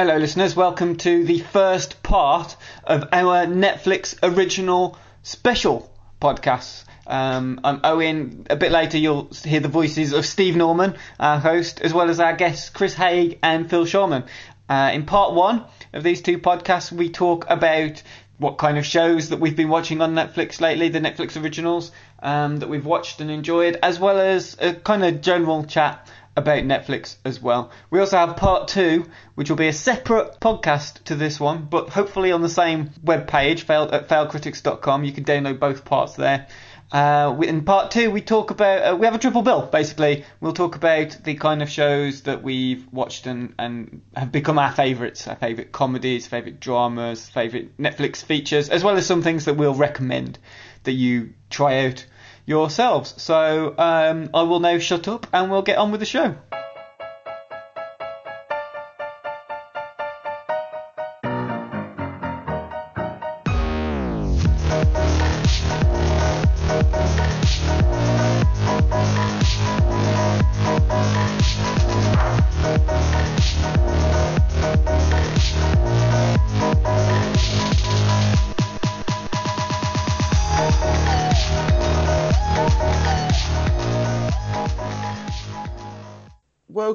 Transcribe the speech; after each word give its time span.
Hello, 0.00 0.16
listeners. 0.16 0.56
Welcome 0.56 0.96
to 0.96 1.24
the 1.24 1.40
first 1.40 2.02
part 2.02 2.56
of 2.84 3.10
our 3.12 3.44
Netflix 3.44 4.18
original 4.22 4.98
special 5.22 5.94
podcast. 6.22 6.84
Um, 7.06 7.60
I'm 7.62 7.82
Owen. 7.84 8.46
A 8.48 8.56
bit 8.56 8.72
later, 8.72 8.96
you'll 8.96 9.28
hear 9.44 9.60
the 9.60 9.68
voices 9.68 10.14
of 10.14 10.24
Steve 10.24 10.56
Norman, 10.56 10.96
our 11.18 11.38
host, 11.38 11.82
as 11.82 11.92
well 11.92 12.08
as 12.08 12.18
our 12.18 12.34
guests 12.34 12.70
Chris 12.70 12.94
Haig 12.94 13.40
and 13.42 13.68
Phil 13.68 13.84
Sharman. 13.84 14.24
Uh, 14.70 14.90
in 14.94 15.04
part 15.04 15.34
one 15.34 15.66
of 15.92 16.02
these 16.02 16.22
two 16.22 16.38
podcasts, 16.38 16.90
we 16.90 17.10
talk 17.10 17.44
about 17.50 18.02
what 18.38 18.56
kind 18.56 18.78
of 18.78 18.86
shows 18.86 19.28
that 19.28 19.38
we've 19.38 19.54
been 19.54 19.68
watching 19.68 20.00
on 20.00 20.14
Netflix 20.14 20.62
lately, 20.62 20.88
the 20.88 21.00
Netflix 21.00 21.38
originals 21.38 21.92
um, 22.22 22.56
that 22.60 22.70
we've 22.70 22.86
watched 22.86 23.20
and 23.20 23.30
enjoyed, 23.30 23.78
as 23.82 24.00
well 24.00 24.18
as 24.18 24.56
a 24.60 24.72
kind 24.72 25.04
of 25.04 25.20
general 25.20 25.62
chat 25.64 26.08
about 26.36 26.64
Netflix 26.64 27.16
as 27.24 27.40
well. 27.40 27.70
We 27.90 28.00
also 28.00 28.16
have 28.16 28.36
part 28.36 28.68
two, 28.68 29.06
which 29.34 29.50
will 29.50 29.56
be 29.56 29.68
a 29.68 29.72
separate 29.72 30.40
podcast 30.40 31.04
to 31.04 31.16
this 31.16 31.40
one, 31.40 31.66
but 31.68 31.88
hopefully 31.88 32.32
on 32.32 32.42
the 32.42 32.48
same 32.48 32.90
web 33.02 33.26
page, 33.26 33.62
at 33.68 34.08
failedcritics.com. 34.08 35.04
You 35.04 35.12
can 35.12 35.24
download 35.24 35.58
both 35.58 35.84
parts 35.84 36.14
there. 36.14 36.46
Uh, 36.92 37.38
in 37.44 37.64
part 37.64 37.92
two, 37.92 38.10
we 38.10 38.20
talk 38.20 38.50
about 38.50 38.82
uh, 38.82 38.96
we 38.96 39.06
have 39.06 39.14
a 39.14 39.18
triple 39.18 39.42
bill. 39.42 39.62
Basically, 39.62 40.24
we'll 40.40 40.52
talk 40.52 40.74
about 40.74 41.16
the 41.22 41.34
kind 41.36 41.62
of 41.62 41.70
shows 41.70 42.22
that 42.22 42.42
we've 42.42 42.84
watched 42.92 43.26
and, 43.26 43.54
and 43.60 44.02
have 44.16 44.32
become 44.32 44.58
our 44.58 44.72
favourites, 44.72 45.28
our 45.28 45.36
favourite 45.36 45.70
comedies, 45.70 46.26
favourite 46.26 46.58
dramas, 46.58 47.28
favourite 47.28 47.76
Netflix 47.78 48.24
features, 48.24 48.68
as 48.68 48.82
well 48.82 48.96
as 48.96 49.06
some 49.06 49.22
things 49.22 49.44
that 49.44 49.54
we'll 49.54 49.74
recommend 49.74 50.38
that 50.82 50.92
you 50.92 51.32
try 51.48 51.86
out 51.86 52.04
yourselves. 52.50 53.14
So 53.16 53.74
um, 53.78 54.28
I 54.34 54.42
will 54.42 54.60
now 54.60 54.78
shut 54.78 55.08
up 55.08 55.26
and 55.32 55.50
we'll 55.50 55.62
get 55.62 55.78
on 55.78 55.92
with 55.92 56.00
the 56.00 56.06
show. 56.06 56.34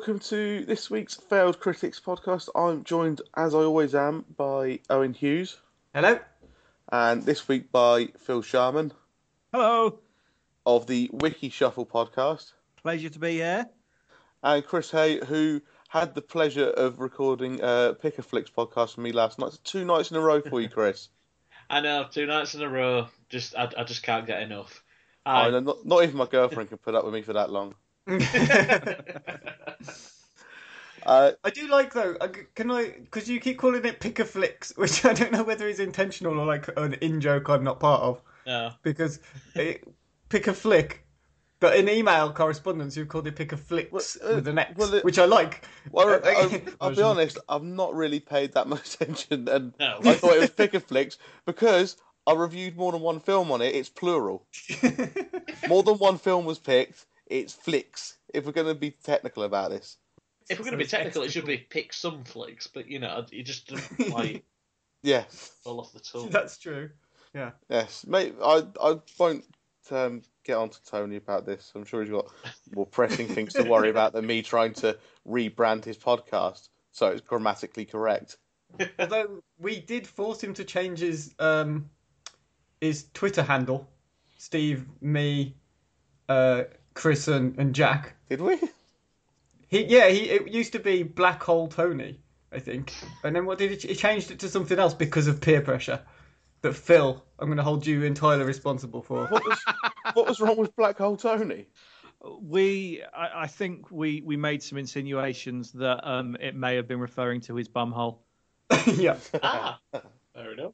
Welcome 0.05 0.19
to 0.29 0.63
this 0.65 0.91
week's 0.91 1.15
Failed 1.15 1.59
Critics 1.59 1.99
podcast. 1.99 2.49
I'm 2.53 2.83
joined, 2.83 3.21
as 3.35 3.55
I 3.55 3.61
always 3.61 3.95
am, 3.95 4.23
by 4.37 4.79
Owen 4.87 5.15
Hughes, 5.15 5.57
Hello. 5.95 6.19
and 6.91 7.23
this 7.23 7.47
week 7.47 7.71
by 7.71 8.09
Phil 8.19 8.43
Sharman 8.43 8.93
Hello. 9.51 9.97
of 10.63 10.85
the 10.85 11.09
Wiki 11.11 11.49
Shuffle 11.49 11.87
podcast, 11.87 12.53
Pleasure 12.75 13.09
to 13.09 13.17
be 13.17 13.31
here. 13.37 13.67
and 14.43 14.63
Chris 14.63 14.91
Hay, 14.91 15.25
who 15.25 15.59
had 15.89 16.13
the 16.13 16.21
pleasure 16.21 16.69
of 16.69 16.99
recording 16.99 17.59
uh, 17.63 17.93
Pick 17.93 18.19
a 18.19 18.21
Flicks 18.21 18.51
podcast 18.51 18.93
for 18.93 19.01
me 19.01 19.11
last 19.11 19.39
night. 19.39 19.53
So 19.53 19.59
two 19.63 19.85
nights 19.85 20.11
in 20.11 20.17
a 20.17 20.21
row 20.21 20.39
for 20.39 20.61
you, 20.61 20.69
Chris. 20.69 21.09
I 21.71 21.81
know, 21.81 22.05
two 22.11 22.27
nights 22.27 22.53
in 22.53 22.61
a 22.61 22.69
row. 22.69 23.07
Just 23.29 23.57
I, 23.57 23.71
I 23.75 23.83
just 23.83 24.03
can't 24.03 24.27
get 24.27 24.43
enough. 24.43 24.83
I 25.25 25.45
Hi. 25.45 25.49
know, 25.49 25.61
not, 25.61 25.83
not 25.83 26.03
even 26.03 26.15
my 26.17 26.27
girlfriend 26.27 26.69
can 26.69 26.77
put 26.77 26.93
up 26.93 27.05
with 27.05 27.13
me 27.15 27.23
for 27.23 27.33
that 27.33 27.49
long. 27.49 27.73
Uh, 31.05 31.33
I 31.43 31.51
do 31.51 31.67
like 31.67 31.93
though. 31.93 32.15
uh, 32.19 32.29
Can 32.55 32.71
I? 32.71 32.85
Because 32.99 33.29
you 33.29 33.39
keep 33.39 33.59
calling 33.59 33.85
it 33.85 33.99
pick 33.99 34.17
a 34.17 34.25
flicks, 34.25 34.73
which 34.75 35.05
I 35.05 35.13
don't 35.13 35.31
know 35.31 35.43
whether 35.43 35.67
is 35.67 35.79
intentional 35.79 36.39
or 36.39 36.45
like 36.47 36.67
an 36.77 36.93
in 36.95 37.21
joke 37.21 37.47
I'm 37.47 37.63
not 37.63 37.79
part 37.79 38.01
of. 38.01 38.23
no. 38.47 38.71
Because 38.81 39.19
it, 39.53 39.87
pick 40.29 40.47
a 40.47 40.53
flick, 40.53 41.05
but 41.59 41.75
in 41.77 41.87
email 41.89 42.33
correspondence 42.33 42.97
you've 42.97 43.07
called 43.09 43.27
it 43.27 43.35
pick 43.35 43.51
a 43.51 43.57
flicks 43.57 43.91
Well, 44.19 44.31
uh, 44.31 44.35
with 44.37 44.47
an 44.47 44.57
X, 44.57 44.73
well, 44.77 44.93
it- 44.95 45.05
which 45.05 45.19
I 45.19 45.25
like. 45.25 45.63
well, 45.91 46.19
I, 46.25 46.61
I'll 46.81 46.95
be 46.95 47.01
honest, 47.03 47.37
I've 47.47 47.61
not 47.61 47.93
really 47.93 48.19
paid 48.19 48.53
that 48.53 48.67
much 48.67 48.95
attention, 48.95 49.47
and 49.47 49.73
No. 49.79 49.99
I 50.03 50.15
thought 50.15 50.37
it 50.37 50.39
was 50.41 50.49
Pick 50.49 50.73
a 50.73 50.79
Flicks 50.79 51.19
because 51.45 51.97
I 52.25 52.33
reviewed 52.33 52.77
more 52.77 52.91
than 52.91 53.01
one 53.01 53.19
film 53.19 53.51
on 53.51 53.61
it. 53.61 53.75
It's 53.75 53.89
plural. 53.89 54.43
more 55.69 55.83
than 55.83 55.99
one 55.99 56.17
film 56.17 56.45
was 56.45 56.57
picked. 56.57 57.05
It's 57.27 57.53
flicks. 57.53 58.17
If 58.33 58.45
we're 58.45 58.51
going 58.51 58.67
to 58.67 58.75
be 58.75 58.91
technical 58.91 59.43
about 59.43 59.71
this, 59.71 59.97
If 60.49 60.59
we're 60.59 60.65
going 60.65 60.77
to 60.77 60.83
be 60.83 60.89
technical, 60.89 61.23
it 61.23 61.31
should 61.31 61.45
be 61.45 61.57
pick 61.57 61.93
some 61.93 62.23
flicks, 62.23 62.67
but 62.67 62.87
you 62.87 62.99
know, 62.99 63.25
you 63.31 63.43
just 63.43 63.67
doesn't 63.67 63.97
quite 64.11 64.45
yeah, 65.03 65.23
fall 65.63 65.79
off 65.79 65.93
the 65.93 65.99
tongue. 66.11 66.29
That's 66.29 66.57
true. 66.57 66.89
Yeah. 67.33 67.51
yes. 67.69 68.05
Mate, 68.07 68.35
I 68.43 68.63
I 68.81 68.99
won't 69.19 69.45
um, 69.91 70.21
get 70.43 70.57
on 70.57 70.69
to 70.69 70.83
Tony 70.85 71.17
about 71.17 71.45
this. 71.45 71.71
I'm 71.75 71.85
sure 71.85 72.01
he's 72.01 72.11
got 72.11 72.31
more 72.73 72.85
pressing 72.85 73.27
things 73.27 73.53
to 73.53 73.63
worry 73.63 73.89
about 73.89 74.13
than 74.13 74.25
me 74.25 74.41
trying 74.41 74.73
to 74.75 74.97
rebrand 75.27 75.83
his 75.83 75.97
podcast 75.97 76.69
so 76.95 77.07
it's 77.07 77.21
grammatically 77.21 77.85
correct. 77.85 78.37
Although 78.99 79.43
we 79.59 79.81
did 79.81 80.07
force 80.07 80.41
him 80.41 80.53
to 80.53 80.63
change 80.63 80.99
his 80.99 81.35
um 81.39 81.89
his 82.81 83.07
Twitter 83.13 83.43
handle, 83.43 83.89
Steve, 84.37 84.85
me, 85.01 85.55
uh, 86.29 86.63
Chris, 86.95 87.27
and, 87.27 87.57
and 87.59 87.75
Jack. 87.75 88.15
Did 88.29 88.41
we? 88.41 88.57
He 89.67 89.83
yeah 89.85 90.07
he 90.09 90.29
it 90.29 90.47
used 90.47 90.71
to 90.73 90.79
be 90.79 91.03
Black 91.03 91.41
Hole 91.43 91.67
Tony, 91.67 92.19
I 92.51 92.59
think, 92.59 92.93
and 93.23 93.35
then 93.35 93.45
what 93.45 93.57
did 93.57 93.81
he, 93.81 93.87
he 93.89 93.95
changed 93.95 94.31
it 94.31 94.39
to 94.39 94.49
something 94.49 94.79
else 94.79 94.93
because 94.93 95.27
of 95.27 95.39
peer 95.41 95.61
pressure. 95.61 96.01
That 96.61 96.73
Phil, 96.73 97.23
I'm 97.37 97.47
going 97.47 97.57
to 97.57 97.63
hold 97.63 97.85
you 97.85 98.03
entirely 98.03 98.43
responsible 98.43 99.01
for. 99.03 99.27
What 99.27 99.45
was 99.45 99.59
what 100.13 100.27
was 100.27 100.39
wrong 100.39 100.57
with 100.57 100.75
Black 100.75 100.97
Hole 100.97 101.15
Tony? 101.17 101.67
We, 102.41 103.03
I, 103.15 103.43
I 103.43 103.47
think 103.47 103.91
we, 103.91 104.21
we 104.25 104.35
made 104.35 104.63
some 104.63 104.79
insinuations 104.79 105.71
that 105.73 106.07
um, 106.09 106.35
it 106.39 106.55
may 106.55 106.75
have 106.75 106.87
been 106.87 106.99
referring 106.99 107.41
to 107.41 107.55
his 107.55 107.69
bumhole. 107.69 108.17
yeah. 108.95 109.17
ah, 109.43 109.79
fair 110.33 110.53
enough. 110.53 110.73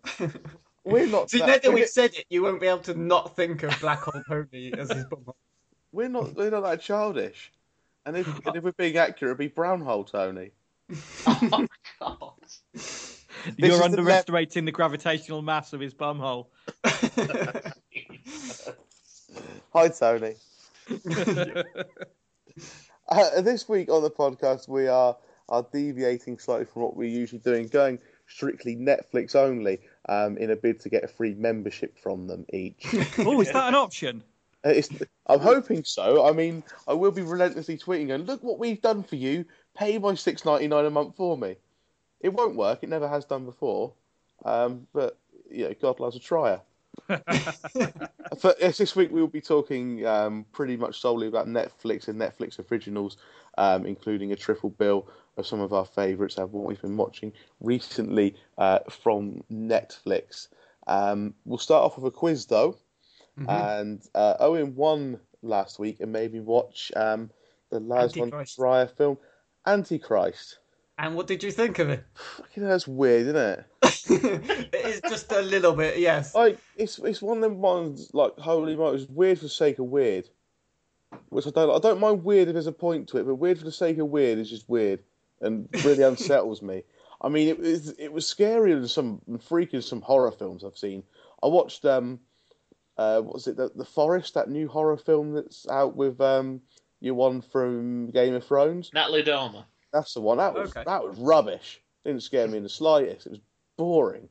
We're 0.86 1.08
not. 1.08 1.30
See, 1.30 1.40
that- 1.40 1.48
now 1.48 1.54
that 1.54 1.64
we're- 1.66 1.76
we've 1.82 1.90
said 1.90 2.14
it, 2.14 2.26
you 2.30 2.42
won't 2.42 2.62
be 2.62 2.68
able 2.68 2.80
to 2.84 2.94
not 2.94 3.36
think 3.36 3.64
of 3.64 3.78
Black 3.82 4.00
Hole 4.00 4.24
Tony 4.30 4.72
as 4.78 4.92
his 4.92 5.04
bum. 5.06 5.26
We're 5.92 6.10
not. 6.10 6.34
We're 6.36 6.50
not 6.50 6.64
that 6.64 6.82
childish. 6.82 7.52
And 8.06 8.18
if, 8.18 8.28
and 8.48 8.56
if 8.56 8.64
we're 8.64 8.72
being 8.72 8.98
accurate, 8.98 9.30
it'd 9.30 9.38
be 9.38 9.48
Brown 9.48 9.82
Hole 9.82 10.04
Tony. 10.04 10.52
Oh 11.28 11.68
God. 12.00 12.34
You're 13.58 13.72
is 13.72 13.80
the 13.80 13.84
underestimating 13.84 14.66
the 14.66 14.72
gravitational 14.72 15.44
mass 15.44 15.72
of 15.74 15.80
his 15.80 15.94
bumhole. 15.94 16.48
Hi, 19.74 19.88
Tony. 19.90 20.36
Uh, 23.08 23.42
this 23.42 23.70
week 23.70 23.90
on 23.90 24.02
the 24.02 24.10
podcast, 24.10 24.68
we 24.68 24.88
are 24.88 25.16
are 25.48 25.66
deviating 25.72 26.40
slightly 26.40 26.66
from 26.66 26.82
what 26.82 26.96
we're 26.96 27.10
usually 27.10 27.42
doing, 27.42 27.68
going 27.68 28.00
strictly 28.28 28.76
Netflix 28.76 29.36
only, 29.36 29.80
um, 30.10 30.38
in 30.38 30.50
a 30.50 30.56
bid 30.56 30.80
to 30.82 30.90
get 30.90 31.04
a 31.04 31.08
free 31.08 31.36
membership 31.36 32.00
from 32.00 32.28
them 32.28 32.46
each. 32.52 32.86
oh, 33.20 33.42
is 33.42 33.52
that 33.52 33.68
an 33.68 33.76
option? 33.76 34.24
Uh, 34.66 34.70
It's, 34.70 34.90
I'm 35.28 35.40
hoping 35.40 35.84
so. 35.84 36.28
I 36.28 36.32
mean, 36.32 36.64
I 36.88 36.94
will 36.94 37.12
be 37.12 37.22
relentlessly 37.22 37.78
tweeting 37.78 38.14
and 38.14 38.28
look 38.28 38.44
what 38.44 38.60
we've 38.60 38.82
done 38.82 39.04
for 39.04 39.16
you. 39.16 39.46
Pay 39.76 39.98
my 39.98 40.16
six 40.16 40.46
ninety 40.46 40.68
nine 40.68 40.86
a 40.86 40.90
month 40.90 41.16
for 41.16 41.38
me. 41.38 41.56
It 42.20 42.34
won't 42.34 42.56
work. 42.56 42.80
It 42.84 42.90
never 42.90 43.08
has 43.08 43.26
done 43.26 43.46
before. 43.46 43.94
Um, 44.46 44.88
but 44.94 45.18
you 45.50 45.66
know, 45.66 45.76
God 45.82 46.00
loves 46.00 46.16
a 46.16 46.20
trier. 46.20 46.62
but 47.08 48.58
yes, 48.60 48.78
this 48.78 48.96
week 48.96 49.12
we 49.12 49.22
will 49.22 49.28
be 49.28 49.42
talking 49.42 50.06
um, 50.06 50.46
pretty 50.52 50.76
much 50.78 51.00
solely 51.00 51.28
about 51.28 51.48
Netflix 51.48 52.08
and 52.08 52.20
Netflix 52.20 52.60
originals, 52.72 53.18
um, 53.58 53.86
including 53.86 54.32
a 54.32 54.36
triple 54.36 54.70
bill 54.72 55.08
of 55.38 55.48
some 55.48 55.62
of 55.62 55.74
our 55.74 55.86
favourites 55.86 56.38
of 56.38 56.54
what 56.54 56.66
we've 56.66 56.82
been 56.82 56.98
watching 56.98 57.32
recently 57.62 58.36
uh, 58.58 58.80
from 58.90 59.44
Netflix. 59.52 60.50
Um, 60.88 61.34
we'll 61.46 61.58
start 61.58 61.84
off 61.84 61.98
with 61.98 62.14
a 62.14 62.16
quiz 62.16 62.46
though, 62.46 62.78
and 63.38 64.02
uh, 64.14 64.36
Owen 64.40 64.76
won 64.76 65.20
last 65.42 65.80
week 65.80 66.00
and 66.00 66.12
made 66.12 66.34
me 66.34 66.40
watch 66.40 66.92
um, 66.96 67.30
the 67.70 67.80
Lars 67.80 68.14
von 68.14 68.32
Trier 68.46 68.88
film 68.88 69.18
Antichrist. 69.66 70.60
And 70.98 71.16
what 71.16 71.28
did 71.28 71.44
you 71.44 71.52
think 71.52 71.80
of 71.80 71.90
it? 71.90 72.04
Fucking 72.14 72.64
hell, 72.64 72.72
that's 72.72 72.88
weird, 72.88 73.28
isn't 73.28 73.36
it? 73.36 73.66
it 74.74 74.86
is 74.86 75.02
just 75.02 75.32
a 75.32 75.42
little 75.42 75.74
bit, 75.74 75.98
yes. 75.98 76.36
Like 76.36 76.60
it's 76.76 77.00
it's 77.00 77.22
one 77.22 77.38
of 77.38 77.44
them 77.44 77.62
ones 77.62 78.12
like 78.14 78.38
holy 78.38 78.76
moly, 78.76 78.98
it's 79.02 79.10
weird 79.10 79.40
for 79.40 79.46
the 79.46 79.50
sake 79.50 79.80
of 79.80 79.86
weird. 79.86 80.30
Which 81.30 81.48
I 81.48 81.50
don't 81.50 81.76
I 81.76 81.80
don't 81.80 82.00
mind 82.00 82.24
weird 82.24 82.50
if 82.50 82.54
there's 82.54 82.68
a 82.68 82.72
point 82.72 83.10
to 83.10 83.18
it, 83.18 83.26
but 83.26 83.36
weird 83.36 83.58
for 83.58 83.66
the 83.66 83.72
sake 83.72 83.98
of 83.98 84.08
weird 84.08 84.38
is 84.38 84.50
just 84.50 84.70
weird 84.70 85.02
and 85.42 85.68
really 85.84 86.04
unsettles 86.04 86.62
me. 86.62 86.84
I 87.22 87.30
mean, 87.30 87.48
it 87.48 87.60
was 87.60 87.90
it 87.98 88.14
was 88.14 88.26
scarier 88.26 88.80
than 88.80 88.88
some 88.88 89.22
freaky 89.40 89.82
some 89.82 90.02
horror 90.02 90.32
films 90.32 90.64
I've 90.64 90.78
seen. 90.78 91.04
I 91.42 91.48
watched 91.48 91.86
um, 91.86 92.20
uh, 93.02 93.22
what 93.22 93.34
was 93.34 93.48
it 93.48 93.58
the, 93.58 93.72
the 93.76 93.86
Forest, 93.86 94.34
that 94.36 94.50
new 94.50 94.68
horror 94.68 94.98
film 94.98 95.34
that's 95.34 95.68
out 95.70 95.96
with 95.96 96.20
um, 96.22 96.62
your 97.00 97.16
one 97.16 97.42
from 97.42 98.10
Game 98.12 98.34
of 98.36 98.46
Thrones. 98.46 98.92
Natalie 98.94 99.24
Dormer. 99.24 99.66
That's 99.94 100.14
the 100.14 100.22
one. 100.22 100.38
That 100.38 100.54
was 100.54 100.70
Okay. 100.72 100.84
that 100.86 101.04
was 101.04 101.18
rubbish. 101.20 101.82
Didn't 102.06 102.24
scare 102.24 102.48
me 102.48 102.58
in 102.58 102.64
the 102.64 102.70
slightest. 102.70 103.26
It 103.28 103.32
was 103.32 103.42
boring. 103.78 104.28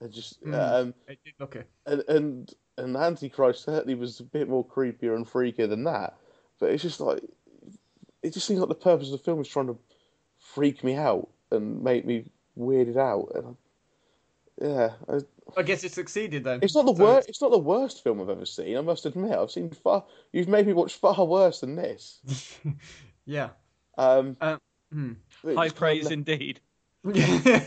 It 0.00 0.10
just 0.12 0.42
Mm. 0.42 0.54
um, 0.54 0.94
It 1.08 1.18
did 1.24 1.34
look 1.38 1.56
it. 1.56 1.68
and 1.86 2.02
and 2.08 2.54
and 2.78 2.96
Antichrist 2.96 3.64
certainly 3.64 3.94
was 3.94 4.20
a 4.20 4.24
bit 4.24 4.48
more 4.48 4.64
creepier 4.66 5.14
and 5.16 5.26
freakier 5.26 5.68
than 5.68 5.84
that. 5.84 6.18
But 6.58 6.70
it's 6.72 6.82
just 6.82 7.00
like 7.00 7.22
it 8.22 8.32
just 8.34 8.46
seems 8.46 8.60
like 8.60 8.68
the 8.68 8.74
purpose 8.74 9.08
of 9.08 9.18
the 9.18 9.24
film 9.24 9.40
is 9.40 9.48
trying 9.48 9.68
to 9.68 9.78
freak 10.38 10.82
me 10.84 10.94
out 10.94 11.28
and 11.50 11.82
make 11.82 12.04
me 12.04 12.30
weirded 12.58 12.96
out. 12.96 13.30
And 13.34 13.46
I, 13.46 13.50
yeah, 14.60 14.90
I, 15.08 15.18
I 15.56 15.62
guess 15.62 15.84
it 15.84 15.92
succeeded 15.92 16.44
then. 16.44 16.60
it's 16.62 16.74
not 16.74 16.86
the 16.86 16.94
So 16.94 17.02
worst. 17.04 17.28
It's 17.28 17.42
not 17.42 17.50
the 17.50 17.58
worst 17.58 18.02
film 18.02 18.20
I've 18.20 18.28
ever 18.30 18.46
seen. 18.46 18.76
I 18.76 18.80
must 18.80 19.06
admit, 19.06 19.32
I've 19.32 19.50
seen 19.50 19.70
far. 19.70 20.04
You've 20.32 20.48
made 20.48 20.66
me 20.66 20.72
watch 20.72 20.94
far 20.94 21.24
worse 21.24 21.60
than 21.60 21.76
this. 21.76 22.20
Yeah. 23.28 23.48
Um, 23.98 24.36
Um, 24.40 24.60
hmm. 24.92 25.12
High 25.44 25.68
praise 25.70 26.06
kinda- 26.08 26.14
indeed. 26.32 26.60
yeah, 27.12 27.60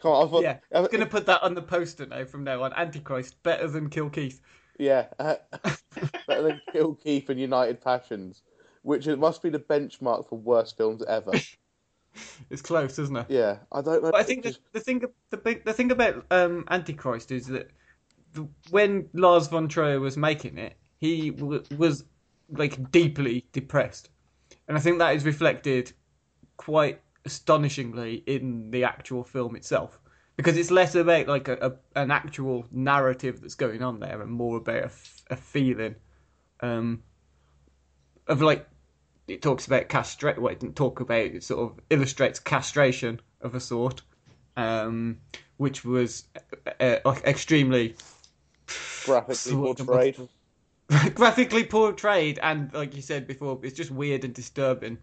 Come 0.00 0.10
on, 0.12 0.26
I 0.26 0.30
thought, 0.30 0.44
I'm 0.72 0.84
uh, 0.84 0.88
gonna 0.88 1.06
put 1.06 1.26
that 1.26 1.42
on 1.42 1.54
the 1.54 1.62
poster 1.62 2.06
now 2.06 2.24
from 2.24 2.44
now 2.44 2.62
on. 2.62 2.72
Antichrist 2.72 3.42
better 3.42 3.68
than 3.68 3.90
Kill 3.90 4.08
Keith. 4.10 4.40
Yeah, 4.78 5.06
uh, 5.18 5.36
better 6.26 6.42
than 6.42 6.60
Kill 6.72 6.94
Keith 6.94 7.28
and 7.28 7.38
United 7.38 7.80
Passions, 7.82 8.42
which 8.82 9.06
it 9.06 9.18
must 9.18 9.42
be 9.42 9.50
the 9.50 9.58
benchmark 9.58 10.28
for 10.28 10.38
worst 10.38 10.76
films 10.76 11.02
ever. 11.06 11.32
It's 12.50 12.62
close, 12.62 12.98
isn't 12.98 13.16
it? 13.16 13.26
Yeah, 13.28 13.58
I 13.72 13.80
don't 13.80 14.02
know. 14.02 14.10
But 14.10 14.20
I 14.20 14.22
think 14.22 14.44
the, 14.44 14.56
the 14.72 14.80
thing 14.80 15.02
the 15.30 15.36
big 15.36 15.64
the 15.64 15.72
thing 15.72 15.90
about 15.90 16.24
um, 16.30 16.64
Antichrist 16.70 17.32
is 17.32 17.46
that 17.48 17.70
the, 18.32 18.46
when 18.70 19.08
Lars 19.12 19.48
von 19.48 19.68
Trier 19.68 20.00
was 20.00 20.16
making 20.16 20.58
it, 20.58 20.74
he 20.98 21.30
w- 21.30 21.64
was 21.76 22.04
like 22.50 22.90
deeply 22.90 23.46
depressed, 23.52 24.10
and 24.68 24.76
I 24.76 24.80
think 24.80 24.98
that 24.98 25.16
is 25.16 25.24
reflected 25.24 25.92
quite 26.56 27.00
astonishingly 27.24 28.22
in 28.26 28.70
the 28.70 28.84
actual 28.84 29.24
film 29.24 29.56
itself 29.56 29.98
because 30.36 30.56
it's 30.56 30.70
less 30.70 30.94
about 30.94 31.26
like 31.28 31.48
a, 31.48 31.56
a 31.94 32.00
an 32.00 32.10
actual 32.10 32.66
narrative 32.70 33.40
that's 33.40 33.54
going 33.54 33.82
on 33.82 34.00
there 34.00 34.20
and 34.20 34.30
more 34.30 34.58
about 34.58 34.76
a, 34.76 34.84
f- 34.84 35.24
a 35.30 35.36
feeling 35.36 35.94
um, 36.60 37.02
of 38.26 38.42
like 38.42 38.68
it 39.28 39.42
talks 39.42 39.66
about 39.66 39.88
castrate. 39.88 40.38
Well, 40.38 40.52
it 40.52 40.60
didn't 40.60 40.76
talk 40.76 41.00
about 41.00 41.18
it. 41.18 41.42
Sort 41.42 41.60
of 41.72 41.80
illustrates 41.90 42.38
castration 42.38 43.20
of 43.40 43.54
a 43.54 43.60
sort, 43.60 44.02
um, 44.56 45.18
which 45.56 45.84
was 45.84 46.24
uh, 46.80 46.96
uh, 47.04 47.14
extremely 47.24 47.96
graphically 49.04 49.54
portrayed. 49.54 50.16
graphically 51.14 51.64
portrayed, 51.64 52.38
and 52.42 52.72
like 52.74 52.94
you 52.94 53.02
said 53.02 53.26
before, 53.26 53.58
it's 53.62 53.76
just 53.76 53.90
weird 53.90 54.24
and 54.24 54.34
disturbing. 54.34 54.98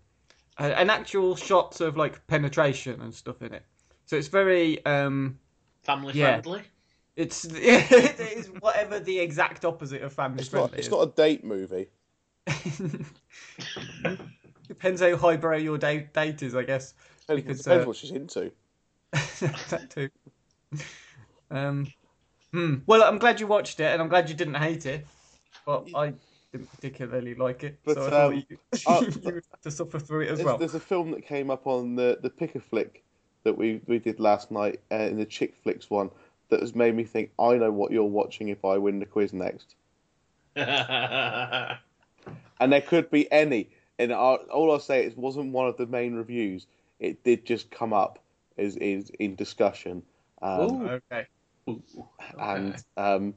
Uh, 0.59 0.73
and 0.75 0.91
actual 0.91 1.35
shots 1.35 1.81
of 1.81 1.97
like 1.97 2.25
penetration 2.27 3.01
and 3.01 3.13
stuff 3.13 3.41
in 3.41 3.53
it. 3.53 3.63
So 4.05 4.17
it's 4.17 4.27
very 4.27 4.85
um, 4.85 5.39
Family 5.83 6.13
Yeah. 6.13 6.41
friendly. 6.41 6.61
it's 7.15 7.45
it 7.49 8.19
is 8.19 8.47
whatever 8.59 8.99
the 8.99 9.19
exact 9.19 9.65
opposite 9.65 10.01
of 10.03 10.13
family 10.13 10.41
It's 10.41 10.51
not. 10.53 10.69
friendly. 10.69 10.77
It's 10.79 10.87
is. 10.87 10.91
not 10.91 11.01
a 11.07 11.11
date 11.11 11.43
movie. 11.43 11.87
Depends 14.67 15.01
how 15.01 15.15
highbrow 15.15 15.57
your 15.57 15.77
date, 15.77 16.13
date 16.13 16.41
is, 16.41 16.55
I 16.55 16.63
guess. 16.63 16.93
It 17.29 17.35
Because, 17.35 17.61
depends 17.61 17.85
uh, 17.85 17.87
what 17.87 17.95
she's 17.97 18.11
into. 18.11 18.51
that 19.11 19.89
too. 19.89 20.09
Um, 21.49 21.87
hmm. 22.51 22.75
Well, 22.85 23.03
I'm 23.03 23.17
glad 23.19 23.39
you 23.39 23.47
watched 23.47 23.79
it, 23.79 23.85
and 23.85 24.01
I'm 24.01 24.07
glad 24.07 24.29
you 24.29 24.35
didn't 24.35 24.55
hate 24.55 24.85
it. 24.85 25.05
But 25.65 25.87
I 25.93 26.13
didn't 26.51 26.71
particularly 26.71 27.35
like 27.35 27.63
it, 27.63 27.79
But, 27.85 27.95
so 27.95 28.07
I 28.07 28.09
thought 28.09 28.33
um, 28.33 28.43
you, 28.49 28.57
uh, 28.87 29.01
you 29.01 29.21
would 29.23 29.35
have 29.51 29.61
to 29.61 29.71
suffer 29.71 29.99
through 29.99 30.21
it 30.21 30.29
as 30.29 30.37
There's, 30.39 30.45
well. 30.45 30.57
there's 30.57 30.75
a 30.75 30.79
film 30.79 31.11
that 31.11 31.25
came 31.25 31.49
up 31.49 31.67
on 31.67 31.95
the 31.95 32.19
the 32.21 32.29
Pick 32.29 32.55
a 32.55 32.59
Flick 32.59 33.03
that 33.43 33.57
we 33.57 33.81
we 33.87 33.99
did 33.99 34.19
last 34.19 34.51
night 34.51 34.79
uh, 34.91 34.95
in 34.95 35.17
the 35.17 35.25
Chick 35.25 35.55
Flicks 35.63 35.89
one 35.89 36.09
that 36.49 36.59
has 36.61 36.75
made 36.75 36.95
me 36.95 37.03
think 37.03 37.31
I 37.39 37.55
know 37.55 37.71
what 37.71 37.91
you're 37.91 38.03
watching 38.03 38.49
if 38.49 38.65
I 38.65 38.77
win 38.77 38.99
the 38.99 39.05
quiz 39.05 39.33
next. 39.33 39.75
And 42.61 42.71
there 42.71 42.81
could 42.81 43.09
be 43.09 43.29
any. 43.31 43.71
And 43.99 44.13
I, 44.13 44.15
all 44.15 44.71
I'll 44.71 44.79
say 44.79 45.05
is, 45.05 45.13
it 45.13 45.17
wasn't 45.17 45.51
one 45.51 45.67
of 45.67 45.77
the 45.77 45.87
main 45.87 46.13
reviews. 46.15 46.67
It 46.99 47.23
did 47.23 47.45
just 47.45 47.71
come 47.71 47.91
up 47.91 48.19
as 48.57 48.77
is 48.77 49.09
in 49.19 49.35
discussion. 49.35 50.03
Um, 50.41 51.01
Okay. 51.01 51.25
and 52.39 52.83
um, 52.97 53.33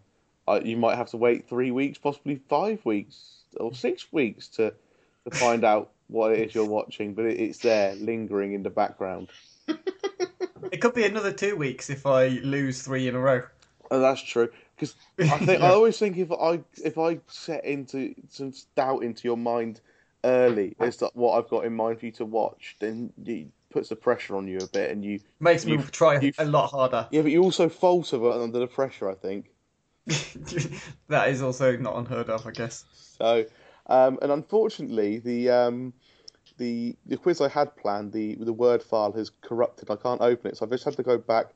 uh, 0.46 0.60
you 0.62 0.76
might 0.76 0.96
have 0.96 1.10
to 1.10 1.16
wait 1.16 1.48
three 1.48 1.70
weeks, 1.70 1.98
possibly 1.98 2.40
five 2.48 2.84
weeks 2.84 3.44
or 3.56 3.74
six 3.74 4.12
weeks 4.12 4.48
to 4.48 4.74
to 5.24 5.30
find 5.30 5.64
out 5.72 5.90
what 6.08 6.32
it 6.32 6.40
is 6.40 6.54
you're 6.54 6.64
watching. 6.66 7.14
But 7.14 7.24
it, 7.24 7.40
it's 7.40 7.58
there, 7.58 7.94
lingering 7.94 8.52
in 8.52 8.62
the 8.62 8.70
background. 8.70 9.28
It 10.72 10.78
could 10.78 10.94
be 10.94 11.04
another 11.04 11.30
two 11.30 11.56
weeks 11.56 11.88
if 11.88 12.04
I 12.04 12.28
lose 12.28 12.82
three 12.82 13.06
in 13.06 13.14
a 13.14 13.20
row. 13.20 13.42
Oh, 13.90 14.00
that's 14.00 14.22
true. 14.22 14.48
Because 14.76 14.94
I 15.18 15.38
think 15.38 15.62
I 15.62 15.68
always 15.68 15.98
think 15.98 16.16
if 16.18 16.32
I 16.32 16.60
if 16.84 16.98
I 16.98 17.18
set 17.28 17.64
into 17.64 18.14
some 18.28 18.52
doubt 18.76 19.02
into 19.02 19.26
your 19.28 19.36
mind 19.36 19.80
early 20.24 20.74
as 20.80 20.96
to 20.98 21.10
what 21.14 21.38
I've 21.38 21.48
got 21.50 21.64
in 21.64 21.74
mind 21.74 22.00
for 22.00 22.06
you 22.06 22.12
to 22.12 22.24
watch, 22.24 22.76
then 22.80 23.12
it 23.24 23.48
puts 23.70 23.88
the 23.90 23.96
pressure 23.96 24.36
on 24.36 24.46
you 24.48 24.58
a 24.58 24.66
bit, 24.68 24.90
and 24.90 25.04
you 25.04 25.20
Makes 25.40 25.66
me 25.66 25.72
You've- 25.72 25.90
try 25.90 26.14
you've- 26.20 26.34
a 26.38 26.44
lot 26.44 26.70
harder. 26.70 27.06
yeah, 27.10 27.22
but 27.22 27.30
you 27.30 27.42
also 27.42 27.68
falter 27.68 28.30
under 28.30 28.58
the 28.58 28.66
pressure. 28.66 29.08
I 29.10 29.14
think. 29.14 29.50
that 31.08 31.28
is 31.28 31.42
also 31.42 31.76
not 31.76 31.96
unheard 31.96 32.28
of, 32.28 32.46
I 32.46 32.50
guess. 32.50 32.84
So, 32.92 33.44
um, 33.86 34.18
and 34.22 34.32
unfortunately, 34.32 35.18
the 35.18 35.50
um, 35.50 35.92
the 36.58 36.94
the 37.06 37.16
quiz 37.16 37.40
I 37.40 37.48
had 37.48 37.74
planned, 37.76 38.12
the 38.12 38.34
the 38.36 38.52
word 38.52 38.82
file 38.82 39.12
has 39.12 39.30
corrupted. 39.40 39.90
I 39.90 39.96
can't 39.96 40.20
open 40.20 40.50
it, 40.50 40.56
so 40.56 40.64
I've 40.66 40.70
just 40.72 40.84
had 40.84 40.96
to 40.96 41.02
go 41.02 41.18
back. 41.18 41.46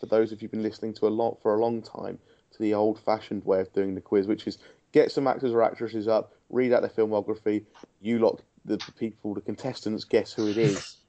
For 0.00 0.06
those 0.06 0.30
of 0.30 0.40
you 0.40 0.46
who've 0.46 0.52
been 0.52 0.62
listening 0.62 0.94
to 0.94 1.08
a 1.08 1.10
lot 1.10 1.38
for 1.42 1.54
a 1.54 1.60
long 1.60 1.82
time, 1.82 2.18
to 2.58 2.62
the 2.62 2.74
old-fashioned 2.74 3.44
way 3.44 3.60
of 3.60 3.72
doing 3.72 3.94
the 3.94 4.00
quiz, 4.00 4.26
which 4.26 4.46
is 4.46 4.58
get 4.92 5.10
some 5.10 5.26
actors 5.26 5.52
or 5.52 5.62
actresses 5.62 6.08
up, 6.08 6.32
read 6.50 6.72
out 6.72 6.82
their 6.82 6.90
filmography. 6.90 7.64
You 8.02 8.18
lot, 8.18 8.42
the, 8.64 8.76
the 8.76 8.92
people, 8.92 9.34
the 9.34 9.40
contestants, 9.40 10.04
guess 10.04 10.32
who 10.32 10.48
it 10.48 10.58
is. 10.58 10.96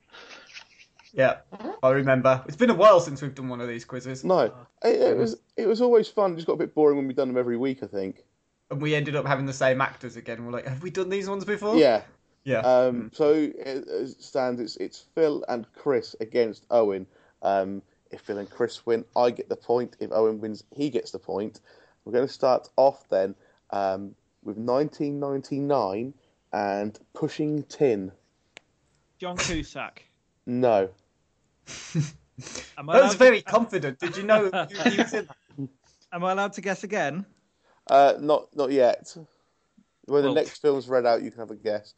Yeah, 1.11 1.37
I 1.81 1.89
remember. 1.89 2.43
It's 2.47 2.55
been 2.55 2.69
a 2.69 2.75
while 2.75 2.99
since 2.99 3.23
we've 3.23 3.33
done 3.33 3.49
one 3.49 3.61
of 3.61 3.67
these 3.67 3.83
quizzes. 3.83 4.23
No, 4.23 4.53
it, 4.83 5.01
it 5.01 5.17
was 5.17 5.37
it 5.57 5.67
was 5.67 5.81
always 5.81 6.07
fun. 6.07 6.33
It 6.33 6.35
just 6.35 6.45
got 6.45 6.53
a 6.53 6.57
bit 6.57 6.75
boring 6.75 6.97
when 6.97 7.07
we've 7.07 7.15
done 7.15 7.29
them 7.29 7.37
every 7.37 7.57
week. 7.57 7.79
I 7.81 7.87
think. 7.87 8.23
And 8.69 8.79
we 8.79 8.93
ended 8.93 9.15
up 9.15 9.25
having 9.25 9.47
the 9.47 9.53
same 9.53 9.81
actors 9.81 10.17
again. 10.17 10.45
We're 10.45 10.51
like, 10.51 10.67
have 10.67 10.83
we 10.83 10.91
done 10.91 11.09
these 11.09 11.27
ones 11.27 11.45
before? 11.45 11.77
Yeah. 11.77 12.03
Yeah. 12.43 12.59
Um, 12.59 13.09
so 13.11 13.33
it, 13.33 13.55
it 13.87 14.21
stands. 14.21 14.61
It's 14.61 14.75
it's 14.77 15.05
Phil 15.15 15.43
and 15.49 15.65
Chris 15.73 16.15
against 16.19 16.67
Owen. 16.69 17.07
Um, 17.41 17.81
if 18.11 18.21
Phil 18.21 18.37
and 18.37 18.49
Chris 18.49 18.85
win, 18.85 19.05
I 19.15 19.31
get 19.31 19.49
the 19.49 19.55
point. 19.55 19.95
If 19.99 20.11
Owen 20.11 20.39
wins, 20.39 20.63
he 20.75 20.89
gets 20.89 21.11
the 21.11 21.19
point. 21.19 21.59
We're 22.03 22.13
going 22.13 22.27
to 22.27 22.33
start 22.33 22.69
off 22.75 23.07
then 23.09 23.35
um, 23.71 24.15
with 24.43 24.57
1999 24.57 26.13
and 26.51 26.99
Pushing 27.13 27.63
Tin. 27.63 28.11
John 29.19 29.37
Cusack. 29.37 30.05
No, 30.45 30.89
I, 32.77 32.93
that 32.93 33.03
was 33.03 33.13
allowed, 33.13 33.17
very 33.17 33.41
confident. 33.41 33.99
Did 33.99 34.17
you 34.17 34.23
know 34.23 34.45
he 34.45 34.97
was 34.97 35.13
in 35.13 35.27
that? 35.27 35.69
am 36.11 36.23
I 36.23 36.31
allowed 36.31 36.53
to 36.53 36.61
guess 36.61 36.83
again? 36.83 37.25
uh, 37.89 38.13
not 38.19 38.47
not 38.55 38.71
yet. 38.71 39.15
When 40.05 40.23
the 40.23 40.33
next 40.33 40.59
film's 40.59 40.87
read 40.87 41.05
out, 41.05 41.21
you 41.21 41.29
can 41.29 41.41
have 41.41 41.51
a 41.51 41.55
guess. 41.55 41.93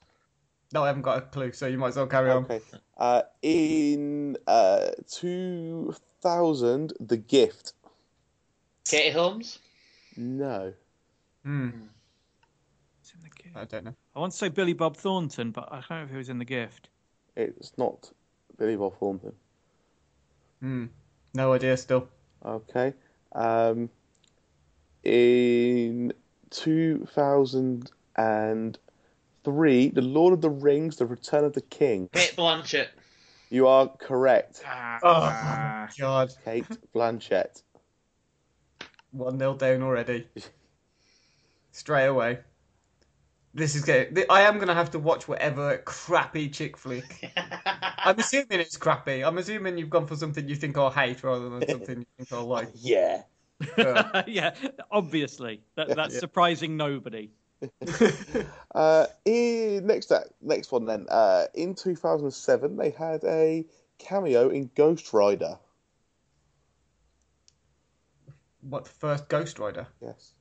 No, 0.74 0.84
I 0.84 0.88
haven't 0.88 1.02
got 1.02 1.18
a 1.18 1.22
clue, 1.22 1.52
so 1.52 1.68
you 1.68 1.78
might 1.78 1.90
as 1.90 1.98
well 1.98 2.08
carry 2.08 2.32
on. 2.32 2.46
Okay. 2.46 2.62
Uh, 2.98 3.24
in 3.42 4.38
uh, 4.48 4.92
2000, 5.10 6.94
The 7.00 7.18
Gift. 7.18 7.74
Katie 8.86 9.12
Holmes. 9.12 9.60
No. 10.16 10.74
Hmm. 11.44 11.70
In 13.14 13.22
the 13.24 13.30
gift. 13.30 13.56
I 13.56 13.66
don't 13.66 13.84
know. 13.84 13.96
I 14.16 14.20
want 14.20 14.32
to 14.32 14.38
say 14.38 14.48
Billy 14.50 14.74
Bob 14.74 14.96
Thornton, 14.96 15.52
but 15.52 15.68
I 15.72 15.82
don't 15.88 15.90
know 15.90 16.04
if 16.04 16.10
he 16.12 16.18
was 16.18 16.30
in 16.30 16.40
the 16.40 16.46
gift. 16.46 16.88
It's 17.36 17.74
not 17.78 18.10
Billy 18.58 18.78
Bob 18.78 18.98
Thornton. 18.98 19.34
Hmm. 20.62 20.86
No 21.34 21.54
idea 21.54 21.76
still. 21.76 22.08
Okay. 22.46 22.94
Um, 23.34 23.90
in 25.04 26.14
three, 29.44 29.90
The 29.90 30.02
Lord 30.02 30.34
of 30.34 30.42
the 30.42 30.50
Rings: 30.50 30.98
The 30.98 31.06
Return 31.06 31.44
of 31.44 31.54
the 31.54 31.62
King. 31.62 32.10
Cate 32.14 32.36
Blanchett. 32.38 32.88
You 33.50 33.68
are 33.68 33.88
correct, 34.00 34.64
ah. 34.66 35.00
Oh 35.04 35.96
God, 36.00 36.34
Cate 36.46 36.66
Blanchett. 36.96 37.64
one 39.12 39.38
nil 39.38 39.56
down 39.56 39.82
already. 39.84 40.28
Straight 41.72 42.08
away. 42.08 42.40
This 43.54 43.76
is 43.76 43.84
good. 43.84 44.26
I 44.30 44.42
am 44.42 44.60
gonna 44.60 44.74
have 44.74 44.92
to 44.92 45.00
watch 45.00 45.28
whatever 45.28 45.78
crappy 45.80 46.48
chick 46.50 46.78
flick. 46.78 47.30
I'm 47.98 48.18
assuming 48.18 48.62
it's 48.62 48.78
crappy. 48.78 49.24
I'm 49.26 49.38
assuming 49.38 49.78
you've 49.78 49.90
gone 49.90 50.08
for 50.08 50.16
something 50.16 50.48
you 50.48 50.56
think 50.56 50.78
I'll 50.78 50.90
hate 50.90 51.22
rather 51.24 51.50
than 51.50 51.68
something 51.68 52.00
you 52.00 52.06
think 52.18 52.32
I'll 52.32 52.46
like. 52.46 52.70
Yeah. 52.76 53.24
Yeah. 53.78 54.24
yeah, 54.28 54.56
obviously. 54.90 55.62
That, 55.76 55.96
that's 55.96 56.18
surprising 56.18 56.78
nobody. 56.78 57.30
Uh, 58.74 59.06
in, 59.26 59.86
next, 59.86 60.14
uh, 60.14 60.24
next 60.42 60.72
one 60.72 60.86
then. 60.86 61.06
Uh, 61.10 61.44
in 61.54 61.76
2007, 61.76 62.78
they 62.78 62.90
had 62.90 63.22
a 63.26 63.66
cameo 63.98 64.48
in 64.48 64.72
Ghost 64.76 65.12
Rider. 65.12 65.60
What 68.62 68.86
the 68.86 68.92
first 68.92 69.28
Ghost 69.28 69.60
Rider? 69.60 69.86
Yes. 70.02 70.36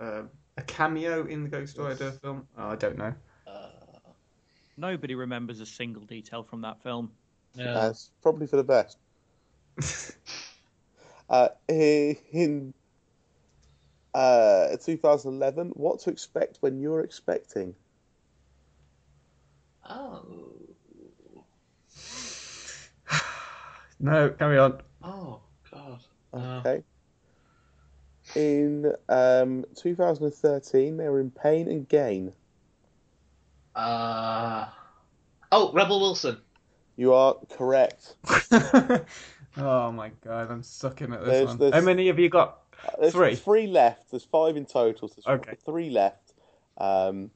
Um, 0.00 0.30
a 0.56 0.62
cameo 0.62 1.26
in 1.26 1.42
the 1.42 1.50
Ghost 1.50 1.76
Rider 1.76 2.12
film? 2.12 2.48
Oh, 2.56 2.70
I 2.70 2.76
don't 2.76 2.96
know. 2.96 3.12
Nobody 4.76 5.14
remembers 5.14 5.60
a 5.60 5.66
single 5.66 6.02
detail 6.04 6.42
from 6.42 6.62
that 6.62 6.82
film. 6.82 7.12
Yeah. 7.54 7.74
That's 7.74 8.10
probably 8.22 8.46
for 8.46 8.56
the 8.56 8.64
best. 8.64 8.96
uh, 11.28 11.48
in 11.68 12.74
uh, 14.14 14.76
2011, 14.84 15.70
what 15.74 16.00
to 16.00 16.10
expect 16.10 16.58
when 16.60 16.78
you're 16.80 17.00
expecting? 17.02 17.74
Oh. 19.88 20.24
No, 24.04 24.30
carry 24.30 24.58
on. 24.58 24.80
Oh 25.04 25.38
God. 25.72 26.00
Okay. 26.34 26.82
In 28.34 28.92
um, 29.08 29.64
2013, 29.76 30.96
they 30.96 31.08
were 31.08 31.20
in 31.20 31.30
Pain 31.30 31.68
and 31.68 31.88
Gain. 31.88 32.32
uh. 33.76 34.66
Oh, 35.52 35.70
Rebel 35.72 36.00
Wilson. 36.00 36.38
You 36.96 37.12
are 37.14 37.36
correct. 37.50 38.14
oh 39.56 39.92
my 39.92 40.10
god, 40.24 40.50
I'm 40.50 40.62
sucking 40.64 41.12
at 41.12 41.20
this 41.20 41.28
There's- 41.28 41.46
one. 41.48 41.58
there's- 41.58 41.74
How 41.74 41.80
many 41.80 42.08
have 42.08 42.18
you 42.18 42.28
got? 42.28 42.61
There's 43.00 43.12
Three. 43.12 43.34
Three 43.36 43.66
left. 43.66 44.10
There's 44.10 44.24
five 44.24 44.56
in 44.56 44.66
total. 44.66 45.08
So 45.08 45.14
there's 45.24 45.38
Okay. 45.40 45.56
three 45.64 45.90
left. 45.90 46.32
Um, 46.78 47.30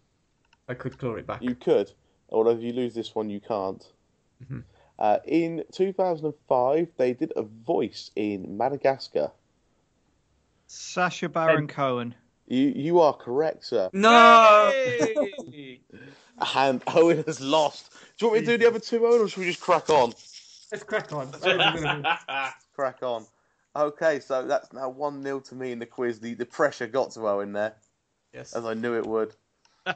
I 0.68 0.74
could 0.74 0.98
claw 0.98 1.14
it 1.14 1.26
back. 1.26 1.42
you 1.42 1.54
could, 1.54 1.90
although 2.30 2.50
if 2.50 2.60
you 2.60 2.72
lose 2.72 2.94
this 2.94 3.14
one, 3.14 3.30
you 3.30 3.40
can't. 3.40 3.84
Mm-hmm. 4.44 4.60
Uh, 4.98 5.18
in 5.26 5.62
2005, 5.72 6.88
they 6.96 7.12
did 7.12 7.32
a 7.36 7.42
voice 7.42 8.10
in 8.16 8.56
Madagascar. 8.56 9.30
Sacha 10.66 11.28
Baron 11.28 11.68
Cohen. 11.68 12.14
You 12.48 12.72
you 12.74 13.00
are 13.00 13.12
correct, 13.12 13.64
sir. 13.66 13.90
No! 13.92 14.72
And 16.54 16.82
Owen 16.88 17.22
has 17.26 17.40
lost. 17.40 17.92
Do 18.18 18.26
you 18.26 18.30
want 18.30 18.40
me 18.42 18.46
to 18.46 18.52
do 18.52 18.58
the 18.62 18.68
other 18.68 18.78
two, 18.78 19.06
Owen, 19.06 19.22
or 19.22 19.28
should 19.28 19.38
we 19.40 19.46
just 19.46 19.60
crack 19.60 19.88
on? 19.88 20.12
Let's 20.70 20.84
crack 20.84 21.10
on. 21.10 21.32
Crack 22.74 23.02
on. 23.02 23.24
Okay, 23.76 24.20
so 24.20 24.46
that's 24.46 24.72
now 24.72 24.88
1 24.88 25.22
0 25.22 25.40
to 25.40 25.54
me 25.54 25.70
in 25.70 25.78
the 25.78 25.84
quiz. 25.84 26.18
The, 26.18 26.32
the 26.32 26.46
pressure 26.46 26.86
got 26.86 27.10
to 27.10 27.28
Owen 27.28 27.52
there, 27.52 27.74
yes. 28.32 28.54
as 28.54 28.64
I 28.64 28.72
knew 28.72 28.96
it 28.96 29.04
would. 29.04 29.34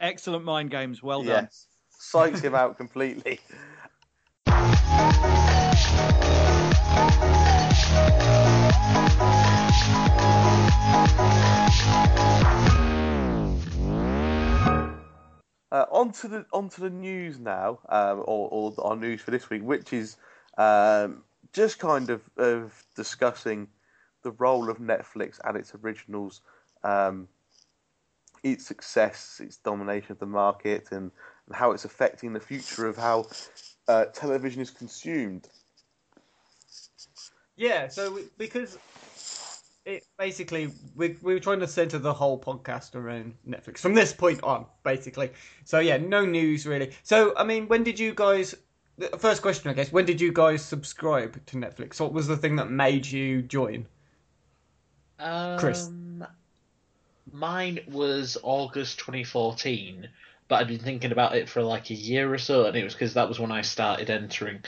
Excellent 0.00 0.44
mind 0.46 0.70
games. 0.70 1.02
Well 1.02 1.22
done. 1.22 1.44
Yes. 1.44 1.66
Psyched 2.00 2.42
him 2.42 2.54
out 2.54 2.78
completely. 2.78 3.40
Uh, 15.70 15.84
on 15.92 16.10
to 16.10 16.28
the 16.28 16.46
onto 16.54 16.80
the 16.80 16.88
news 16.88 17.38
now, 17.38 17.78
um, 17.90 18.20
or, 18.20 18.48
or 18.50 18.74
our 18.78 18.96
news 18.96 19.20
for 19.20 19.30
this 19.30 19.50
week, 19.50 19.62
which 19.62 19.92
is 19.92 20.16
um, 20.56 21.22
just 21.52 21.78
kind 21.78 22.10
of, 22.10 22.22
of 22.36 22.84
discussing 22.94 23.68
the 24.22 24.30
role 24.32 24.70
of 24.70 24.78
Netflix 24.78 25.38
and 25.44 25.56
its 25.56 25.74
originals, 25.82 26.40
um, 26.84 27.28
its 28.42 28.66
success, 28.66 29.40
its 29.42 29.56
domination 29.56 30.12
of 30.12 30.18
the 30.18 30.26
market, 30.26 30.88
and, 30.90 31.10
and 31.46 31.56
how 31.56 31.72
it's 31.72 31.84
affecting 31.84 32.32
the 32.32 32.40
future 32.40 32.86
of 32.86 32.96
how 32.96 33.26
uh, 33.88 34.06
television 34.06 34.60
is 34.62 34.70
consumed. 34.70 35.48
Yeah, 37.56 37.88
so 37.88 38.20
because 38.36 38.78
it 39.84 40.04
basically 40.18 40.70
we 40.94 41.16
we 41.22 41.34
were 41.34 41.40
trying 41.40 41.60
to 41.60 41.66
center 41.66 41.98
the 41.98 42.12
whole 42.12 42.38
podcast 42.38 42.94
around 42.94 43.34
Netflix 43.48 43.78
from 43.78 43.94
this 43.94 44.12
point 44.12 44.42
on, 44.44 44.66
basically. 44.84 45.30
So 45.64 45.78
yeah, 45.78 45.96
no 45.96 46.24
news 46.24 46.66
really. 46.66 46.92
So 47.02 47.34
I 47.36 47.44
mean, 47.44 47.66
when 47.66 47.82
did 47.82 47.98
you 47.98 48.14
guys? 48.14 48.54
First 49.18 49.42
question, 49.42 49.70
I 49.70 49.74
guess. 49.74 49.92
When 49.92 50.04
did 50.06 50.20
you 50.20 50.32
guys 50.32 50.64
subscribe 50.64 51.44
to 51.46 51.56
Netflix? 51.56 52.00
What 52.00 52.12
was 52.12 52.26
the 52.26 52.36
thing 52.36 52.56
that 52.56 52.70
made 52.70 53.06
you 53.06 53.42
join? 53.42 53.86
Chris. 55.58 55.86
Um, 55.86 56.26
Mine 57.32 57.80
was 57.88 58.38
August 58.42 58.98
2014, 59.00 60.08
but 60.48 60.56
I'd 60.56 60.68
been 60.68 60.78
thinking 60.78 61.12
about 61.12 61.36
it 61.36 61.48
for 61.48 61.62
like 61.62 61.90
a 61.90 61.94
year 61.94 62.32
or 62.32 62.38
so, 62.38 62.64
and 62.64 62.76
it 62.76 62.84
was 62.84 62.94
because 62.94 63.14
that 63.14 63.28
was 63.28 63.38
when 63.38 63.52
I 63.52 63.62
started 63.62 64.10
entering 64.10 64.60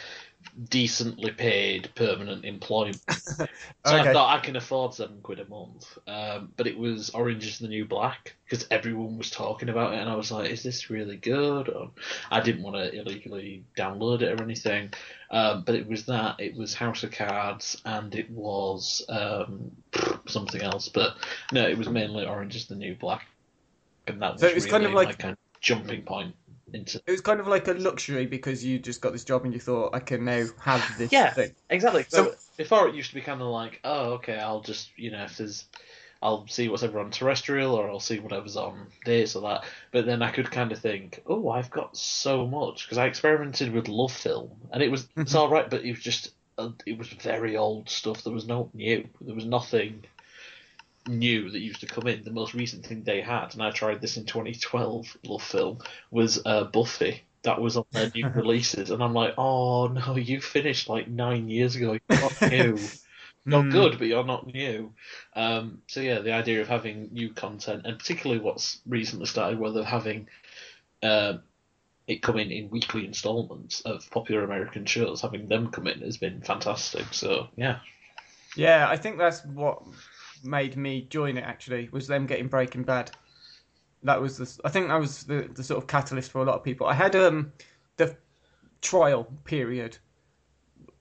decently 0.68 1.30
paid 1.30 1.90
permanent 1.94 2.44
employment. 2.44 3.00
so 3.10 3.46
I 3.84 4.12
thought 4.12 4.36
I 4.36 4.40
can 4.40 4.56
afford 4.56 4.94
seven 4.94 5.20
quid 5.22 5.40
a 5.40 5.48
month. 5.48 5.98
Um, 6.06 6.52
but 6.56 6.66
it 6.66 6.78
was 6.78 7.10
Orange 7.10 7.46
is 7.46 7.58
the 7.58 7.68
New 7.68 7.84
Black 7.84 8.36
because 8.44 8.66
everyone 8.70 9.18
was 9.18 9.30
talking 9.30 9.68
about 9.68 9.94
it, 9.94 10.00
and 10.00 10.10
I 10.10 10.16
was 10.16 10.30
like, 10.30 10.50
"Is 10.50 10.62
this 10.62 10.90
really 10.90 11.16
good?" 11.16 11.68
Or, 11.68 11.90
I 12.30 12.40
didn't 12.40 12.62
want 12.62 12.76
to 12.76 12.92
illegally 12.92 13.64
download 13.76 14.22
it 14.22 14.38
or 14.38 14.42
anything. 14.42 14.92
Um, 15.30 15.62
but 15.64 15.74
it 15.74 15.86
was 15.88 16.06
that. 16.06 16.40
It 16.40 16.56
was 16.56 16.74
House 16.74 17.02
of 17.02 17.12
Cards, 17.12 17.80
and 17.84 18.14
it 18.14 18.30
was 18.30 19.04
um, 19.08 19.70
something 20.26 20.60
else. 20.60 20.88
But 20.88 21.16
no, 21.52 21.66
it 21.66 21.78
was 21.78 21.88
mainly 21.88 22.26
Orange 22.26 22.56
is 22.56 22.66
the 22.66 22.76
New 22.76 22.94
Black, 22.96 23.26
and 24.06 24.20
that 24.22 24.32
was 24.34 24.40
So 24.42 24.48
it 24.48 24.54
was 24.54 24.64
really 24.64 24.72
kind 24.72 24.86
of 24.86 24.92
like- 24.94 25.08
my 25.08 25.12
kind 25.14 25.32
of 25.32 25.38
jumping 25.60 26.02
point 26.02 26.34
into 26.74 27.00
It 27.06 27.10
was 27.10 27.20
kind 27.20 27.40
of 27.40 27.46
like 27.46 27.68
a 27.68 27.72
luxury 27.72 28.26
because 28.26 28.64
you 28.64 28.78
just 28.78 29.00
got 29.00 29.12
this 29.12 29.24
job 29.24 29.44
and 29.44 29.52
you 29.54 29.60
thought 29.60 29.94
I 29.94 30.00
can 30.00 30.24
now 30.24 30.46
have 30.62 30.84
this 30.98 31.12
Yeah, 31.12 31.32
thing. 31.32 31.54
exactly. 31.68 32.04
So- 32.08 32.30
So 32.30 32.34
before 32.56 32.88
it 32.88 32.94
used 32.94 33.10
to 33.10 33.14
be 33.14 33.20
kind 33.22 33.40
of 33.40 33.48
like, 33.48 33.80
oh, 33.84 34.12
okay, 34.14 34.38
I'll 34.38 34.60
just 34.60 34.90
you 34.96 35.10
know 35.10 35.24
if 35.24 35.36
there's, 35.38 35.64
I'll 36.22 36.46
see 36.48 36.68
what's 36.68 36.82
ever 36.82 37.00
on 37.00 37.10
terrestrial 37.10 37.74
or 37.74 37.88
I'll 37.88 38.00
see 38.00 38.18
whatever's 38.18 38.56
on 38.56 38.88
this 39.06 39.34
or 39.36 39.42
that. 39.48 39.64
But 39.92 40.04
then 40.06 40.22
I 40.22 40.30
could 40.30 40.50
kind 40.50 40.70
of 40.72 40.78
think, 40.78 41.22
oh, 41.26 41.48
I've 41.48 41.70
got 41.70 41.96
so 41.96 42.46
much 42.46 42.84
because 42.84 42.98
I 42.98 43.06
experimented 43.06 43.72
with 43.72 43.88
Love 43.88 44.12
Film 44.12 44.50
and 44.72 44.82
it 44.82 44.90
was 44.90 45.08
it's 45.16 45.34
all 45.34 45.48
right, 45.48 45.68
but 45.70 45.84
it 45.84 45.90
was 45.90 46.00
just 46.00 46.32
uh, 46.58 46.70
it 46.84 46.98
was 46.98 47.08
very 47.08 47.56
old 47.56 47.88
stuff. 47.88 48.22
There 48.24 48.32
was 48.34 48.46
no 48.46 48.70
new. 48.74 49.08
There 49.22 49.34
was 49.34 49.46
nothing 49.46 50.04
new 51.18 51.50
that 51.50 51.60
used 51.60 51.80
to 51.80 51.86
come 51.86 52.06
in. 52.08 52.24
The 52.24 52.30
most 52.32 52.54
recent 52.54 52.86
thing 52.86 53.02
they 53.04 53.20
had, 53.20 53.54
and 53.54 53.62
I 53.62 53.70
tried 53.70 54.00
this 54.00 54.16
in 54.16 54.26
2012, 54.26 55.16
Love 55.24 55.42
Film, 55.42 55.78
was 56.10 56.40
uh, 56.46 56.64
Buffy. 56.64 57.22
That 57.42 57.60
was 57.60 57.76
on 57.76 57.84
their 57.92 58.10
new 58.14 58.24
releases, 58.34 58.90
and 58.90 59.02
I'm 59.02 59.14
like, 59.14 59.34
oh 59.38 59.88
no, 59.88 60.16
you 60.16 60.40
finished 60.40 60.88
like 60.88 61.08
nine 61.08 61.48
years 61.48 61.76
ago. 61.76 61.92
You're 61.92 62.00
not 62.20 62.34
new. 62.50 62.92
Not 63.50 63.70
Hmm. 63.70 63.70
good, 63.70 63.98
but 63.98 64.06
you're 64.06 64.24
not 64.24 64.46
new. 64.46 64.94
Um, 65.34 65.82
so 65.88 66.00
yeah, 66.00 66.20
the 66.20 66.32
idea 66.34 66.60
of 66.60 66.68
having 66.68 67.08
new 67.12 67.32
content, 67.34 67.82
and 67.86 67.98
particularly 67.98 68.40
what's 68.42 68.80
recently 68.86 69.26
started, 69.26 69.58
where 69.58 69.72
they're 69.72 69.84
having 69.84 70.28
um 71.02 71.42
it 72.08 72.22
come 72.22 72.38
in 72.38 72.50
in 72.52 72.70
weekly 72.70 73.06
installments 73.06 73.80
of 73.82 74.10
popular 74.10 74.44
American 74.44 74.86
shows, 74.86 75.22
having 75.22 75.48
them 75.48 75.70
come 75.70 75.86
in 75.88 76.00
has 76.02 76.18
been 76.18 76.42
fantastic. 76.42 77.14
So 77.14 77.48
yeah, 77.56 77.80
Yeah, 78.54 78.86
I 78.88 78.96
think 78.96 79.18
that's 79.18 79.44
what 79.44 79.82
made 80.42 80.76
me 80.76 81.02
join 81.02 81.36
it. 81.36 81.44
Actually, 81.44 81.88
was 81.92 82.06
them 82.06 82.26
getting 82.26 82.48
Breaking 82.48 82.82
Bad. 82.82 83.10
That 84.02 84.20
was 84.20 84.38
the. 84.38 84.60
I 84.64 84.70
think 84.70 84.88
that 84.88 84.98
was 84.98 85.24
the, 85.24 85.48
the 85.54 85.62
sort 85.62 85.82
of 85.82 85.86
catalyst 85.86 86.30
for 86.30 86.40
a 86.40 86.44
lot 86.44 86.56
of 86.56 86.64
people. 86.64 86.86
I 86.86 86.94
had 86.94 87.14
um 87.16 87.52
the 87.96 88.16
trial 88.80 89.24
period 89.44 89.98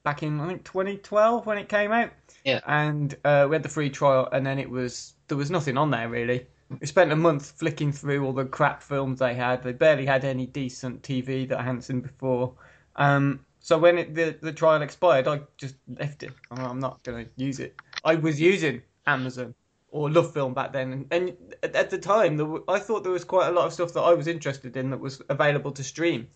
back 0.04 0.24
in 0.24 0.40
I 0.40 0.48
think 0.48 0.64
2012 0.66 1.46
when 1.46 1.58
it 1.58 1.70
came 1.70 1.92
out. 1.92 2.12
Yeah. 2.44 2.62
And 2.66 3.16
uh, 3.26 3.48
we 3.50 3.56
had 3.56 3.64
the 3.64 3.70
free 3.70 3.90
trial, 3.90 4.28
and 4.32 4.46
then 4.46 4.60
it 4.60 4.70
was 4.70 5.14
there 5.28 5.38
was 5.38 5.52
nothing 5.52 5.78
on 5.78 5.92
there 5.92 6.10
really. 6.10 6.48
We 6.80 6.86
spent 6.86 7.12
a 7.12 7.16
month 7.16 7.54
flicking 7.58 7.92
through 7.92 8.24
all 8.24 8.34
the 8.34 8.46
crap 8.46 8.84
films 8.84 9.20
they 9.20 9.34
had. 9.34 9.64
They 9.64 9.74
barely 9.74 10.06
had 10.06 10.24
any 10.24 10.46
decent 10.46 11.02
TV 11.02 11.50
that 11.50 11.58
I 11.58 11.64
hadn't 11.64 11.82
seen 11.82 12.02
before. 12.02 12.54
Um, 12.96 13.40
so 13.60 13.78
when 13.78 13.98
it, 13.98 14.16
the 14.16 14.38
the 14.42 14.54
trial 14.54 14.82
expired, 14.82 15.28
I 15.28 15.42
just 15.58 15.76
left 16.00 16.24
it. 16.24 16.32
I'm 16.52 16.66
I'm 16.66 16.80
not 16.80 17.04
going 17.04 17.26
to 17.26 17.32
use 17.36 17.60
it. 17.60 17.76
I 18.04 18.16
was 18.16 18.40
using 18.40 18.82
Amazon 19.14 19.54
or 19.92 20.10
Love 20.12 20.32
Film 20.34 20.54
back 20.54 20.72
then, 20.72 20.88
and, 20.94 21.06
and 21.12 21.24
at, 21.64 21.76
at 21.76 21.90
the 21.90 21.98
time, 21.98 22.38
there, 22.38 22.48
I 22.68 22.80
thought 22.80 23.04
there 23.04 23.12
was 23.12 23.26
quite 23.26 23.48
a 23.48 23.52
lot 23.52 23.66
of 23.66 23.74
stuff 23.74 23.92
that 23.94 24.02
I 24.02 24.14
was 24.14 24.28
interested 24.28 24.78
in 24.78 24.90
that 24.92 25.00
was 25.00 25.22
available 25.30 25.72
to 25.72 25.84
stream 25.84 26.28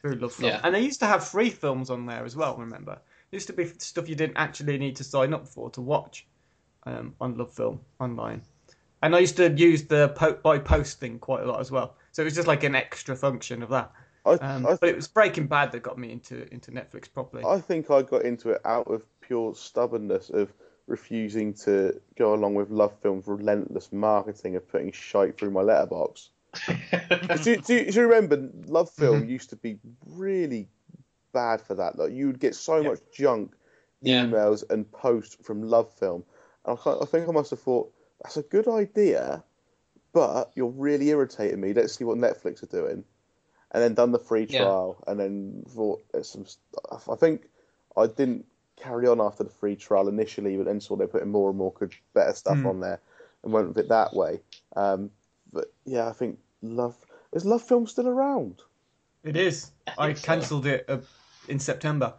through 0.00 0.16
Love 0.16 0.34
Film, 0.34 0.50
Yeah. 0.50 0.60
and 0.64 0.74
they 0.74 0.80
used 0.90 1.00
to 1.00 1.06
have 1.06 1.26
free 1.26 1.50
films 1.50 1.88
on 1.90 2.06
there 2.06 2.24
as 2.24 2.36
well. 2.36 2.54
Remember, 2.56 2.92
it 3.30 3.36
used 3.36 3.46
to 3.46 3.52
be 3.54 3.64
stuff 3.78 4.08
you 4.08 4.14
didn't 4.14 4.36
actually 4.36 4.78
need 4.78 4.96
to 4.96 5.04
sign 5.04 5.32
up 5.32 5.48
for 5.48 5.70
to 5.70 5.80
watch 5.80 6.26
um, 6.84 7.14
on 7.20 7.36
Love 7.36 7.52
Film 7.52 7.80
online. 7.98 8.42
And 9.02 9.14
I 9.16 9.20
used 9.20 9.36
to 9.36 9.50
use 9.50 9.84
the 9.84 10.08
po- 10.10 10.38
by 10.42 10.58
post 10.58 11.00
thing 11.00 11.18
quite 11.18 11.42
a 11.44 11.46
lot 11.46 11.60
as 11.60 11.70
well. 11.70 11.96
So 12.12 12.22
it 12.22 12.24
was 12.24 12.34
just 12.34 12.48
like 12.48 12.64
an 12.64 12.74
extra 12.74 13.14
function 13.16 13.62
of 13.62 13.70
that. 13.70 13.92
I, 14.26 14.32
Um, 14.32 14.66
I, 14.66 14.76
but 14.80 14.88
it 14.88 14.96
was 14.96 15.08
Breaking 15.08 15.46
Bad 15.46 15.72
that 15.72 15.82
got 15.82 15.96
me 15.98 16.10
into 16.12 16.52
into 16.52 16.72
Netflix 16.72 17.10
properly. 17.12 17.44
I 17.46 17.58
think 17.60 17.90
I 17.90 18.02
got 18.02 18.22
into 18.22 18.50
it 18.50 18.60
out 18.64 18.86
of 18.88 19.06
pure 19.20 19.54
stubbornness 19.54 20.30
of 20.30 20.52
refusing 20.88 21.52
to 21.54 22.00
go 22.16 22.34
along 22.34 22.54
with 22.54 22.70
Love 22.70 22.98
Film's 23.00 23.26
relentless 23.26 23.92
marketing 23.92 24.56
of 24.56 24.66
putting 24.68 24.90
shite 24.92 25.38
through 25.38 25.50
my 25.50 25.60
letterbox. 25.62 26.30
do, 27.42 27.50
you- 27.50 27.56
do, 27.58 27.84
do 27.90 27.92
you 27.92 28.02
remember 28.02 28.48
Love 28.66 28.90
Film 28.90 29.20
Mm-hmm. 29.20 29.30
used 29.30 29.50
to 29.50 29.56
be 29.56 29.78
really 30.06 30.68
bad 31.32 31.60
for 31.60 31.74
that? 31.74 31.98
Like 31.98 32.12
you 32.12 32.26
would 32.26 32.40
get 32.40 32.54
so 32.54 32.82
much 32.82 32.98
junk 33.12 33.52
Yeah. 34.02 34.24
emails 34.24 34.64
and 34.70 34.90
posts 34.90 35.36
from 35.44 35.62
Love 35.62 35.92
Film, 35.92 36.24
and 36.64 36.78
I, 36.84 36.90
I 37.02 37.04
think 37.04 37.28
I 37.28 37.32
must 37.32 37.50
have 37.50 37.60
thought 37.60 37.92
that's 38.22 38.36
a 38.38 38.42
good 38.42 38.66
idea, 38.66 39.44
but 40.12 40.50
you're 40.54 40.70
really 40.70 41.10
irritating 41.10 41.60
me. 41.60 41.72
Let's 41.72 41.94
see 41.94 42.04
what 42.04 42.16
Netflix 42.18 42.62
are 42.62 42.66
doing, 42.66 43.04
and 43.72 43.82
then 43.82 43.94
done 43.94 44.12
the 44.12 44.18
free 44.18 44.46
Yeah. 44.48 44.58
trial, 44.60 45.04
and 45.06 45.20
then 45.20 45.62
thought 45.68 46.02
there's 46.12 46.30
some 46.30 46.46
stuff. 46.46 47.08
I 47.10 47.14
think 47.14 47.48
I 47.96 48.06
didn't 48.06 48.46
carry 48.80 49.06
on 49.06 49.20
after 49.20 49.44
the 49.44 49.50
free 49.50 49.76
trial 49.76 50.08
initially, 50.08 50.56
but 50.56 50.66
then 50.66 50.80
saw 50.80 50.96
they 50.96 51.06
putting 51.06 51.30
more 51.30 51.50
and 51.50 51.58
more 51.58 51.72
good, 51.72 51.94
better 52.14 52.32
stuff 52.32 52.64
on 52.64 52.80
there, 52.80 53.00
and 53.42 53.52
went 53.52 53.68
with 53.68 53.78
it 53.78 53.88
that 53.88 54.14
way. 54.14 54.40
Um, 54.76 55.10
but 55.52 55.72
yeah, 55.84 56.08
I 56.08 56.12
think 56.12 56.38
Love 56.62 56.96
is 57.32 57.44
Love 57.44 57.62
Film 57.62 57.86
still 57.86 58.08
around. 58.08 58.62
It 59.24 59.36
is. 59.36 59.72
I, 59.98 60.06
think 60.06 60.18
so. 60.18 60.26
cancelled 60.26 60.66
it 60.66 60.84
uh, 60.88 60.98
in 61.48 61.58
September. 61.58 62.14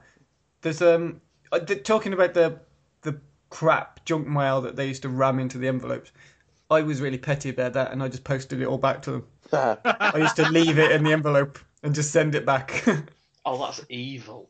There's 0.61 0.81
um 0.81 1.21
uh, 1.51 1.59
the, 1.59 1.75
talking 1.75 2.13
about 2.13 2.33
the 2.33 2.59
the 3.01 3.19
crap 3.49 4.03
junk 4.05 4.27
mail 4.27 4.61
that 4.61 4.75
they 4.75 4.87
used 4.87 5.03
to 5.03 5.09
ram 5.09 5.39
into 5.39 5.57
the 5.57 5.67
envelopes. 5.67 6.11
I 6.71 6.81
was 6.81 7.01
really 7.01 7.17
petty 7.17 7.49
about 7.49 7.73
that, 7.73 7.91
and 7.91 8.03
I 8.03 8.09
just 8.09 8.23
posted 8.23 8.61
it 8.61 8.67
all 8.67 8.77
back 8.77 9.01
to 9.03 9.11
them. 9.11 9.27
I 9.51 10.17
used 10.17 10.35
to 10.35 10.47
leave 10.49 10.77
it 10.77 10.91
in 10.91 11.03
the 11.03 11.11
envelope 11.11 11.57
and 11.81 11.95
just 11.95 12.11
send 12.11 12.35
it 12.35 12.45
back. 12.45 12.85
oh, 13.45 13.65
that's 13.65 13.83
evil. 13.89 14.49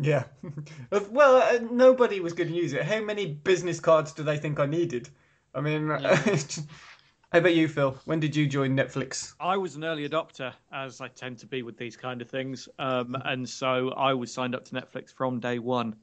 Yeah. 0.00 0.24
well, 1.10 1.36
uh, 1.36 1.58
nobody 1.70 2.20
was 2.20 2.32
going 2.32 2.48
to 2.48 2.54
use 2.54 2.72
it. 2.72 2.82
How 2.82 3.00
many 3.00 3.26
business 3.26 3.80
cards 3.80 4.12
do 4.12 4.22
they 4.22 4.36
think 4.36 4.60
I 4.60 4.66
needed? 4.66 5.08
I 5.54 5.60
mean, 5.60 5.88
how 7.32 7.38
about 7.38 7.54
you, 7.54 7.68
Phil? 7.68 7.96
When 8.04 8.20
did 8.20 8.36
you 8.36 8.46
join 8.46 8.76
Netflix? 8.76 9.34
I 9.40 9.56
was 9.56 9.76
an 9.76 9.84
early 9.84 10.08
adopter, 10.08 10.52
as 10.72 11.00
I 11.00 11.08
tend 11.08 11.38
to 11.38 11.46
be 11.46 11.62
with 11.62 11.76
these 11.76 11.96
kind 11.96 12.20
of 12.20 12.28
things, 12.28 12.68
um, 12.78 13.16
and 13.24 13.48
so 13.48 13.90
I 13.90 14.14
was 14.14 14.32
signed 14.32 14.54
up 14.54 14.64
to 14.66 14.74
Netflix 14.74 15.12
from 15.12 15.40
day 15.40 15.58
one 15.58 15.96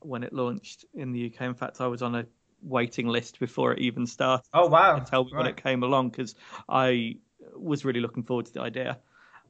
when 0.00 0.22
it 0.22 0.32
launched 0.32 0.86
in 0.94 1.12
the 1.12 1.26
UK. 1.26 1.42
In 1.42 1.54
fact, 1.54 1.80
I 1.80 1.86
was 1.86 2.02
on 2.02 2.14
a 2.14 2.26
waiting 2.62 3.06
list 3.08 3.38
before 3.38 3.72
it 3.72 3.80
even 3.80 4.06
started. 4.06 4.46
Oh 4.54 4.68
wow! 4.68 4.98
to 4.98 5.04
tell 5.04 5.24
me 5.24 5.32
when 5.34 5.46
it 5.46 5.56
came 5.56 5.82
along 5.82 6.10
because 6.10 6.34
I 6.68 7.16
was 7.54 7.84
really 7.84 8.00
looking 8.00 8.22
forward 8.22 8.46
to 8.46 8.52
the 8.52 8.62
idea. 8.62 8.98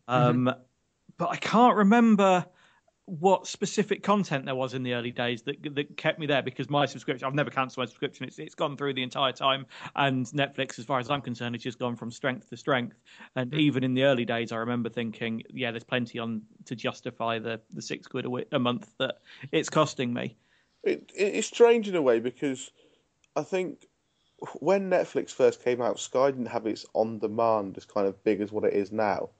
Um, 0.08 0.52
But 1.16 1.30
I 1.30 1.36
can't 1.36 1.76
remember 1.76 2.46
what 3.18 3.46
specific 3.46 4.04
content 4.04 4.44
there 4.44 4.54
was 4.54 4.72
in 4.72 4.84
the 4.84 4.94
early 4.94 5.10
days 5.10 5.42
that 5.42 5.56
that 5.74 5.96
kept 5.96 6.20
me 6.20 6.26
there 6.26 6.42
because 6.42 6.70
my 6.70 6.86
subscription 6.86 7.26
I've 7.26 7.34
never 7.34 7.50
cancelled 7.50 7.82
my 7.82 7.86
subscription. 7.86 8.26
It's 8.26 8.38
it's 8.38 8.54
gone 8.54 8.76
through 8.76 8.94
the 8.94 9.02
entire 9.02 9.32
time 9.32 9.66
and 9.96 10.24
Netflix 10.26 10.78
as 10.78 10.84
far 10.84 11.00
as 11.00 11.10
I'm 11.10 11.20
concerned 11.20 11.56
it's 11.56 11.64
just 11.64 11.80
gone 11.80 11.96
from 11.96 12.12
strength 12.12 12.48
to 12.50 12.56
strength. 12.56 12.96
And 13.34 13.52
hmm. 13.52 13.58
even 13.58 13.82
in 13.82 13.94
the 13.94 14.04
early 14.04 14.24
days 14.24 14.52
I 14.52 14.56
remember 14.56 14.88
thinking 14.88 15.42
yeah 15.50 15.72
there's 15.72 15.82
plenty 15.82 16.20
on 16.20 16.42
to 16.66 16.76
justify 16.76 17.40
the 17.40 17.60
the 17.70 17.82
6 17.82 18.06
quid 18.06 18.26
a, 18.26 18.56
a 18.56 18.58
month 18.60 18.92
that 18.98 19.16
it's 19.50 19.68
costing 19.68 20.12
me. 20.12 20.36
It, 20.84 21.10
it, 21.16 21.34
it's 21.34 21.48
strange 21.48 21.88
in 21.88 21.96
a 21.96 22.02
way 22.02 22.20
because 22.20 22.70
I 23.34 23.42
think 23.42 23.86
when 24.60 24.88
Netflix 24.88 25.30
first 25.30 25.64
came 25.64 25.82
out, 25.82 25.98
Sky 25.98 26.30
didn't 26.30 26.46
have 26.46 26.66
its 26.66 26.86
on 26.94 27.18
demand 27.18 27.76
as 27.76 27.84
kind 27.84 28.06
of 28.06 28.22
big 28.22 28.40
as 28.40 28.52
what 28.52 28.64
it 28.64 28.72
is 28.72 28.92
now. 28.92 29.30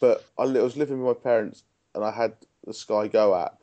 But 0.00 0.24
I, 0.38 0.44
I 0.44 0.62
was 0.62 0.76
living 0.76 1.02
with 1.02 1.16
my 1.16 1.22
parents 1.22 1.64
and 1.94 2.04
I 2.04 2.10
had 2.10 2.34
the 2.66 2.74
Sky 2.74 3.08
Go 3.08 3.34
app, 3.34 3.58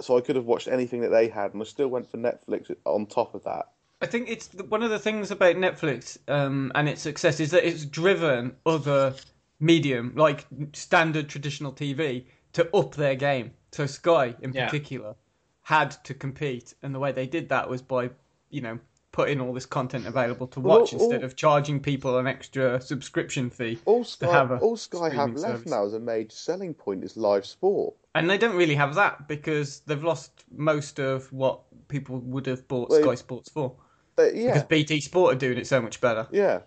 so 0.00 0.16
I 0.16 0.20
could 0.20 0.36
have 0.36 0.46
watched 0.46 0.68
anything 0.68 1.00
that 1.02 1.10
they 1.10 1.28
had, 1.28 1.52
and 1.52 1.62
I 1.62 1.66
still 1.66 1.88
went 1.88 2.10
for 2.10 2.16
Netflix 2.16 2.74
on 2.84 3.06
top 3.06 3.34
of 3.34 3.44
that. 3.44 3.66
I 4.00 4.06
think 4.06 4.30
it's 4.30 4.48
one 4.54 4.82
of 4.82 4.88
the 4.90 4.98
things 4.98 5.30
about 5.30 5.56
Netflix 5.56 6.16
um, 6.28 6.72
and 6.74 6.88
its 6.88 7.02
success 7.02 7.38
is 7.38 7.50
that 7.50 7.68
it's 7.68 7.84
driven 7.84 8.56
other 8.64 9.14
medium 9.58 10.14
like 10.16 10.46
standard 10.72 11.28
traditional 11.28 11.70
TV 11.72 12.24
to 12.54 12.74
up 12.74 12.94
their 12.94 13.14
game. 13.14 13.52
So 13.72 13.84
Sky, 13.86 14.34
in 14.40 14.52
Yeah. 14.52 14.64
particular, 14.66 15.14
had 15.62 15.90
to 16.04 16.14
compete, 16.14 16.74
and 16.82 16.94
the 16.94 16.98
way 16.98 17.12
they 17.12 17.26
did 17.26 17.50
that 17.50 17.68
was 17.68 17.82
by 17.82 18.10
you 18.48 18.62
know 18.62 18.78
putting 19.12 19.40
all 19.40 19.52
this 19.52 19.66
content 19.66 20.06
available 20.06 20.46
to 20.48 20.60
Well, 20.60 20.80
watch 20.80 20.94
all- 20.94 21.00
instead 21.02 21.24
of 21.24 21.34
charging 21.36 21.80
people 21.80 22.18
an 22.18 22.26
extra 22.26 22.80
subscription 22.80 23.50
fee. 23.50 23.78
All 23.84 24.04
Sky, 24.04 24.30
have 24.30 24.62
all 24.62 24.76
Sky 24.76 25.10
have 25.10 25.30
left 25.34 25.40
service. 25.40 25.70
now 25.70 25.84
as 25.84 25.94
a 25.94 25.98
major 26.00 26.30
selling 26.30 26.74
point 26.74 27.02
is 27.04 27.16
live 27.16 27.44
sport. 27.44 27.94
And 28.14 28.28
they 28.30 28.38
don't 28.38 28.56
really 28.56 28.74
have 28.76 28.94
that 28.96 29.26
because 29.28 29.80
they've 29.80 30.02
lost 30.02 30.44
most 30.50 30.98
of 31.00 31.32
what 31.32 31.60
people 31.88 32.18
would 32.20 32.46
have 32.46 32.66
bought 32.68 32.90
Well, 32.90 33.02
Sky 33.02 33.14
Sports 33.16 33.50
for. 33.50 33.74
But, 34.16 34.34
yeah, 34.34 34.52
Because 34.54 34.64
BT 34.68 35.00
Sport 35.00 35.34
are 35.34 35.38
doing 35.38 35.58
it 35.58 35.66
so 35.66 35.80
much 35.80 36.00
better. 36.00 36.26
Yeah, 36.30 36.60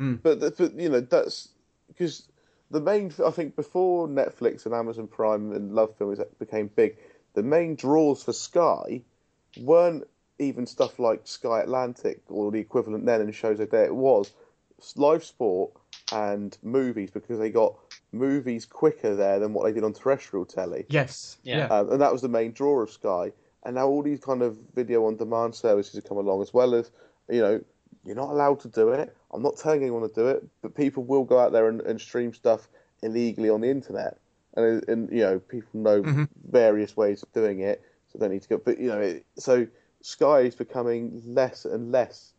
Mm. 0.00 0.20
but 0.22 0.40
but 0.40 0.74
you 0.78 0.88
know 0.88 1.00
that's 1.00 1.48
because 1.88 2.28
the 2.70 2.80
main 2.80 3.12
I 3.24 3.30
think 3.30 3.56
before 3.56 4.08
Netflix 4.08 4.64
and 4.66 4.74
Amazon 4.74 5.06
Prime 5.06 5.52
and 5.52 5.74
Love 5.74 5.96
Films 5.96 6.18
became 6.38 6.68
big, 6.74 6.96
the 7.34 7.42
main 7.42 7.74
draws 7.76 8.22
for 8.22 8.32
Sky 8.32 9.02
weren't 9.60 10.04
even 10.38 10.66
stuff 10.66 10.98
like 10.98 11.20
Sky 11.24 11.60
Atlantic 11.60 12.22
or 12.28 12.50
the 12.50 12.58
equivalent 12.58 13.06
then 13.06 13.20
in 13.20 13.32
shows 13.32 13.58
like 13.58 13.70
that. 13.70 13.86
It 13.86 13.94
was 13.94 14.32
live 14.96 15.24
sport 15.24 15.72
and 16.12 16.56
movies 16.62 17.10
because 17.10 17.38
they 17.38 17.50
got 17.50 17.74
movies 18.12 18.66
quicker 18.66 19.14
there 19.14 19.38
than 19.38 19.52
what 19.52 19.64
they 19.64 19.72
did 19.72 19.84
on 19.84 19.92
terrestrial 19.92 20.44
telly. 20.44 20.84
Yes. 20.88 21.38
Yeah. 21.42 21.58
yeah. 21.58 21.66
Um, 21.66 21.92
and 21.92 22.00
that 22.00 22.12
was 22.12 22.22
the 22.22 22.28
main 22.28 22.52
draw 22.52 22.80
of 22.80 22.90
Sky. 22.90 23.32
And 23.64 23.76
now 23.76 23.86
all 23.86 24.02
these 24.02 24.20
kind 24.20 24.42
of 24.42 24.58
video 24.74 25.06
on 25.06 25.16
demand 25.16 25.54
services 25.54 25.94
have 25.94 26.04
come 26.04 26.18
along, 26.18 26.42
as 26.42 26.52
well 26.52 26.74
as, 26.74 26.90
you 27.30 27.40
know, 27.40 27.60
you're 28.04 28.14
not 28.14 28.28
allowed 28.28 28.60
to 28.60 28.68
do 28.68 28.90
it. 28.90 29.16
I'm 29.32 29.42
not 29.42 29.56
telling 29.56 29.80
anyone 29.82 30.06
to 30.06 30.14
do 30.14 30.28
it, 30.28 30.44
but 30.60 30.74
people 30.74 31.02
will 31.04 31.24
go 31.24 31.38
out 31.38 31.52
there 31.52 31.68
and, 31.68 31.80
and 31.80 31.98
stream 31.98 32.34
stuff 32.34 32.68
illegally 33.02 33.48
on 33.48 33.62
the 33.62 33.70
internet. 33.70 34.18
And, 34.56 34.86
and 34.88 35.10
you 35.10 35.22
know, 35.22 35.38
people 35.38 35.80
know 35.80 36.26
various 36.50 36.96
ways 36.96 37.22
of 37.22 37.32
doing 37.32 37.60
it, 37.60 37.82
so 38.12 38.18
they 38.18 38.28
need 38.28 38.42
to 38.42 38.48
go. 38.48 38.58
But, 38.58 38.78
you 38.78 38.88
know, 38.88 39.00
it, 39.00 39.24
so 39.38 39.66
Sky 40.04 40.40
is 40.40 40.54
becoming 40.54 41.22
less 41.24 41.64
and 41.64 41.90
less 41.90 42.34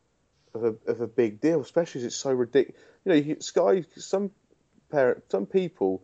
of 0.53 0.63
a, 0.63 0.75
of 0.85 1.01
a 1.01 1.07
big 1.07 1.41
deal, 1.41 1.61
especially 1.61 2.01
as 2.01 2.05
it's 2.05 2.15
so 2.15 2.31
ridiculous. 2.31 2.79
You 3.03 3.11
know, 3.11 3.17
you, 3.17 3.37
Sky, 3.39 3.83
some 3.95 4.29
parent, 4.91 5.23
some 5.31 5.47
people 5.47 6.03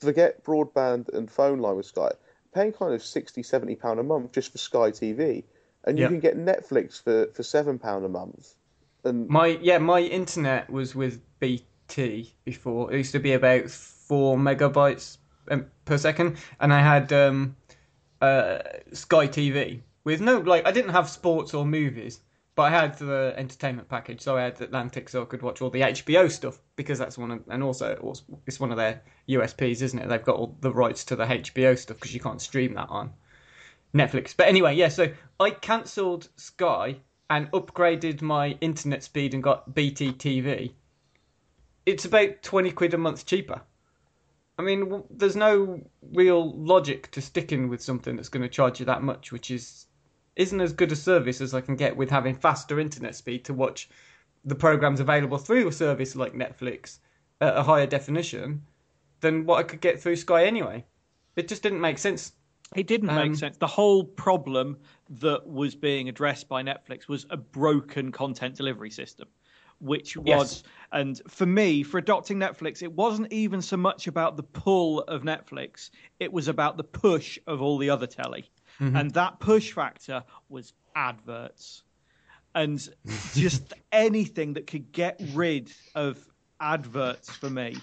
forget 0.00 0.42
broadband 0.42 1.08
and 1.14 1.30
phone 1.30 1.60
line 1.60 1.76
with 1.76 1.86
Sky, 1.86 2.10
paying 2.52 2.72
kind 2.72 2.94
of 2.94 3.02
60, 3.02 3.44
70 3.44 3.76
pound 3.76 4.00
a 4.00 4.02
month 4.02 4.32
just 4.32 4.50
for 4.50 4.58
Sky 4.58 4.90
TV, 4.90 5.44
and 5.84 5.96
you 5.96 6.02
Yeah. 6.02 6.08
can 6.08 6.18
get 6.18 6.36
Netflix 6.36 7.00
for 7.00 7.26
for 7.32 7.44
seven 7.44 7.78
pound 7.78 8.04
a 8.04 8.08
month. 8.08 8.54
And 9.04 9.28
My 9.28 9.46
yeah, 9.62 9.78
my 9.78 10.00
internet 10.00 10.68
was 10.68 10.96
with 10.96 11.20
BT 11.38 12.34
before. 12.44 12.92
It 12.92 12.96
used 12.98 13.12
to 13.12 13.20
be 13.20 13.34
about 13.34 13.70
four 13.70 14.36
megabytes 14.36 15.18
um, 15.48 15.66
per 15.84 15.96
second, 15.96 16.38
and 16.58 16.74
I 16.74 16.80
had 16.80 17.12
um, 17.12 17.54
uh, 18.20 18.58
Sky 18.92 19.28
TV 19.28 19.82
with 20.08 20.22
no 20.22 20.38
like 20.38 20.66
I 20.66 20.70
didn't 20.70 20.92
have 20.92 21.10
sports 21.10 21.52
or 21.52 21.66
movies, 21.66 22.20
but 22.54 22.62
I 22.62 22.70
had 22.70 22.96
the 22.96 23.34
entertainment 23.36 23.90
package, 23.90 24.22
so 24.22 24.38
I 24.38 24.44
had 24.44 24.58
Atlantic, 24.58 25.10
so 25.10 25.20
I 25.20 25.26
could 25.26 25.42
watch 25.42 25.60
all 25.60 25.68
the 25.68 25.82
HBO 25.82 26.30
stuff 26.30 26.58
because 26.76 26.98
that's 26.98 27.18
one 27.18 27.30
of, 27.30 27.42
and 27.50 27.62
also 27.62 28.16
it's 28.46 28.58
one 28.58 28.70
of 28.70 28.78
their 28.78 29.02
USPs, 29.28 29.82
isn't 29.82 29.98
it? 29.98 30.08
They've 30.08 30.24
got 30.24 30.36
all 30.36 30.56
the 30.60 30.72
rights 30.72 31.04
to 31.04 31.16
the 31.16 31.26
HBO 31.26 31.76
stuff 31.76 31.98
because 31.98 32.14
you 32.14 32.20
can't 32.20 32.40
stream 32.40 32.72
that 32.72 32.88
on 32.88 33.12
Netflix. 33.94 34.34
But 34.34 34.48
anyway, 34.48 34.76
yeah, 34.76 34.88
so 34.88 35.12
I 35.38 35.50
cancelled 35.50 36.30
Sky 36.36 36.96
and 37.28 37.50
upgraded 37.50 38.22
my 38.22 38.56
internet 38.62 39.04
speed 39.04 39.34
and 39.34 39.42
got 39.42 39.74
BT 39.74 40.12
TV. 40.12 40.72
It's 41.84 42.06
about 42.06 42.42
20 42.42 42.70
quid 42.70 42.94
a 42.94 42.98
month 42.98 43.26
cheaper. 43.26 43.60
I 44.58 44.62
mean, 44.62 45.04
there's 45.10 45.36
no 45.36 45.82
real 46.14 46.58
logic 46.58 47.10
to 47.10 47.20
sticking 47.20 47.68
with 47.68 47.82
something 47.82 48.16
that's 48.16 48.30
going 48.30 48.42
to 48.42 48.48
charge 48.48 48.80
you 48.80 48.86
that 48.86 49.02
much, 49.02 49.32
which 49.32 49.50
is 49.50 49.84
isn't 50.38 50.60
as 50.60 50.72
good 50.72 50.92
a 50.92 50.96
service 50.96 51.40
as 51.42 51.52
I 51.52 51.60
can 51.60 51.76
get 51.76 51.96
with 51.96 52.08
having 52.08 52.34
faster 52.34 52.80
internet 52.80 53.14
speed 53.14 53.44
to 53.44 53.52
watch 53.52 53.90
the 54.44 54.54
programs 54.54 55.00
available 55.00 55.36
through 55.36 55.68
a 55.68 55.72
service 55.72 56.16
like 56.16 56.32
Netflix 56.32 57.00
at 57.40 57.56
a 57.56 57.62
higher 57.62 57.86
definition 57.86 58.62
than 59.20 59.44
what 59.44 59.58
I 59.58 59.62
could 59.64 59.80
get 59.82 60.00
through 60.00 60.16
Sky 60.16 60.44
anyway. 60.46 60.86
It 61.36 61.48
just 61.48 61.62
didn't 61.62 61.80
make 61.82 61.98
sense 61.98 62.32
It 62.76 62.86
didn't 62.86 63.08
Um, 63.08 63.16
make 63.16 63.34
sense. 63.34 63.56
The 63.56 63.66
whole 63.66 64.04
problem 64.04 64.76
that 65.08 65.46
was 65.46 65.74
being 65.74 66.08
addressed 66.10 66.48
by 66.50 66.62
Netflix 66.62 67.08
was 67.08 67.24
a 67.30 67.36
broken 67.38 68.12
content 68.12 68.56
delivery 68.56 68.90
system, 68.90 69.26
which 69.80 70.18
was, 70.18 70.26
Yes. 70.26 70.62
and 70.92 71.22
for 71.28 71.46
me, 71.46 71.82
for 71.82 71.96
adopting 71.96 72.36
Netflix, 72.38 72.82
it 72.82 72.92
wasn't 72.92 73.32
even 73.32 73.62
so 73.62 73.78
much 73.78 74.06
about 74.06 74.36
the 74.36 74.42
pull 74.42 75.00
of 75.04 75.22
Netflix, 75.22 75.88
it 76.20 76.30
was 76.30 76.46
about 76.46 76.76
the 76.76 76.84
push 76.84 77.38
of 77.46 77.62
all 77.62 77.78
the 77.78 77.88
other 77.88 78.06
telly. 78.06 78.50
Mm-hmm. 78.80 78.96
And 78.96 79.10
that 79.12 79.40
push 79.40 79.72
factor 79.72 80.24
was 80.48 80.72
adverts. 80.94 81.82
And 82.54 82.86
just 83.34 83.74
anything 83.92 84.54
that 84.54 84.66
could 84.66 84.92
get 84.92 85.20
rid 85.34 85.70
of 85.94 86.18
adverts 86.60 87.30
for 87.30 87.50
me 87.50 87.76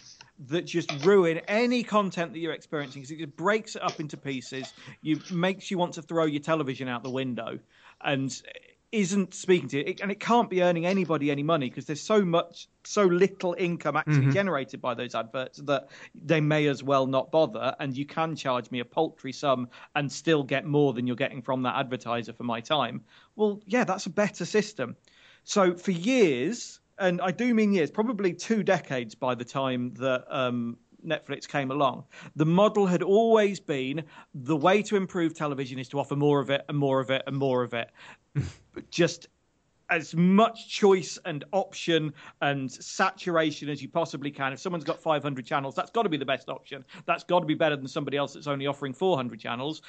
that 0.47 0.63
just 0.65 0.91
ruin 1.05 1.39
any 1.47 1.84
content 1.84 2.34
that 2.34 2.39
you're 2.39 2.53
experiencing 2.53 3.01
because 3.01 3.12
it 3.12 3.19
just 3.19 3.36
breaks 3.38 3.75
it 3.75 3.84
up 3.84 3.99
into 3.99 4.17
pieces. 4.17 4.73
You 5.01 5.21
makes 5.31 5.71
you 5.71 5.77
want 5.77 5.93
to 5.93 6.01
throw 6.01 6.25
your 6.25 6.41
television 6.41 6.88
out 6.88 7.03
the 7.03 7.10
window, 7.10 7.60
and 8.01 8.41
isn't 8.95 9.34
speaking 9.34 9.67
to 9.67 9.77
you. 9.77 9.95
And 10.01 10.10
it 10.10 10.21
can't 10.21 10.49
be 10.49 10.63
earning 10.63 10.86
anybody 10.86 11.29
any 11.29 11.43
money 11.43 11.69
because 11.69 11.86
there's 11.86 12.01
so 12.01 12.23
much, 12.23 12.69
so 12.86 13.03
little 13.03 13.53
income 13.58 13.97
actually 13.97 14.31
generated 14.31 14.81
by 14.81 14.93
those 14.93 15.13
adverts 15.13 15.58
that 15.65 15.89
they 16.15 16.39
may 16.39 16.67
as 16.67 16.81
well 16.81 17.05
not 17.05 17.29
bother. 17.29 17.75
And 17.79 17.95
you 17.95 18.05
can 18.05 18.38
charge 18.38 18.71
me 18.71 18.79
a 18.79 18.86
paltry 18.86 19.34
sum 19.34 19.67
and 19.95 20.10
still 20.10 20.43
get 20.43 20.65
more 20.65 20.93
than 20.93 21.08
you're 21.08 21.17
getting 21.17 21.41
from 21.41 21.63
that 21.63 21.75
advertiser 21.75 22.31
for 22.31 22.43
my 22.43 22.62
time. 22.62 23.03
Well, 23.36 23.62
yeah, 23.65 23.84
that's 23.84 24.05
a 24.05 24.10
better 24.10 24.45
system. 24.45 24.95
So 25.43 25.75
for 25.75 25.91
years, 25.91 26.79
and 26.97 27.19
I 27.21 27.31
do 27.31 27.53
mean 27.53 27.73
years, 27.73 27.91
probably 27.91 28.34
two 28.34 28.63
decades 28.63 29.13
by 29.13 29.36
the 29.36 29.43
time 29.43 29.93
that 29.95 30.23
um, 30.29 30.77
Netflix 31.06 31.48
came 31.48 31.72
along, 31.72 32.06
the 32.36 32.46
model 32.46 32.86
had 32.86 33.04
always 33.04 33.60
been 33.60 34.04
the 34.34 34.56
way 34.56 34.82
to 34.84 34.96
improve 34.96 35.34
television 35.34 35.80
is 35.80 35.88
to 35.89 36.00
offer 36.00 36.15
more 36.15 36.39
of 36.39 36.50
it 36.50 36.63
and 36.70 36.78
more 36.78 37.00
of 37.00 37.10
it 37.12 37.24
and 37.28 37.36
more 37.38 37.63
of 37.63 37.74
it. 37.74 37.89
Just 38.89 39.28
as 39.89 40.15
much 40.15 40.68
choice 40.68 41.20
and 41.26 41.44
option 41.54 42.12
and 42.41 42.72
saturation 42.72 43.70
as 43.70 43.82
you 43.82 43.88
possibly 43.88 44.32
can. 44.32 44.52
If 44.52 44.60
someone's 44.60 44.84
got 44.84 45.00
500 45.00 45.46
channels, 45.46 45.76
that's 45.76 45.91
got 45.91 46.04
to 46.04 46.10
be 46.10 46.18
the 46.18 46.26
best 46.26 46.50
option. 46.50 46.84
That's 47.06 47.24
got 47.24 47.41
to 47.41 47.46
be 47.46 47.54
better 47.54 47.76
than 47.76 47.88
somebody 47.88 48.18
else 48.18 48.34
that's 48.34 48.48
only 48.48 48.65
offering 48.65 48.94
400 48.94 49.39
channels. 49.39 49.84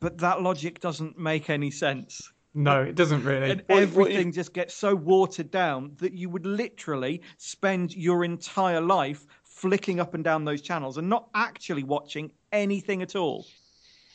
But 0.00 0.18
that 0.18 0.42
logic 0.42 0.80
doesn't 0.80 1.16
make 1.18 1.48
any 1.50 1.70
sense 1.70 2.32
No, 2.54 2.82
it 2.82 2.96
doesn't 2.96 3.22
really. 3.22 3.50
and 3.50 3.60
What- 3.60 3.76
what 3.76 3.82
everything 3.82 4.32
just 4.32 4.52
gets 4.52 4.74
so 4.74 4.96
watered 4.96 5.52
down 5.52 5.92
that 5.98 6.12
you 6.14 6.28
would 6.28 6.44
literally 6.46 7.22
spend 7.36 7.94
your 7.94 8.24
entire 8.24 8.80
life 8.80 9.26
flicking 9.60 10.00
up 10.00 10.14
and 10.14 10.24
down 10.24 10.44
those 10.44 10.62
channels 10.62 10.96
and 10.96 11.08
not 11.08 11.28
actually 11.34 11.82
watching 11.82 12.32
anything 12.50 13.02
at 13.02 13.14
all. 13.14 13.46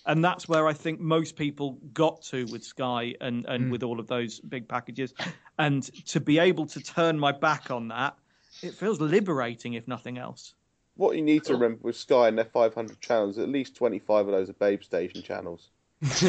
And 0.08 0.24
that's 0.24 0.50
where 0.50 0.68
I 0.68 0.74
think 0.74 1.00
most 1.00 1.36
people 1.36 1.78
got 1.94 2.24
to 2.24 2.46
with 2.46 2.64
Sky 2.64 3.14
and, 3.22 3.46
and 3.46 3.66
hmm. 3.66 3.70
with 3.70 3.84
all 3.84 4.00
of 4.00 4.08
those 4.08 4.40
big 4.40 4.68
packages. 4.68 5.14
And 5.60 5.84
to 6.08 6.20
be 6.20 6.40
able 6.40 6.66
to 6.68 6.80
turn 6.82 7.20
my 7.20 7.32
back 7.32 7.70
on 7.70 7.88
that, 7.90 8.18
it 8.62 8.74
feels 8.74 9.00
liberating, 9.00 9.74
if 9.74 9.88
nothing 9.88 10.18
else. 10.18 10.56
What 10.96 11.16
you 11.16 11.22
need 11.22 11.44
to 11.46 11.54
remember 11.54 11.80
with 11.84 11.96
Sky 11.96 12.28
and 12.28 12.38
their 12.38 12.46
500 12.46 13.00
channels, 13.00 13.38
at 13.38 13.50
least 13.50 13.76
25 13.76 14.28
of 14.28 14.32
those 14.32 14.50
are 14.50 14.54
Babe 14.54 14.84
Station 14.84 15.22
channels. 15.22 15.70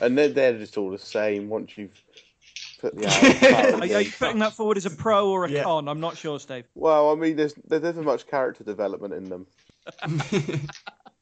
and 0.00 0.18
they're, 0.18 0.28
they're 0.28 0.58
just 0.58 0.76
all 0.76 0.90
the 0.90 0.98
same 0.98 1.48
once 1.48 1.78
you've 1.78 2.02
put 2.90 2.98
the 2.98 3.06
hours. 3.06 3.74
Are, 3.80 3.86
you- 3.86 3.94
are 3.96 4.00
you 4.02 4.12
putting 4.12 4.38
that 4.40 4.52
forward 4.54 4.76
as 4.76 4.86
a 4.86 4.90
pro 4.90 5.28
or 5.30 5.44
a 5.44 5.50
Yeah. 5.50 5.62
con? 5.64 5.88
I'm 5.88 6.00
not 6.00 6.16
sure, 6.16 6.38
Steve. 6.38 6.64
Well, 6.74 7.10
I 7.10 7.14
mean, 7.14 7.36
there's 7.36 7.54
there's 7.66 7.82
never 7.82 8.02
much 8.02 8.26
character 8.26 8.64
development 8.64 9.14
in 9.14 9.24
them. 9.28 9.46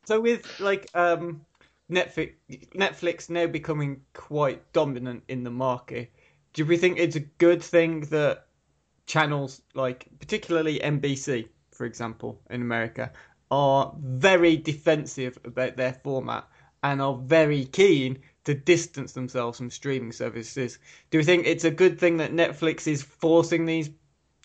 So 0.04 0.20
with 0.20 0.58
like 0.58 0.88
um, 0.94 1.42
Netflix, 1.88 2.32
Netflix 2.74 3.30
now 3.30 3.46
becoming 3.46 4.00
quite 4.14 4.72
dominant 4.72 5.22
in 5.28 5.44
the 5.44 5.50
market, 5.50 6.12
do 6.54 6.66
we 6.66 6.76
think 6.76 6.98
it's 6.98 7.14
a 7.14 7.20
good 7.20 7.62
thing 7.62 8.00
that 8.10 8.46
channels 9.06 9.62
like 9.74 10.08
particularly 10.18 10.80
NBC, 10.80 11.48
for 11.70 11.86
example, 11.86 12.40
in 12.50 12.62
America, 12.62 13.12
are 13.52 13.94
very 13.96 14.56
defensive 14.56 15.38
about 15.44 15.76
their 15.76 15.92
format 16.02 16.48
and 16.82 17.00
are 17.00 17.14
very 17.16 17.64
keen 17.66 18.18
to 18.44 18.54
distance 18.54 19.12
themselves 19.12 19.58
from 19.58 19.70
streaming 19.70 20.12
services? 20.12 20.78
Do 21.10 21.18
we 21.18 21.24
think 21.24 21.46
it's 21.46 21.64
a 21.64 21.70
good 21.70 21.98
thing 21.98 22.16
that 22.18 22.32
Netflix 22.32 22.86
is 22.86 23.02
forcing 23.02 23.66
these 23.66 23.90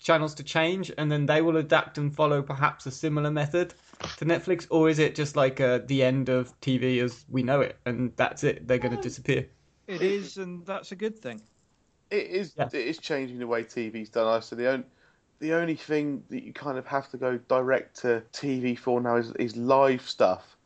channels 0.00 0.34
to 0.34 0.42
change 0.42 0.92
and 0.96 1.10
then 1.10 1.26
they 1.26 1.42
will 1.42 1.56
adapt 1.56 1.98
and 1.98 2.14
follow 2.14 2.40
perhaps 2.42 2.86
a 2.86 2.90
similar 2.90 3.30
method 3.30 3.74
to 4.16 4.24
Netflix, 4.24 4.66
or 4.70 4.88
is 4.88 4.98
it 4.98 5.14
just 5.14 5.36
like 5.36 5.60
uh, 5.60 5.80
the 5.86 6.02
end 6.02 6.28
of 6.28 6.58
TV 6.60 7.02
as 7.02 7.24
we 7.28 7.42
know 7.42 7.60
it 7.60 7.76
and 7.84 8.12
that's 8.16 8.44
it? 8.44 8.66
They're 8.68 8.78
going 8.78 8.96
to 8.96 9.02
disappear. 9.02 9.48
It 9.88 10.02
is, 10.02 10.36
and 10.36 10.64
that's 10.64 10.92
a 10.92 10.96
good 10.96 11.18
thing. 11.18 11.40
It 12.10 12.26
is 12.28 12.54
Yeah. 12.56 12.68
it 12.72 12.86
is 12.86 12.98
changing 12.98 13.38
the 13.38 13.46
way 13.46 13.64
TV's 13.64 14.08
done. 14.08 14.26
I 14.26 14.40
so 14.40 14.56
the 14.56 14.68
only 14.68 14.84
the 15.40 15.52
only 15.54 15.76
thing 15.76 16.24
that 16.30 16.42
you 16.42 16.52
kind 16.52 16.78
of 16.78 16.86
have 16.86 17.10
to 17.10 17.16
go 17.16 17.38
direct 17.38 18.00
to 18.02 18.22
TV 18.32 18.78
for 18.78 19.00
now 19.00 19.16
is, 19.16 19.32
is 19.32 19.56
live 19.56 20.02
stuff. 20.02 20.56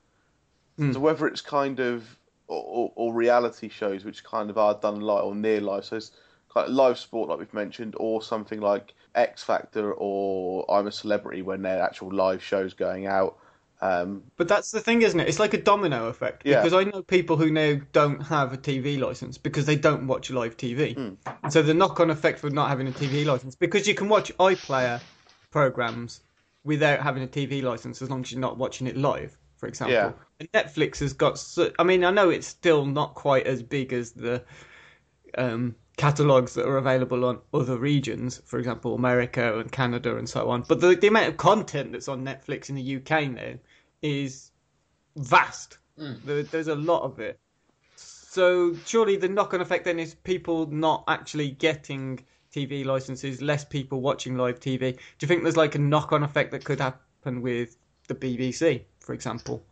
So 0.92 0.98
whether 1.00 1.26
it's 1.28 1.40
kind 1.40 1.78
of 1.78 2.18
or, 2.52 2.92
or, 2.94 3.14
reality 3.14 3.68
shows 3.68 4.04
which 4.04 4.24
kind 4.24 4.50
of 4.50 4.58
are 4.58 4.78
done 4.80 5.00
live 5.00 5.24
or 5.24 5.34
near 5.34 5.60
live, 5.60 5.84
so 5.84 5.96
it's 5.96 6.12
kind 6.52 6.68
of 6.68 6.74
live 6.74 6.98
sport 6.98 7.28
like 7.28 7.38
we've 7.38 7.54
mentioned, 7.54 7.94
or 7.98 8.22
something 8.22 8.60
like 8.60 8.94
X 9.14 9.42
Factor 9.42 9.92
or 9.92 10.64
I'm 10.70 10.86
a 10.86 10.92
Celebrity 10.92 11.42
when 11.42 11.62
they're 11.62 11.82
actual 11.82 12.12
live 12.12 12.42
shows 12.42 12.74
going 12.74 13.06
out. 13.06 13.38
Um, 13.80 14.22
But 14.36 14.46
that's 14.46 14.70
the 14.70 14.80
thing, 14.80 15.02
isn't 15.02 15.18
it? 15.18 15.28
It's 15.28 15.40
like 15.40 15.54
a 15.54 15.60
domino 15.60 16.06
effect. 16.06 16.42
Yeah. 16.44 16.62
Because 16.62 16.72
I 16.72 16.84
know 16.88 17.02
people 17.02 17.36
who 17.36 17.50
now 17.50 17.80
don't 17.92 18.20
have 18.20 18.52
a 18.52 18.56
TV 18.56 18.98
license 18.98 19.36
because 19.38 19.66
they 19.66 19.74
don't 19.74 20.06
watch 20.06 20.30
live 20.30 20.56
TV. 20.56 20.96
And 21.42 21.52
so 21.52 21.62
the 21.62 21.74
knock-on 21.74 22.08
effect 22.10 22.38
for 22.38 22.48
not 22.48 22.68
having 22.68 22.86
a 22.86 22.92
TV 22.92 23.26
license, 23.26 23.56
because 23.56 23.88
you 23.88 23.94
can 23.94 24.08
watch 24.08 24.32
iPlayer 24.38 25.00
programs 25.50 26.20
without 26.64 27.00
having 27.00 27.24
a 27.24 27.26
TV 27.26 27.60
license 27.60 28.00
as 28.02 28.08
long 28.08 28.22
as 28.22 28.30
you're 28.30 28.40
not 28.40 28.56
watching 28.56 28.86
it 28.86 28.96
live, 28.96 29.36
for 29.62 29.68
example. 29.68 29.94
Yeah. 29.94 30.12
And 30.40 30.50
Netflix 30.50 30.98
has 30.98 31.12
got. 31.12 31.38
So, 31.38 31.70
I 31.78 31.84
mean, 31.84 32.04
I 32.04 32.10
know 32.10 32.30
it's 32.30 32.48
still 32.48 32.84
not 32.84 33.14
quite 33.14 33.46
as 33.46 33.62
big 33.62 33.92
as 33.92 34.10
the 34.10 34.42
um, 35.38 35.76
catalogs 35.96 36.54
that 36.54 36.66
are 36.66 36.78
available 36.78 37.24
on 37.24 37.38
other 37.54 37.78
regions, 37.78 38.42
for 38.44 38.58
example, 38.58 38.96
America 38.96 39.60
and 39.60 39.70
Canada 39.70 40.16
and 40.16 40.28
so 40.28 40.50
on. 40.50 40.64
But 40.66 40.80
the, 40.80 40.96
the 40.96 41.06
amount 41.06 41.28
of 41.28 41.36
content 41.36 41.92
that's 41.92 42.08
on 42.08 42.24
Netflix 42.24 42.70
in 42.70 42.74
the 42.74 42.96
UK 42.96 43.30
now 43.30 43.54
is 44.02 44.50
vast. 45.14 45.78
There, 45.96 46.42
there's 46.42 46.66
a 46.66 46.74
lot 46.74 47.02
of 47.02 47.20
it. 47.20 47.38
So 47.94 48.74
surely 48.84 49.14
the 49.14 49.28
knock-on 49.28 49.60
effect 49.60 49.84
then 49.84 50.00
is 50.00 50.16
people 50.16 50.66
not 50.72 51.04
actually 51.06 51.52
getting 51.52 52.18
TV 52.52 52.84
licenses, 52.84 53.40
less 53.40 53.64
people 53.64 54.00
watching 54.00 54.36
live 54.36 54.58
TV. 54.58 54.80
Do 54.80 54.98
you 55.20 55.28
think 55.28 55.44
there's 55.44 55.56
like 55.56 55.76
a 55.76 55.78
knock-on 55.78 56.24
effect 56.24 56.50
that 56.50 56.64
could 56.64 56.80
happen 56.80 57.42
with 57.42 57.76
the 58.08 58.14
BBC, 58.16 58.82
for 59.02 59.12
example, 59.12 59.62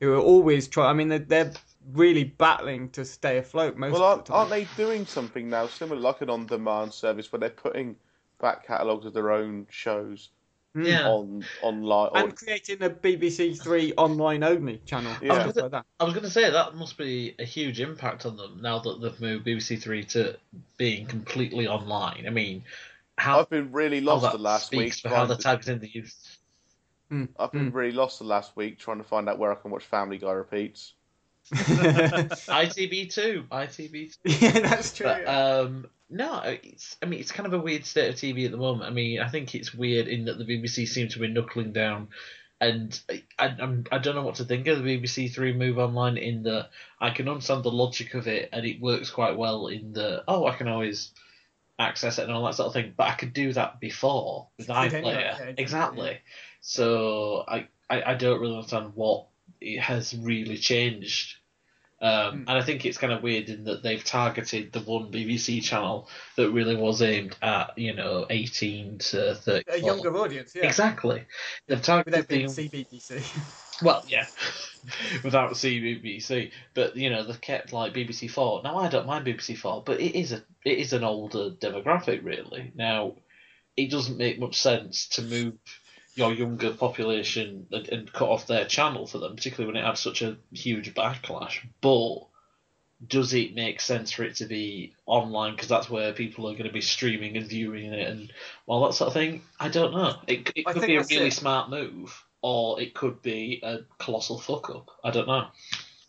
who 0.00 0.12
are 0.12 0.20
always 0.20 0.68
trying? 0.68 0.88
I 0.88 0.92
mean, 0.92 1.08
they're, 1.08 1.18
they're 1.18 1.52
really 1.92 2.24
battling 2.24 2.90
to 2.90 3.04
stay 3.04 3.38
afloat 3.38 3.76
most 3.76 3.92
well, 3.92 4.02
of 4.02 4.08
aren't, 4.08 4.24
the 4.26 4.32
time. 4.32 4.38
aren't 4.38 4.50
they 4.50 4.66
doing 4.76 5.06
something 5.06 5.48
now 5.48 5.66
similar, 5.66 6.00
like 6.00 6.20
an 6.20 6.30
on-demand 6.30 6.92
service, 6.92 7.32
where 7.32 7.40
they're 7.40 7.50
putting 7.50 7.96
back 8.40 8.66
catalogues 8.66 9.06
of 9.06 9.14
their 9.14 9.32
own 9.32 9.66
shows 9.70 10.30
hmm. 10.74 10.84
Yeah. 10.84 11.08
on 11.08 11.44
online? 11.62 12.10
and 12.14 12.36
creating 12.36 12.82
a 12.82 12.90
BBC 12.90 13.60
Three 13.60 13.92
online 13.96 14.42
only 14.42 14.78
channel. 14.84 15.14
Yeah. 15.22 15.50
stuff 15.50 15.56
like 15.56 15.70
that. 15.72 15.86
I 16.00 16.04
was 16.04 16.14
going 16.14 16.24
to 16.24 16.30
say 16.30 16.50
that 16.50 16.74
must 16.74 16.96
be 16.96 17.34
a 17.38 17.44
huge 17.44 17.80
impact 17.80 18.26
on 18.26 18.36
them 18.36 18.60
now 18.62 18.78
that 18.78 19.00
they've 19.00 19.20
moved 19.20 19.46
BBC 19.46 19.80
Three 19.80 20.04
to 20.04 20.36
being 20.76 21.06
completely 21.06 21.66
online. 21.66 22.24
I 22.26 22.30
mean, 22.30 22.64
how 23.18 23.40
I've 23.40 23.50
been 23.50 23.72
really 23.72 24.00
lost 24.00 24.22
that 24.22 24.32
the 24.32 24.38
last 24.38 24.70
week. 24.70 24.80
speaks 24.92 25.00
for 25.00 25.08
how 25.08 25.14
trying 25.16 25.28
they're 25.28 25.36
targeting 25.36 25.80
the 25.80 25.90
youth. 25.90 26.37
I've 27.38 27.52
been 27.52 27.72
really 27.72 27.92
lost 27.92 28.18
the 28.18 28.24
last 28.24 28.56
week 28.56 28.78
trying 28.78 28.98
to 28.98 29.04
find 29.04 29.28
out 29.28 29.38
where 29.38 29.52
I 29.52 29.54
can 29.54 29.70
watch 29.70 29.84
Family 29.84 30.18
Guy 30.18 30.32
repeats. 30.32 30.92
ITV 31.52 33.12
two, 33.12 33.44
ITV 33.50 34.16
two. 34.22 34.46
yeah, 34.46 34.60
that's 34.60 34.92
true. 34.94 35.06
But 35.06 35.26
um, 35.26 35.86
no, 36.10 36.40
it's 36.44 36.96
I 37.02 37.06
mean 37.06 37.20
it's 37.20 37.32
kind 37.32 37.46
of 37.46 37.54
a 37.54 37.58
weird 37.58 37.86
state 37.86 38.10
of 38.10 38.16
TV 38.16 38.44
at 38.44 38.50
the 38.50 38.58
moment. 38.58 38.90
I 38.90 38.92
mean 38.92 39.20
I 39.20 39.28
think 39.28 39.54
it's 39.54 39.72
weird 39.74 40.08
in 40.08 40.26
that 40.26 40.38
the 40.38 40.44
BBC 40.44 40.86
seem 40.86 41.08
to 41.08 41.18
be 41.18 41.28
knuckling 41.28 41.72
down, 41.72 42.08
and 42.60 42.98
I 43.38 43.54
I'm, 43.58 43.84
I 43.90 43.98
don't 43.98 44.14
know 44.14 44.22
what 44.22 44.36
to 44.36 44.44
think 44.44 44.66
of 44.66 44.82
the 44.82 44.98
BBC 44.98 45.32
Three 45.32 45.54
move 45.54 45.78
online. 45.78 46.18
In 46.18 46.42
that 46.42 46.68
I 47.00 47.10
can 47.10 47.28
understand 47.28 47.64
the 47.64 47.70
logic 47.70 48.12
of 48.14 48.28
it, 48.28 48.50
and 48.52 48.66
it 48.66 48.80
works 48.80 49.10
quite 49.10 49.36
well. 49.38 49.68
In 49.68 49.94
the 49.94 50.24
oh 50.28 50.46
I 50.46 50.54
can 50.54 50.68
always 50.68 51.12
access 51.78 52.18
it 52.18 52.24
and 52.24 52.32
all 52.32 52.44
that 52.44 52.56
sort 52.56 52.66
of 52.66 52.72
thing, 52.72 52.92
but 52.96 53.06
I 53.08 53.14
could 53.14 53.32
do 53.32 53.52
that 53.52 53.80
before 53.80 54.48
with 54.58 54.66
iPlayer. 54.68 54.92
anyway, 54.92 55.12
yeah, 55.12 55.30
exactly. 55.30 55.62
exactly. 55.62 56.18
So 56.60 57.44
I, 57.46 57.68
I 57.88 58.12
I 58.12 58.14
don't 58.14 58.40
really 58.40 58.56
understand 58.56 58.92
what 58.94 59.26
it 59.60 59.80
has 59.80 60.16
really 60.16 60.56
changed. 60.56 61.36
Um, 62.00 62.44
and 62.46 62.50
I 62.50 62.62
think 62.62 62.86
it's 62.86 62.96
kind 62.96 63.12
of 63.12 63.24
weird 63.24 63.48
in 63.48 63.64
that 63.64 63.82
they've 63.82 64.04
targeted 64.04 64.72
the 64.72 64.80
one 64.80 65.10
BBC 65.10 65.60
channel 65.62 66.08
that 66.36 66.52
really 66.52 66.76
was 66.76 67.02
aimed 67.02 67.36
at, 67.42 67.76
you 67.76 67.92
know, 67.92 68.24
18 68.30 68.98
to 68.98 69.34
30. 69.34 69.64
a 69.68 69.78
younger 69.78 70.16
audience, 70.16 70.54
yeah. 70.54 70.66
Exactly. 70.66 71.24
They've 71.66 71.82
targeted 71.82 72.28
the 72.28 72.44
CBBC. 72.44 73.54
Well, 73.80 74.04
yeah, 74.08 74.26
without 75.22 75.56
seeing 75.56 75.84
BBC, 75.84 76.50
but 76.74 76.96
you 76.96 77.10
know 77.10 77.22
they've 77.22 77.40
kept 77.40 77.72
like 77.72 77.94
BBC 77.94 78.28
Four. 78.28 78.60
Now 78.64 78.78
I 78.78 78.88
don't 78.88 79.06
mind 79.06 79.24
BBC 79.24 79.56
Four, 79.56 79.84
but 79.86 80.00
it 80.00 80.18
is 80.18 80.32
a 80.32 80.42
it 80.64 80.78
is 80.78 80.92
an 80.92 81.04
older 81.04 81.50
demographic 81.50 82.24
really. 82.24 82.72
Now 82.74 83.14
it 83.76 83.88
doesn't 83.92 84.18
make 84.18 84.40
much 84.40 84.60
sense 84.60 85.06
to 85.10 85.22
move 85.22 85.54
your 86.18 86.32
younger 86.32 86.72
population 86.72 87.66
and, 87.70 87.88
and 87.88 88.12
cut 88.12 88.28
off 88.28 88.46
their 88.46 88.64
channel 88.64 89.06
for 89.06 89.18
them, 89.18 89.36
particularly 89.36 89.72
when 89.72 89.82
it 89.82 89.86
had 89.86 89.96
such 89.96 90.22
a 90.22 90.36
huge 90.52 90.94
backlash. 90.94 91.60
But 91.80 92.26
does 93.06 93.32
it 93.32 93.54
make 93.54 93.80
sense 93.80 94.10
for 94.10 94.24
it 94.24 94.34
to 94.36 94.46
be 94.46 94.92
online 95.06 95.52
because 95.54 95.68
that's 95.68 95.88
where 95.88 96.12
people 96.12 96.48
are 96.48 96.54
going 96.54 96.64
to 96.64 96.72
be 96.72 96.80
streaming 96.80 97.36
and 97.36 97.46
viewing 97.46 97.92
it 97.92 98.08
and 98.08 98.32
all 98.66 98.86
that 98.86 98.94
sort 98.94 99.08
of 99.08 99.14
thing? 99.14 99.42
I 99.60 99.68
don't 99.68 99.92
know. 99.92 100.16
It, 100.26 100.50
it 100.56 100.66
could 100.66 100.86
be 100.86 100.96
a 100.96 101.02
really 101.02 101.28
it. 101.28 101.32
smart 101.32 101.70
move, 101.70 102.24
or 102.42 102.80
it 102.80 102.94
could 102.94 103.22
be 103.22 103.60
a 103.62 103.78
colossal 103.98 104.38
fuck 104.38 104.68
up. 104.70 104.90
I 105.04 105.10
don't 105.10 105.28
know. 105.28 105.46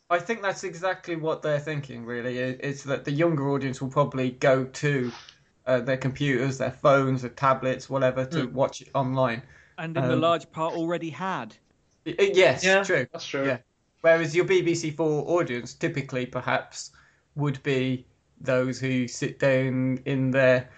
I 0.09 0.17
think 0.17 0.41
that's 0.41 0.63
exactly 0.63 1.15
what 1.15 1.43
they're 1.43 1.59
thinking. 1.59 2.03
Really, 2.03 2.39
i- 2.39 2.57
is 2.59 2.83
that 2.85 3.05
the 3.05 3.11
younger 3.11 3.49
audience 3.51 3.79
will 3.79 3.91
probably 3.91 4.31
go 4.31 4.65
to 4.65 5.11
uh, 5.67 5.79
their 5.81 5.97
computers, 5.97 6.57
their 6.57 6.71
phones, 6.71 7.21
their 7.21 7.29
tablets, 7.29 7.87
whatever, 7.87 8.25
to 8.25 8.47
Hmm. 8.47 8.53
watch 8.55 8.81
it 8.81 8.89
online. 8.95 9.43
And 9.79 9.95
in 9.97 10.03
the 10.03 10.13
Um, 10.13 10.21
large 10.21 10.51
part 10.51 10.73
already 10.75 11.09
had. 11.09 11.55
I- 12.05 12.15
I- 12.19 12.31
yes, 12.33 12.63
Yeah, 12.63 12.83
true. 12.83 13.07
that's 13.11 13.25
true. 13.25 13.45
Yeah. 13.45 13.57
Whereas 14.01 14.35
your 14.35 14.45
BBC 14.45 14.91
Four 14.91 15.39
audience 15.39 15.73
typically, 15.73 16.25
perhaps, 16.25 16.91
would 17.35 17.61
be 17.63 18.05
those 18.41 18.79
who 18.79 19.07
sit 19.07 19.39
down 19.39 19.99
in 20.05 20.31
their, 20.31 20.69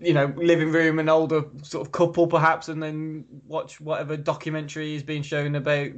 you 0.00 0.12
know, 0.14 0.26
living 0.36 0.70
room, 0.72 0.98
an 0.98 1.08
older 1.08 1.44
sort 1.62 1.86
of 1.86 1.92
couple, 1.92 2.26
perhaps, 2.26 2.68
and 2.68 2.82
then 2.82 3.24
watch 3.46 3.80
whatever 3.80 4.16
documentary 4.16 4.94
is 4.94 5.02
being 5.02 5.22
shown 5.22 5.54
about 5.54 5.90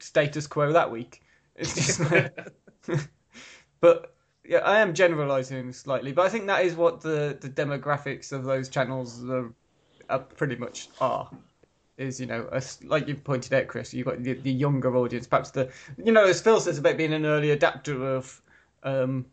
status 0.00 0.46
quo 0.46 0.72
that 0.72 0.90
week. 0.90 1.22
It's 1.56 1.74
just 1.74 2.00
like, 2.12 2.38
but 3.80 4.14
yeah, 4.44 4.58
I 4.58 4.78
am 4.80 4.94
generalising 4.94 5.72
slightly, 5.72 6.12
but 6.12 6.24
I 6.26 6.28
think 6.28 6.46
that 6.46 6.64
is 6.64 6.76
what 6.76 7.00
the 7.00 7.36
the 7.40 7.48
demographics 7.50 8.32
of 8.32 8.44
those 8.44 8.68
channels 8.68 9.24
are, 9.28 9.52
are 10.08 10.20
pretty 10.20 10.56
much 10.56 10.88
are 11.00 11.30
is 11.98 12.20
you 12.20 12.26
know 12.26 12.48
a 12.52 12.62
like 12.84 13.08
you've 13.08 13.24
pointed 13.24 13.52
out, 13.52 13.66
Chris. 13.66 13.92
You've 13.92 14.06
got 14.06 14.22
the, 14.22 14.34
the 14.34 14.52
younger 14.52 14.96
audience, 14.96 15.26
perhaps 15.26 15.50
the 15.50 15.70
you 16.02 16.12
know 16.12 16.24
as 16.24 16.40
Phil 16.40 16.60
says 16.60 16.78
about 16.78 16.96
being 16.96 17.12
an 17.12 17.26
early 17.26 17.50
adapter 17.50 18.16
of 18.16 18.40
um, 18.84 19.26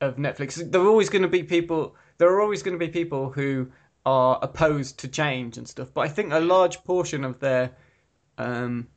of 0.00 0.16
Netflix. 0.16 0.70
There 0.70 0.80
are 0.80 0.88
always 0.88 1.08
going 1.08 1.22
to 1.22 1.28
be 1.28 1.42
people. 1.42 1.94
There 2.18 2.28
are 2.28 2.40
always 2.40 2.62
going 2.62 2.78
to 2.78 2.84
be 2.84 2.90
people 2.90 3.30
who 3.30 3.70
are 4.06 4.38
opposed 4.42 4.98
to 5.00 5.08
change 5.08 5.58
and 5.58 5.68
stuff. 5.68 5.92
But 5.92 6.02
I 6.02 6.08
think 6.08 6.32
a 6.32 6.40
large 6.40 6.82
portion 6.84 7.24
of 7.24 7.38
their 7.40 7.70
um, 8.38 8.88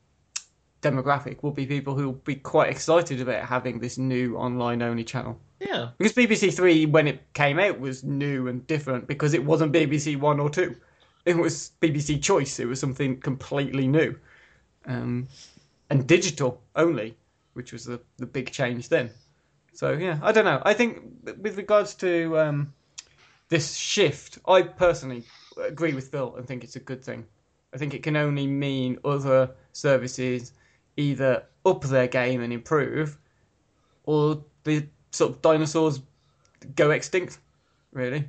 demographic 0.80 1.42
will 1.42 1.50
be 1.50 1.66
people 1.66 1.94
who 1.94 2.06
will 2.06 2.12
be 2.12 2.36
quite 2.36 2.70
excited 2.70 3.20
about 3.20 3.44
having 3.44 3.78
this 3.78 3.98
new 3.98 4.36
online 4.36 4.82
only 4.82 5.04
channel. 5.04 5.38
Yeah. 5.60 5.90
Because 5.98 6.12
BBC 6.12 6.54
Three, 6.54 6.86
when 6.86 7.06
it 7.06 7.32
came 7.34 7.58
out, 7.58 7.78
was 7.78 8.02
new 8.02 8.48
and 8.48 8.66
different 8.66 9.06
because 9.06 9.34
it 9.34 9.44
wasn't 9.44 9.72
BBC 9.72 10.18
One 10.18 10.40
or 10.40 10.50
Two. 10.50 10.76
It 11.24 11.36
was 11.36 11.72
BBC 11.80 12.22
Choice. 12.22 12.58
It 12.58 12.66
was 12.66 12.80
something 12.80 13.20
completely 13.20 13.86
new, 13.86 14.16
um, 14.86 15.28
and 15.90 16.06
digital 16.06 16.60
only, 16.74 17.16
which 17.54 17.72
was 17.72 17.84
the 17.84 18.00
the 18.18 18.26
big 18.26 18.50
change 18.50 18.88
then. 18.88 19.10
So 19.72 19.92
yeah, 19.92 20.18
I 20.22 20.32
don't 20.32 20.44
know. 20.44 20.60
I 20.64 20.74
think 20.74 21.02
with 21.40 21.56
regards 21.56 21.94
to 21.96 22.38
um, 22.38 22.72
this 23.48 23.74
shift, 23.74 24.38
I 24.46 24.62
personally 24.62 25.24
agree 25.58 25.94
with 25.94 26.08
Phil 26.08 26.34
and 26.36 26.46
think 26.46 26.64
it's 26.64 26.76
a 26.76 26.80
good 26.80 27.04
thing. 27.04 27.26
I 27.74 27.78
think 27.78 27.94
it 27.94 28.02
can 28.02 28.16
only 28.16 28.46
mean 28.46 28.98
other 29.04 29.50
services 29.72 30.52
either 30.96 31.44
up 31.64 31.82
their 31.82 32.06
game 32.06 32.42
and 32.42 32.52
improve, 32.52 33.18
or 34.04 34.42
the 34.64 34.86
sort 35.10 35.32
of 35.32 35.42
dinosaurs 35.42 36.00
go 36.74 36.90
extinct. 36.90 37.38
Really. 37.92 38.24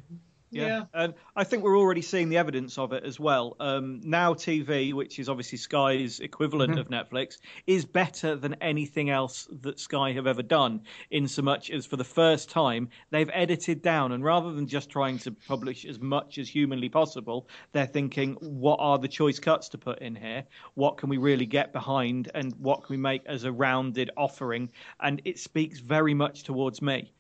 Yeah. 0.62 0.84
And 0.94 1.14
I 1.36 1.44
think 1.44 1.64
we're 1.64 1.78
already 1.78 2.02
seeing 2.02 2.30
the 2.30 2.38
evidence 2.38 2.78
of 2.78 2.94
it 2.94 3.04
as 3.04 3.20
well. 3.20 3.56
Um, 3.60 4.02
now 4.04 4.34
TV, 4.34 4.94
which 4.94 5.20
is 5.20 5.30
obviously 5.30 5.58
Sky's 5.58 6.20
equivalent 6.20 6.80
of 6.80 6.90
Netflix, 6.90 7.38
is 7.68 7.86
better 7.86 8.36
than 8.36 8.56
anything 8.56 9.10
else 9.10 9.48
that 9.62 9.80
Sky 9.80 10.12
have 10.14 10.28
ever 10.28 10.44
done, 10.44 10.82
in 11.12 11.28
so 11.28 11.42
much 11.42 11.70
as 11.70 11.86
for 11.86 11.98
the 11.98 12.04
first 12.04 12.50
time 12.50 12.90
they've 13.10 13.30
edited 13.34 13.82
down 13.82 14.12
and 14.12 14.24
rather 14.24 14.52
than 14.52 14.68
just 14.68 14.90
trying 14.90 15.18
to 15.20 15.32
publish 15.32 15.86
as 15.86 16.00
much 16.00 16.38
as 16.38 16.50
humanly 16.50 16.90
possible, 16.90 17.48
they're 17.72 17.86
thinking, 17.86 18.36
what 18.42 18.78
are 18.80 18.98
the 18.98 19.08
choice 19.08 19.40
cuts 19.40 19.70
to 19.70 19.78
put 19.78 20.00
in 20.00 20.16
here? 20.16 20.44
What 20.76 20.98
can 20.98 21.10
we 21.10 21.18
really 21.18 21.46
get 21.46 21.74
behind 21.74 22.30
and 22.34 22.54
what 22.60 22.84
can 22.84 22.94
we 22.94 22.98
make 22.98 23.24
as 23.26 23.44
a 23.44 23.52
rounded 23.52 24.12
offering? 24.18 24.72
And 25.00 25.22
it 25.26 25.40
speaks 25.40 25.80
very 25.80 26.14
much 26.14 26.44
towards 26.44 26.82
me. 26.82 27.14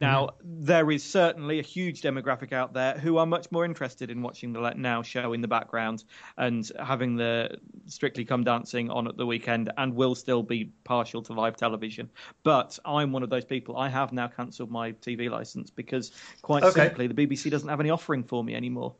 Now, 0.00 0.26
mm-hmm. 0.26 0.64
there 0.64 0.90
is 0.90 1.02
certainly 1.02 1.58
a 1.58 1.62
huge 1.62 2.02
demographic 2.02 2.52
out 2.52 2.74
there 2.74 2.94
who 2.98 3.16
are 3.16 3.26
much 3.26 3.50
more 3.50 3.64
interested 3.64 4.10
in 4.10 4.22
watching 4.22 4.52
the 4.52 4.60
Let 4.60 4.78
Now 4.78 5.02
show 5.02 5.32
in 5.32 5.40
the 5.40 5.48
background 5.48 6.04
and 6.36 6.70
having 6.84 7.16
the 7.16 7.58
Strictly 7.86 8.24
Come 8.24 8.44
Dancing 8.44 8.90
on 8.90 9.08
at 9.08 9.16
the 9.16 9.26
weekend 9.26 9.72
and 9.78 9.94
will 9.94 10.14
still 10.14 10.42
be 10.42 10.72
partial 10.84 11.22
to 11.22 11.32
live 11.32 11.56
television. 11.56 12.10
But 12.42 12.78
I'm 12.84 13.12
one 13.12 13.22
of 13.22 13.30
those 13.30 13.44
people. 13.44 13.76
I 13.76 13.88
have 13.88 14.12
now 14.12 14.28
cancelled 14.28 14.70
my 14.70 14.92
TV 14.92 15.30
license 15.30 15.70
because, 15.70 16.12
quite 16.42 16.62
Okay. 16.62 16.86
simply, 16.86 17.06
the 17.06 17.14
BBC 17.14 17.50
doesn't 17.50 17.68
have 17.68 17.80
any 17.80 17.90
offering 17.90 18.22
for 18.22 18.44
me 18.44 18.54
anymore. 18.54 18.94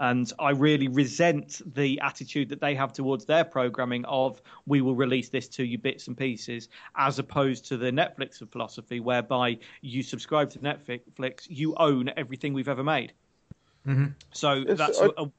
And 0.00 0.32
I 0.40 0.50
really 0.50 0.88
resent 0.88 1.60
the 1.74 2.00
attitude 2.00 2.48
that 2.48 2.60
they 2.60 2.74
have 2.74 2.92
towards 2.92 3.24
their 3.24 3.44
programming 3.44 4.04
of 4.06 4.42
we 4.66 4.80
will 4.80 4.96
release 4.96 5.28
this 5.28 5.46
to 5.48 5.64
you 5.64 5.78
bits 5.78 6.08
and 6.08 6.16
pieces, 6.16 6.68
as 6.96 7.18
opposed 7.18 7.64
to 7.66 7.76
the 7.76 7.90
Netflix 7.92 8.42
philosophy 8.50 8.98
whereby 9.00 9.56
you 9.82 10.02
subscribe 10.02 10.50
to 10.50 10.58
Netflix, 10.58 11.46
you 11.48 11.74
own 11.76 12.10
everything 12.16 12.52
we've 12.52 12.68
ever 12.68 12.82
made. 12.82 13.12
Mm-hmm. 13.86 14.06
So 14.32 14.64
Yes, 14.66 14.78
that's 14.78 15.00
I- 15.00 15.06
a, 15.16 15.24
a- 15.24 15.32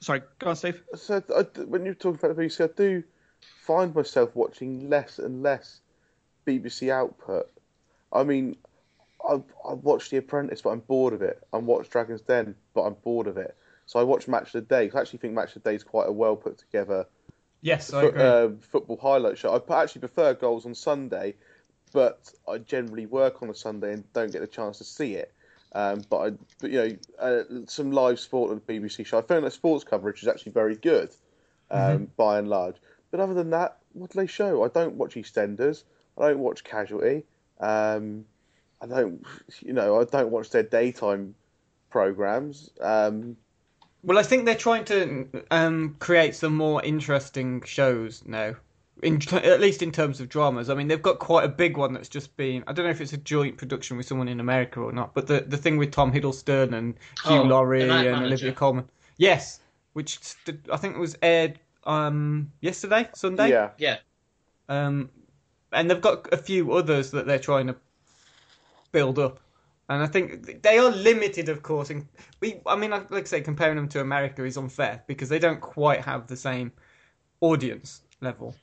sorry, 0.00 0.22
go 0.38 0.50
on, 0.50 0.56
Steve. 0.56 0.82
So 0.94 1.22
I, 1.34 1.42
when 1.62 1.86
you're 1.86 1.94
talking 1.94 2.18
about 2.22 2.36
the 2.36 2.42
BBC, 2.42 2.68
I 2.68 2.72
do 2.76 3.02
find 3.66 3.94
myself 3.94 4.34
watching 4.34 4.90
less 4.90 5.18
and 5.18 5.42
less 5.42 5.80
BBC 6.46 6.90
output. 6.90 7.50
I 8.12 8.24
mean, 8.24 8.56
I 9.28 9.34
I 9.68 9.74
watch 9.74 10.10
The 10.10 10.18
Apprentice, 10.18 10.62
but 10.62 10.70
I'm 10.70 10.80
bored 10.80 11.12
of 11.14 11.22
it. 11.22 11.42
I 11.52 11.58
watch 11.58 11.88
Dragon's 11.90 12.20
Den, 12.20 12.54
but 12.74 12.82
I'm 12.82 12.94
bored 12.94 13.26
of 13.26 13.36
it. 13.36 13.56
So 13.86 13.98
I 13.98 14.02
watch 14.02 14.28
Match 14.28 14.46
of 14.48 14.52
the 14.52 14.60
Day. 14.62 14.90
I 14.94 15.00
actually 15.00 15.18
think 15.18 15.34
Match 15.34 15.54
of 15.56 15.62
the 15.62 15.70
Day 15.70 15.76
is 15.76 15.84
quite 15.84 16.08
a 16.08 16.12
well 16.12 16.36
put 16.36 16.58
together 16.58 17.06
Yes, 17.64 17.94
I 17.94 18.02
agree. 18.04 18.22
uh, 18.22 18.48
football 18.60 18.98
highlight 19.00 19.38
show. 19.38 19.50
I 19.50 19.82
actually 19.82 20.00
prefer 20.00 20.34
goals 20.34 20.66
on 20.66 20.74
Sunday, 20.74 21.34
but 21.94 22.30
I 22.46 22.58
generally 22.58 23.06
work 23.06 23.42
on 23.42 23.48
a 23.48 23.54
Sunday 23.54 23.94
and 23.94 24.12
don't 24.12 24.30
get 24.30 24.42
the 24.42 24.46
chance 24.46 24.78
to 24.78 24.84
see 24.84 25.14
it. 25.14 25.32
Um, 25.72 26.02
but 26.10 26.18
I, 26.18 26.30
but 26.60 26.70
you 26.70 26.78
know, 26.78 26.96
uh, 27.18 27.42
some 27.66 27.90
live 27.90 28.20
sport 28.20 28.50
on 28.50 28.60
the 28.64 28.72
BBC 28.72 29.06
show. 29.06 29.18
I 29.18 29.22
found 29.22 29.44
that 29.46 29.52
sports 29.52 29.82
coverage 29.82 30.22
is 30.22 30.28
actually 30.28 30.52
very 30.52 30.76
good, 30.76 31.10
um, 31.70 32.08
by 32.18 32.38
and 32.38 32.48
large. 32.48 32.76
But 33.10 33.20
other 33.20 33.34
than 33.34 33.50
that, 33.50 33.78
what 33.94 34.10
do 34.10 34.20
they 34.20 34.26
show? 34.26 34.62
I 34.62 34.68
don't 34.68 34.96
watch 34.96 35.14
EastEnders. 35.14 35.84
I 36.18 36.28
don't 36.28 36.40
watch 36.40 36.64
Casualty. 36.64 37.24
Um, 37.60 38.26
I 38.80 38.86
don't, 38.86 39.24
you 39.60 39.72
know, 39.72 40.00
I 40.00 40.04
don't 40.04 40.30
watch 40.30 40.50
their 40.50 40.62
daytime 40.62 41.34
programs. 41.90 42.70
Um, 42.80 43.36
Well, 44.02 44.18
I 44.18 44.22
think 44.22 44.44
they're 44.44 44.54
trying 44.54 44.84
to 44.86 45.28
um, 45.50 45.96
create 45.98 46.34
some 46.34 46.56
more 46.56 46.82
interesting 46.82 47.62
shows 47.62 48.22
now. 48.26 48.56
In, 49.02 49.20
at 49.32 49.60
least 49.60 49.82
in 49.82 49.90
terms 49.92 50.20
of 50.20 50.28
dramas, 50.28 50.70
I 50.70 50.74
mean 50.74 50.86
they've 50.88 51.02
got 51.02 51.18
quite 51.18 51.44
a 51.44 51.48
big 51.48 51.76
one 51.76 51.92
that's 51.92 52.08
just 52.08 52.36
been. 52.36 52.62
I 52.66 52.72
don't 52.72 52.84
know 52.86 52.90
if 52.92 53.00
it's 53.00 53.12
a 53.12 53.18
joint 53.18 53.58
production 53.58 53.96
with 53.96 54.06
someone 54.06 54.28
in 54.28 54.38
America 54.40 54.80
or 54.80 54.92
not, 54.92 55.14
but 55.14 55.26
the 55.26 55.40
the 55.40 55.56
thing 55.56 55.76
with 55.78 55.90
Tom 55.90 56.12
Hiddleston 56.12 56.72
and 56.72 56.94
Hugh 57.24 57.40
Oh, 57.40 57.42
Laurie 57.42 57.82
and 57.82 57.90
Manager. 57.90 58.24
Olivia 58.24 58.52
Colman. 58.52 58.88
Yes, 59.18 59.60
which 59.94 60.22
st- 60.22 60.68
I 60.72 60.76
think 60.76 60.96
was 60.96 61.16
aired 61.22 61.58
um 61.84 62.52
yesterday, 62.60 63.08
Sunday. 63.14 63.50
yeah, 63.50 63.70
Yeah. 63.78 63.96
Um, 64.68 65.10
and 65.72 65.90
they've 65.90 66.00
got 66.00 66.32
a 66.32 66.36
few 66.38 66.72
others 66.72 67.10
that 67.10 67.26
they're 67.26 67.38
trying 67.38 67.66
to 67.66 67.76
build 68.94 69.18
up. 69.18 69.40
And 69.90 70.02
I 70.02 70.06
think 70.06 70.62
they 70.62 70.78
are 70.78 70.90
limited, 70.90 71.50
of 71.50 71.62
course. 71.62 71.90
And 71.90 72.08
we, 72.40 72.62
I 72.64 72.74
mean, 72.74 72.90
like 72.90 73.12
I 73.12 73.24
say, 73.24 73.40
comparing 73.42 73.76
them 73.76 73.88
to 73.90 74.00
America 74.00 74.42
is 74.44 74.56
unfair 74.56 75.02
because 75.06 75.28
they 75.28 75.38
don't 75.38 75.60
quite 75.60 76.00
have 76.00 76.26
the 76.26 76.36
same 76.36 76.72
audience 77.42 78.00
level 78.22 78.54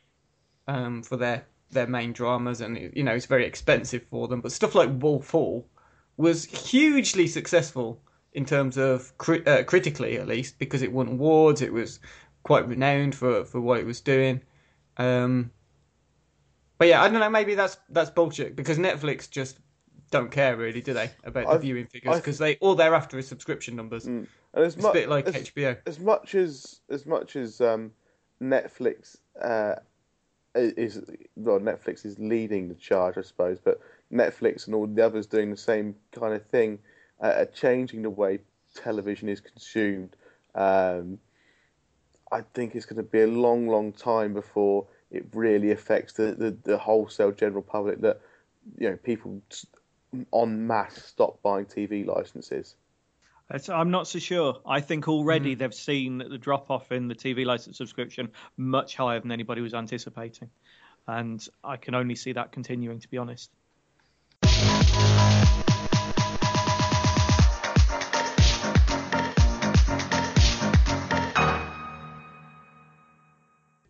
um, 0.67 1.03
for 1.03 1.17
their 1.17 1.45
their 1.69 1.87
main 1.87 2.11
dramas, 2.11 2.59
and 2.61 2.91
you 2.95 3.03
know 3.03 3.13
it's 3.13 3.27
very 3.27 3.45
expensive 3.45 4.03
for 4.09 4.27
them. 4.27 4.41
But 4.41 4.51
stuff 4.51 4.73
like 4.73 4.89
Wolf 4.99 5.29
Hall 5.29 5.67
was 6.17 6.45
hugely 6.45 7.27
successful 7.27 8.01
in 8.33 8.45
terms 8.45 8.77
of 8.77 9.15
cri- 9.19 9.45
uh, 9.45 9.63
critically, 9.63 10.17
at 10.17 10.27
least, 10.27 10.57
because 10.57 10.81
it 10.81 10.91
won 10.91 11.07
awards. 11.07 11.61
It 11.61 11.71
was 11.71 11.99
quite 12.41 12.67
renowned 12.67 13.13
for 13.13 13.45
for 13.45 13.61
what 13.61 13.79
it 13.79 13.85
was 13.85 14.01
doing. 14.01 14.41
Um, 14.97 15.51
but 16.79 16.87
yeah, 16.87 17.03
I 17.03 17.09
don't 17.09 17.19
know. 17.19 17.29
Maybe 17.29 17.53
that's 17.53 17.77
that's 17.89 18.09
bullshit 18.09 18.55
because 18.55 18.79
Netflix 18.79 19.29
just 19.29 19.59
don't 20.11 20.29
care 20.31 20.55
really, 20.55 20.81
do 20.81 20.93
they, 20.93 21.09
about 21.23 21.47
the 21.47 21.51
I've- 21.53 21.61
viewing 21.65 21.87
figures? 21.87 22.15
Because 22.17 22.37
they 22.37 22.55
all 22.57 22.75
they're 22.75 22.93
after 22.93 23.17
is 23.17 23.27
subscription 23.27 23.75
numbers. 23.75 24.05
and 24.05 24.27
as 24.53 24.75
It's 24.75 24.83
mu- 24.83 24.89
a 24.89 24.93
bit 24.93 25.09
like 25.09 25.27
as, 25.27 25.35
HBO. 25.35 25.77
as 25.87 25.99
much 25.99 26.35
as 26.35 26.81
as 26.89 27.05
much 27.05 27.35
as 27.35 27.59
um, 27.61 27.91
Netflix 28.41 29.17
uh, 29.41 29.75
is 30.53 31.01
well, 31.35 31.59
Netflix 31.59 32.05
is 32.05 32.19
leading 32.19 32.67
the 32.67 32.75
charge, 32.75 33.17
I 33.17 33.21
suppose, 33.21 33.59
but 33.59 33.79
Netflix 34.13 34.65
and 34.67 34.75
all 34.75 34.85
the 34.85 35.03
others 35.05 35.25
doing 35.25 35.49
the 35.49 35.57
same 35.57 35.95
kind 36.11 36.33
of 36.33 36.45
thing, 36.47 36.79
uh, 37.21 37.33
are 37.37 37.45
changing 37.45 38.01
the 38.03 38.09
way 38.09 38.39
television 38.75 39.29
is 39.29 39.39
consumed. 39.39 40.15
Um, 40.55 41.17
I 42.31 42.41
think 42.53 42.75
it's 42.75 42.85
going 42.85 42.97
to 42.97 43.03
be 43.03 43.21
a 43.21 43.27
long, 43.27 43.67
long 43.67 43.91
time 43.93 44.33
before 44.33 44.87
it 45.11 45.25
really 45.33 45.71
affects 45.71 46.13
the, 46.13 46.33
the, 46.33 46.57
the 46.63 46.77
wholesale 46.77 47.31
general 47.31 47.61
public 47.61 48.01
that 48.01 48.19
you 48.77 48.89
know 48.89 48.97
people 48.97 49.41
en 50.13 50.67
masse 50.67 51.01
stop 51.03 51.41
buying 51.41 51.65
TV 51.65 52.05
licenses. 52.05 52.75
I'm 53.69 53.91
not 53.91 54.07
so 54.07 54.19
sure. 54.19 54.61
I 54.65 54.79
think 54.79 55.07
already 55.09 55.55
mm. 55.55 55.59
they've 55.59 55.73
seen 55.73 56.19
the 56.19 56.37
drop 56.37 56.71
off 56.71 56.91
in 56.91 57.09
the 57.09 57.15
TV 57.15 57.45
license 57.45 57.77
subscription 57.77 58.31
much 58.55 58.95
higher 58.95 59.19
than 59.19 59.31
anybody 59.31 59.61
was 59.61 59.73
anticipating. 59.73 60.49
And 61.07 61.45
I 61.63 61.75
can 61.75 61.95
only 61.95 62.15
see 62.15 62.31
that 62.33 62.53
continuing, 62.53 62.99
to 62.99 63.07
be 63.09 63.17
honest. 63.17 63.51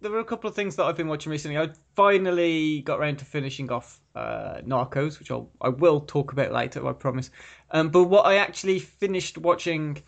there 0.02 0.10
were 0.10 0.20
a 0.20 0.26
couple 0.26 0.50
of 0.50 0.56
things 0.56 0.76
that 0.76 0.84
I've 0.84 0.98
been 0.98 1.08
watching 1.08 1.32
recently. 1.32 1.58
I 1.58 1.70
finally 1.96 2.82
got 2.82 3.00
around 3.00 3.20
to 3.20 3.26
finishing 3.26 3.72
off 3.72 4.01
uh, 4.16 4.62
Narcos, 4.66 5.20
which 5.20 5.32
I'll 5.32 5.50
I 5.62 5.70
will 5.70 6.02
talk 6.02 6.32
about 6.32 6.52
later, 6.52 6.86
I 6.88 6.94
promise. 6.94 7.30
Um, 7.72 7.90
but 7.90 8.06
what 8.06 8.26
I 8.26 8.36
actually 8.36 8.80
finished 8.80 9.38
watching 9.38 10.02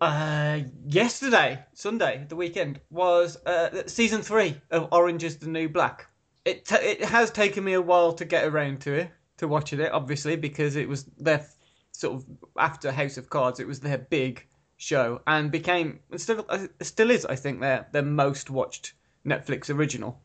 uh, 0.00 0.60
yesterday, 0.86 1.64
Sunday, 1.74 2.26
the 2.28 2.36
weekend, 2.36 2.80
was 2.90 3.36
uh, 3.46 3.86
season 3.86 4.22
three 4.22 4.60
of 4.70 4.88
Orange 4.92 5.24
Is 5.24 5.38
the 5.38 5.48
New 5.48 5.68
Black. 5.68 6.08
It 6.44 6.64
t- 6.64 6.74
it 6.74 7.04
has 7.04 7.30
taken 7.30 7.62
me 7.62 7.74
a 7.74 7.80
while 7.80 8.12
to 8.14 8.24
get 8.24 8.44
around 8.44 8.80
to 8.82 8.92
it, 8.94 9.10
to 9.36 9.46
watching 9.46 9.80
it, 9.80 9.92
obviously, 9.92 10.36
because 10.36 10.76
it 10.76 10.88
was 10.88 11.04
their 11.18 11.46
sort 11.92 12.16
of 12.16 12.24
after 12.58 12.90
House 12.90 13.16
of 13.16 13.30
Cards, 13.30 13.60
it 13.60 13.66
was 13.66 13.80
their 13.80 13.98
big 13.98 14.46
show 14.76 15.20
and 15.28 15.52
became 15.52 16.00
still 16.16 16.44
uh, 16.48 16.66
still 16.80 17.10
is, 17.10 17.24
I 17.24 17.36
think, 17.36 17.60
their 17.60 17.86
their 17.92 18.02
most 18.02 18.50
watched 18.50 18.94
Netflix 19.24 19.72
original. 19.72 20.20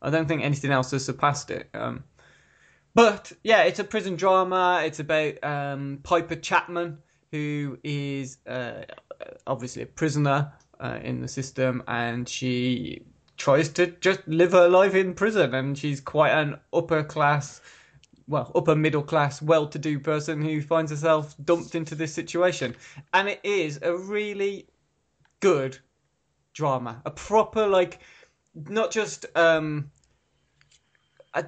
I 0.00 0.10
don't 0.10 0.26
think 0.26 0.42
anything 0.42 0.70
else 0.70 0.90
has 0.92 1.04
surpassed 1.04 1.50
it. 1.50 1.68
Um, 1.74 2.04
but 2.94 3.32
yeah, 3.42 3.62
it's 3.62 3.78
a 3.78 3.84
prison 3.84 4.16
drama. 4.16 4.82
It's 4.84 5.00
about 5.00 5.42
um, 5.42 6.00
Piper 6.02 6.36
Chapman, 6.36 6.98
who 7.30 7.78
is 7.82 8.38
uh, 8.46 8.82
obviously 9.46 9.82
a 9.82 9.86
prisoner 9.86 10.52
uh, 10.80 10.98
in 11.02 11.20
the 11.20 11.28
system, 11.28 11.82
and 11.88 12.28
she 12.28 13.02
tries 13.36 13.68
to 13.70 13.86
just 14.00 14.26
live 14.28 14.52
her 14.52 14.68
life 14.68 14.94
in 14.94 15.14
prison. 15.14 15.54
And 15.54 15.76
she's 15.76 16.00
quite 16.00 16.32
an 16.32 16.58
upper 16.72 17.02
class, 17.02 17.60
well, 18.28 18.52
upper 18.54 18.76
middle 18.76 19.02
class, 19.02 19.40
well 19.40 19.66
to 19.68 19.78
do 19.78 19.98
person 19.98 20.42
who 20.42 20.60
finds 20.60 20.90
herself 20.90 21.34
dumped 21.44 21.74
into 21.74 21.94
this 21.94 22.12
situation. 22.12 22.76
And 23.14 23.28
it 23.28 23.40
is 23.42 23.80
a 23.82 23.96
really 23.96 24.66
good 25.40 25.78
drama, 26.52 27.00
a 27.06 27.10
proper, 27.10 27.66
like, 27.66 28.00
not 28.68 28.90
just 28.90 29.24
um, 29.34 29.90
a, 31.34 31.44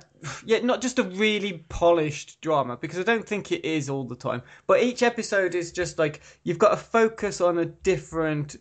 yeah, 0.47 0.61
not 0.61 0.81
just 0.81 0.99
a 0.99 1.03
really 1.03 1.64
polished 1.68 2.40
drama 2.40 2.77
because 2.77 2.99
I 2.99 3.03
don't 3.03 3.27
think 3.27 3.53
it 3.53 3.64
is 3.64 3.90
all 3.90 4.05
the 4.05 4.16
time. 4.16 4.42
But 4.66 4.83
each 4.83 5.03
episode 5.03 5.55
is 5.55 5.73
just 5.73 5.99
like 5.99 6.23
you've 6.42 6.59
got 6.59 6.70
to 6.70 6.77
focus 6.77 7.40
on 7.40 7.59
a 7.59 7.66
different 7.66 8.57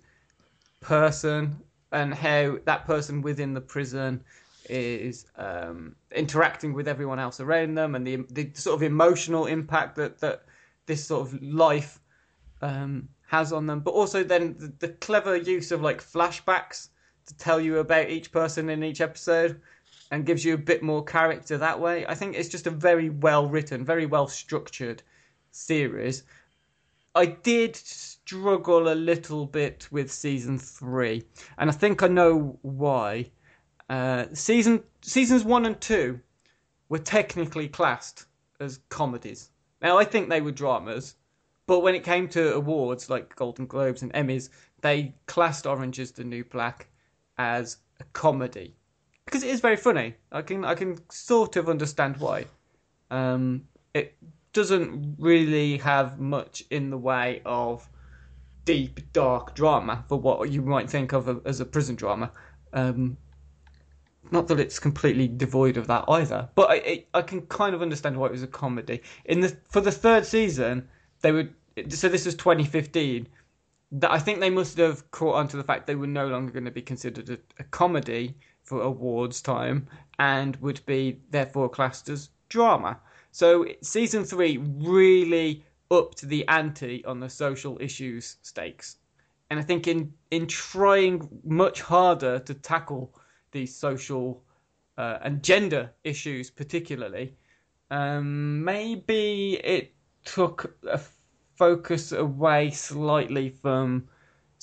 person 0.82 1.62
and 1.92 2.14
how 2.14 2.58
that 2.66 2.86
person 2.86 3.22
within 3.22 3.54
the 3.54 3.62
prison 3.62 4.24
is 4.70 5.26
um, 5.38 5.96
interacting 6.16 6.74
with 6.74 6.88
everyone 6.88 7.20
else 7.20 7.40
around 7.40 7.76
them 7.76 7.96
and 7.96 8.08
the 8.08 8.18
the 8.30 8.50
sort 8.54 8.76
of 8.76 8.84
emotional 8.84 9.46
impact 9.46 9.96
that 9.96 10.20
that 10.20 10.44
this 10.86 11.06
sort 11.06 11.28
of 11.28 11.42
life 11.42 12.00
um, 12.62 13.08
has 13.28 13.54
on 13.54 13.66
them. 13.66 13.80
But 13.80 13.92
also 13.92 14.24
then 14.24 14.56
the, 14.58 14.88
the 14.88 14.94
clever 14.96 15.38
use 15.38 15.72
of 15.72 15.82
like 15.82 16.04
flashbacks 16.04 16.90
to 17.28 17.38
tell 17.38 17.62
you 17.62 17.78
about 17.78 18.10
each 18.10 18.32
person 18.32 18.70
in 18.70 18.84
each 18.84 19.00
episode 19.00 19.62
and 20.14 20.28
gives 20.28 20.46
you 20.46 20.54
a 20.54 20.58
bit 20.60 20.84
more 20.84 21.04
character 21.04 21.58
that 21.58 21.80
way. 21.80 22.06
I 22.06 22.14
think 22.14 22.36
it's 22.36 22.48
just 22.48 22.68
a 22.68 22.70
very 22.70 23.10
well 23.10 23.48
written, 23.48 23.84
very 23.84 24.06
well 24.06 24.28
structured 24.28 25.02
series. 25.50 26.22
I 27.16 27.26
did 27.26 27.76
struggle 27.76 28.94
a 28.94 28.94
little 28.94 29.48
bit 29.48 29.88
with 29.90 30.12
season 30.12 30.60
three, 30.60 31.24
and 31.58 31.68
I 31.68 31.74
think 31.74 32.04
I 32.04 32.10
know 32.10 32.60
why. 32.62 33.32
Uh, 33.90 34.26
season 34.34 34.84
seasons 35.02 35.44
one 35.44 35.66
and 35.66 35.82
two 35.82 36.20
were 36.90 37.00
technically 37.00 37.68
classed 37.68 38.28
as 38.60 38.82
comedies. 38.90 39.50
Now 39.82 39.98
I 39.98 40.06
think 40.06 40.30
they 40.30 40.42
were 40.42 40.52
dramas, 40.52 41.16
but 41.66 41.80
when 41.80 41.96
it 41.96 42.04
came 42.04 42.28
to 42.30 42.54
awards 42.54 43.10
like 43.10 43.36
Golden 43.36 43.66
Globes 43.66 44.04
and 44.04 44.14
Emmys, 44.14 44.50
they 44.82 45.16
classed 45.26 45.66
Orange 45.66 45.98
is 45.98 46.12
the 46.12 46.24
New 46.24 46.44
Black 46.44 46.88
as 47.40 47.78
a 48.00 48.04
comedy 48.14 48.76
because 49.26 49.44
it 49.44 49.50
is 49.50 49.62
very 49.62 49.78
funny. 49.78 50.16
I 50.32 50.42
can 50.42 50.66
I 50.66 50.76
can 50.76 50.98
sort 51.10 51.56
of 51.56 51.70
understand 51.70 52.18
why. 52.18 52.46
Um, 53.10 53.64
it 53.94 54.16
doesn't 54.54 55.16
really 55.20 55.78
have 55.78 56.20
much 56.20 56.64
in 56.70 56.90
the 56.90 56.98
way 56.98 57.42
of 57.46 57.88
deep 58.66 59.00
dark 59.12 59.56
drama 59.56 60.06
for 60.08 60.18
what 60.20 60.50
you 60.50 60.62
might 60.62 60.90
think 60.90 61.14
of 61.14 61.46
as 61.46 61.60
a 61.60 61.66
prison 61.66 61.96
drama. 61.96 62.32
Um, 62.72 63.18
not 64.32 64.48
that 64.48 64.60
it's 64.60 64.80
completely 64.80 65.28
devoid 65.28 65.78
of 65.78 65.88
that 65.88 66.06
either, 66.08 66.50
but 66.56 66.70
I, 66.70 66.76
I, 66.76 67.06
I 67.16 67.22
can 67.22 67.42
kind 67.48 67.76
of 67.76 67.82
understand 67.82 68.18
why 68.18 68.28
it 68.28 68.32
was 68.32 68.44
a 68.44 68.48
comedy. 68.48 69.02
In 69.26 69.42
the 69.42 69.58
for 69.70 69.82
the 69.82 69.92
third 69.92 70.26
season, 70.26 70.88
they 71.22 71.32
would 71.32 71.54
so 71.90 72.08
this 72.08 72.26
was 72.26 72.36
2015 72.36 73.28
that 73.94 74.12
I 74.12 74.20
think 74.20 74.40
they 74.40 74.50
must 74.50 74.78
have 74.78 75.10
caught 75.12 75.36
on 75.36 75.48
to 75.50 75.58
the 75.58 75.64
fact 75.64 75.86
they 75.86 75.96
were 75.96 76.08
no 76.08 76.28
longer 76.28 76.52
going 76.52 76.66
to 76.66 76.72
be 76.72 76.82
considered 76.82 77.30
a, 77.30 77.38
a 77.60 77.64
comedy 77.66 78.36
for 78.64 78.82
awards 78.82 79.42
time 79.42 79.88
and 80.20 80.56
would 80.58 80.86
be 80.86 81.20
therefore 81.30 81.70
classed 81.70 82.10
as 82.10 82.30
drama. 82.50 83.00
So 83.32 83.66
season 83.82 84.24
three 84.24 84.58
really 84.58 85.66
upped 85.92 86.22
the 86.22 86.48
ante 86.48 87.04
on 87.06 87.20
the 87.20 87.30
social 87.30 87.78
issues 87.82 88.38
stakes. 88.42 88.98
And 89.50 89.60
I 89.60 89.64
think 89.64 89.88
in 89.88 90.14
in 90.32 90.48
trying 90.48 91.28
much 91.44 91.82
harder 91.82 92.40
to 92.40 92.54
tackle 92.54 93.14
these 93.52 93.76
social 93.76 94.44
uh, 94.98 95.20
and 95.22 95.44
gender 95.44 95.92
issues, 96.04 96.50
particularly, 96.50 97.36
um, 97.92 98.64
maybe 98.64 99.60
it 99.64 99.94
took 100.26 100.76
a 100.88 101.00
focus 101.56 102.12
away 102.12 102.72
slightly 102.72 103.50
from 103.50 104.08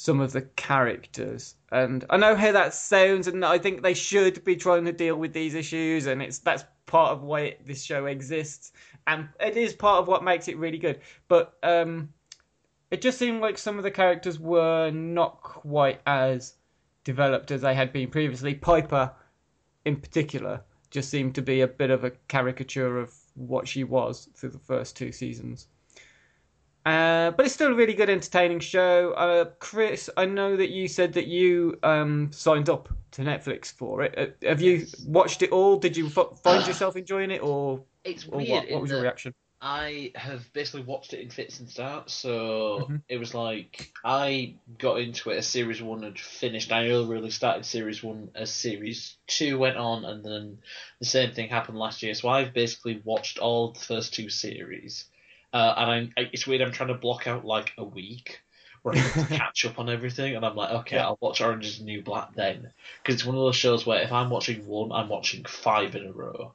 some 0.00 0.18
of 0.18 0.32
the 0.32 0.40
characters. 0.40 1.56
And 1.70 2.06
I 2.08 2.16
know 2.16 2.34
how 2.34 2.52
that 2.52 2.72
sounds, 2.72 3.26
and 3.26 3.44
I 3.44 3.58
think 3.58 3.82
they 3.82 3.92
should 3.92 4.42
be 4.44 4.56
trying 4.56 4.86
to 4.86 4.92
deal 4.92 5.14
with 5.14 5.34
these 5.34 5.54
issues, 5.54 6.06
and 6.06 6.22
it's 6.22 6.38
that's 6.38 6.64
part 6.86 7.12
of 7.12 7.22
why 7.22 7.56
this 7.66 7.82
show 7.82 8.06
exists, 8.06 8.72
and 9.06 9.28
it 9.38 9.58
is 9.58 9.74
part 9.74 10.00
of 10.00 10.08
what 10.08 10.24
makes 10.24 10.48
it 10.48 10.56
really 10.56 10.78
good. 10.78 11.00
But 11.28 11.52
um, 11.62 12.14
it 12.90 13.02
just 13.02 13.18
seemed 13.18 13.42
like 13.42 13.58
some 13.58 13.76
of 13.76 13.84
the 13.84 13.90
characters 13.90 14.40
were 14.40 14.90
not 14.90 15.42
quite 15.42 16.00
as 16.06 16.54
developed 17.04 17.50
as 17.50 17.60
they 17.60 17.74
had 17.74 17.92
been 17.92 18.08
previously. 18.08 18.54
Piper, 18.54 19.12
in 19.84 19.96
particular, 19.96 20.62
just 20.90 21.10
seemed 21.10 21.34
to 21.34 21.42
be 21.42 21.60
a 21.60 21.68
bit 21.68 21.90
of 21.90 22.04
a 22.04 22.12
caricature 22.26 22.98
of 22.98 23.12
what 23.34 23.68
she 23.68 23.84
was 23.84 24.30
through 24.34 24.50
the 24.50 24.58
first 24.58 24.96
two 24.96 25.12
seasons. 25.12 25.68
Uh, 26.86 27.30
but 27.32 27.44
it's 27.44 27.54
still 27.54 27.72
a 27.72 27.74
really 27.74 27.92
good, 27.92 28.08
entertaining 28.08 28.60
show. 28.60 29.12
Uh, 29.12 29.44
Chris, 29.58 30.08
I 30.16 30.24
know 30.24 30.56
that 30.56 30.70
you 30.70 30.88
said 30.88 31.12
that 31.12 31.26
you 31.26 31.78
um, 31.82 32.30
signed 32.32 32.70
up 32.70 32.88
to 33.12 33.22
Netflix 33.22 33.72
for 33.72 34.02
it. 34.02 34.14
Uh, 34.16 34.46
have 34.48 34.62
you 34.62 34.86
watched 35.06 35.42
it 35.42 35.50
all? 35.50 35.78
Did 35.78 35.96
you 35.96 36.06
f- 36.06 36.38
find 36.42 36.66
yourself 36.66 36.96
enjoying 36.96 37.30
it, 37.30 37.42
or 37.42 37.82
it's 38.04 38.26
or 38.26 38.38
weird? 38.38 38.50
What, 38.50 38.70
what 38.70 38.82
was 38.82 38.90
your 38.90 39.02
reaction? 39.02 39.34
I 39.62 40.12
have 40.14 40.50
basically 40.54 40.84
watched 40.84 41.12
it 41.12 41.20
in 41.20 41.28
fits 41.28 41.60
and 41.60 41.68
starts. 41.68 42.14
So 42.14 42.80
mm-hmm. 42.84 42.96
it 43.10 43.18
was 43.18 43.34
like 43.34 43.92
I 44.02 44.54
got 44.78 45.00
into 45.00 45.30
it 45.30 45.36
as 45.36 45.46
series 45.46 45.82
one 45.82 46.02
had 46.02 46.18
finished. 46.18 46.72
I 46.72 46.88
only 46.90 47.14
really 47.14 47.30
started 47.30 47.66
series 47.66 48.02
one 48.02 48.30
as 48.34 48.50
series 48.50 49.16
two 49.26 49.58
went 49.58 49.76
on, 49.76 50.06
and 50.06 50.24
then 50.24 50.58
the 50.98 51.04
same 51.04 51.32
thing 51.32 51.50
happened 51.50 51.78
last 51.78 52.02
year. 52.02 52.14
So 52.14 52.30
I've 52.30 52.54
basically 52.54 53.02
watched 53.04 53.38
all 53.38 53.72
the 53.72 53.80
first 53.80 54.14
two 54.14 54.30
series 54.30 55.04
uh, 55.52 55.74
and 55.76 56.12
I, 56.16 56.30
it's 56.32 56.46
weird. 56.46 56.62
I'm 56.62 56.72
trying 56.72 56.88
to 56.88 56.94
block 56.94 57.26
out 57.26 57.44
like 57.44 57.72
a 57.78 57.84
week 57.84 58.40
where 58.82 58.94
I 58.96 59.00
to 59.00 59.26
catch 59.28 59.64
up 59.66 59.78
on 59.78 59.90
everything, 59.90 60.36
and 60.36 60.44
I'm 60.44 60.56
like, 60.56 60.70
okay, 60.80 60.96
yeah. 60.96 61.06
I'll 61.06 61.18
watch 61.20 61.40
Orange 61.40 61.66
Is 61.66 61.78
the 61.78 61.84
New 61.84 62.02
Black 62.02 62.34
then, 62.34 62.72
because 63.02 63.16
it's 63.16 63.24
one 63.24 63.36
of 63.36 63.42
those 63.42 63.56
shows 63.56 63.86
where 63.86 64.02
if 64.02 64.12
I'm 64.12 64.30
watching 64.30 64.66
one, 64.66 64.92
I'm 64.92 65.08
watching 65.08 65.44
five 65.44 65.94
in 65.94 66.06
a 66.06 66.12
row. 66.12 66.54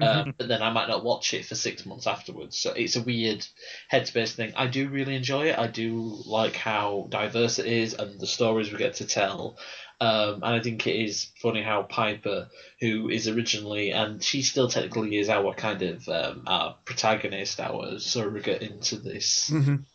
Um, 0.00 0.34
but 0.36 0.48
then 0.48 0.62
I 0.62 0.70
might 0.70 0.88
not 0.88 1.04
watch 1.04 1.34
it 1.34 1.44
for 1.44 1.54
six 1.54 1.84
months 1.86 2.06
afterwards. 2.06 2.56
So 2.56 2.72
it's 2.72 2.96
a 2.96 3.02
weird 3.02 3.46
headspace 3.92 4.34
thing. 4.34 4.52
I 4.56 4.66
do 4.66 4.88
really 4.88 5.14
enjoy 5.14 5.48
it. 5.48 5.58
I 5.58 5.66
do 5.66 6.22
like 6.26 6.56
how 6.56 7.06
diverse 7.10 7.58
it 7.58 7.66
is 7.66 7.94
and 7.94 8.18
the 8.18 8.26
stories 8.26 8.72
we 8.72 8.78
get 8.78 8.94
to 8.94 9.06
tell. 9.06 9.58
Um, 10.00 10.36
and 10.36 10.44
I 10.56 10.60
think 10.60 10.84
it 10.86 10.96
is 10.96 11.30
funny 11.40 11.62
how 11.62 11.84
Piper, 11.84 12.48
who 12.80 13.08
is 13.08 13.28
originally, 13.28 13.92
and 13.92 14.20
she 14.22 14.42
still 14.42 14.66
technically 14.68 15.16
is 15.18 15.28
our 15.28 15.54
kind 15.54 15.82
of 15.82 16.08
um, 16.08 16.42
our 16.48 16.76
protagonist, 16.84 17.60
our 17.60 18.00
surrogate 18.00 18.62
into 18.62 18.96
this, 18.96 19.52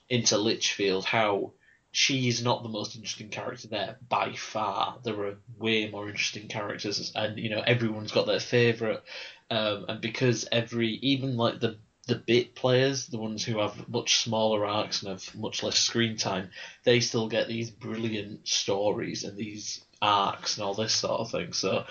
into 0.08 0.38
Litchfield, 0.38 1.04
how 1.04 1.54
she's 1.92 2.44
not 2.44 2.64
the 2.64 2.70
most 2.70 2.96
interesting 2.96 3.30
character 3.30 3.68
there 3.68 3.98
by 4.08 4.32
far. 4.34 5.00
There 5.04 5.20
are 5.26 5.38
way 5.58 5.90
more 5.90 6.08
interesting 6.08 6.48
characters, 6.48 7.12
and 7.14 7.38
you 7.38 7.50
know 7.50 7.62
everyone's 7.66 8.12
got 8.14 8.28
their 8.28 8.40
favorite. 8.40 9.04
Um, 9.50 9.86
and 9.88 10.02
because 10.02 10.48
every, 10.52 10.90
even 11.02 11.38
like 11.38 11.60
the 11.60 11.78
the 12.08 12.16
bit 12.16 12.56
players, 12.56 13.08
the 13.08 13.18
ones 13.18 13.44
who 13.44 13.60
have 13.60 13.90
much 13.90 14.24
smaller 14.24 14.66
arcs 14.66 15.02
and 15.02 15.12
have 15.12 15.36
much 15.36 15.62
less 15.62 15.78
screen 15.78 16.16
time, 16.16 16.50
they 16.86 17.02
still 17.02 17.28
get 17.28 17.50
these 17.50 17.70
brilliant 17.70 18.48
stories 18.48 19.26
and 19.26 19.38
these 19.38 19.84
arcs 20.02 20.58
and 20.58 20.66
all 20.66 20.74
this 20.74 20.94
sort 20.94 21.20
of 21.20 21.30
thing. 21.30 21.52
So, 21.52 21.84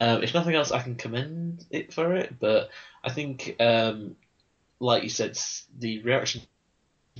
um, 0.00 0.22
if 0.22 0.32
nothing 0.32 0.54
else, 0.54 0.70
I 0.70 0.80
can 0.80 0.94
commend 0.94 1.66
it 1.70 1.92
for 1.92 2.14
it. 2.14 2.38
But 2.38 2.70
I 3.02 3.10
think, 3.10 3.56
um, 3.58 4.16
like 4.78 5.02
you 5.02 5.08
said, 5.08 5.36
the 5.76 6.02
reaction 6.02 6.42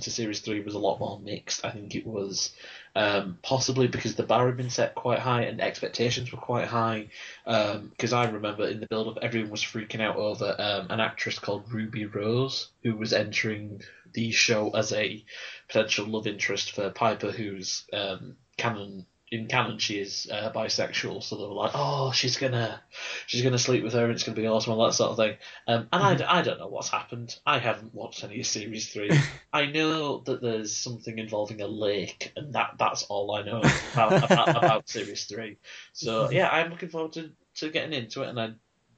to 0.00 0.10
series 0.10 0.40
three 0.40 0.60
was 0.60 0.74
a 0.74 0.78
lot 0.78 0.98
more 0.98 1.20
mixed. 1.20 1.64
I 1.64 1.70
think 1.70 1.94
it 1.94 2.06
was 2.06 2.52
um, 2.96 3.38
possibly 3.42 3.86
because 3.86 4.16
the 4.16 4.24
bar 4.24 4.46
had 4.46 4.56
been 4.56 4.70
set 4.70 4.94
quite 4.94 5.20
high 5.20 5.42
and 5.42 5.60
expectations 5.60 6.32
were 6.32 6.38
quite 6.38 6.66
high. 6.66 7.08
Because 7.44 8.12
I 8.12 8.28
remember 8.28 8.66
in 8.66 8.80
the 8.80 8.86
build 8.86 9.08
up, 9.08 9.22
everyone 9.22 9.50
was 9.50 9.62
freaking 9.62 10.00
out 10.00 10.16
over 10.16 10.54
um, 10.58 10.88
an 10.90 11.00
actress 11.00 11.38
called 11.38 11.72
Ruby 11.72 12.06
Rose 12.06 12.70
who 12.82 12.96
was 12.96 13.12
entering 13.12 13.82
the 14.12 14.30
show 14.32 14.70
as 14.70 14.92
a 14.92 15.24
potential 15.68 16.06
love 16.06 16.26
interest 16.26 16.72
for 16.72 16.90
Piper, 16.90 17.30
who's 17.30 17.84
um, 17.92 18.36
canon. 18.56 19.06
In 19.34 19.48
canon, 19.48 19.78
she 19.78 19.98
is 19.98 20.28
uh, 20.30 20.52
bisexual, 20.54 21.20
so 21.20 21.34
they 21.34 21.42
were 21.42 21.54
like, 21.54 21.72
"Oh, 21.74 22.12
she's 22.12 22.36
gonna, 22.36 22.80
she's 23.26 23.42
gonna 23.42 23.58
sleep 23.58 23.82
with 23.82 23.92
her, 23.94 24.04
and 24.04 24.12
it's 24.12 24.22
gonna 24.22 24.36
be 24.36 24.46
awesome, 24.46 24.74
all 24.74 24.86
that 24.86 24.92
sort 24.92 25.10
of 25.10 25.16
thing." 25.16 25.36
Um, 25.66 25.88
and 25.92 26.22
I 26.22 26.42
don't 26.42 26.60
know 26.60 26.68
what's 26.68 26.88
happened. 26.88 27.36
I 27.44 27.58
haven't 27.58 27.92
watched 27.92 28.22
any 28.22 28.38
of 28.38 28.46
series 28.46 28.92
three. 28.92 29.10
I 29.52 29.66
know 29.66 30.18
that 30.26 30.40
there's 30.40 30.76
something 30.76 31.18
involving 31.18 31.60
a 31.62 31.66
lake, 31.66 32.32
and 32.36 32.52
that 32.54 32.76
that's 32.78 33.02
all 33.06 33.34
I 33.34 33.42
know 33.42 33.60
about, 33.92 34.24
about, 34.24 34.56
about 34.56 34.88
series 34.94 35.24
three. 35.24 35.58
So 35.92 36.30
yeah, 36.30 36.48
I'm 36.48 36.70
looking 36.70 36.90
forward 36.90 37.14
to, 37.14 37.32
to 37.56 37.70
getting 37.70 37.92
into 37.92 38.22
it, 38.22 38.28
and 38.28 38.40
I 38.40 38.52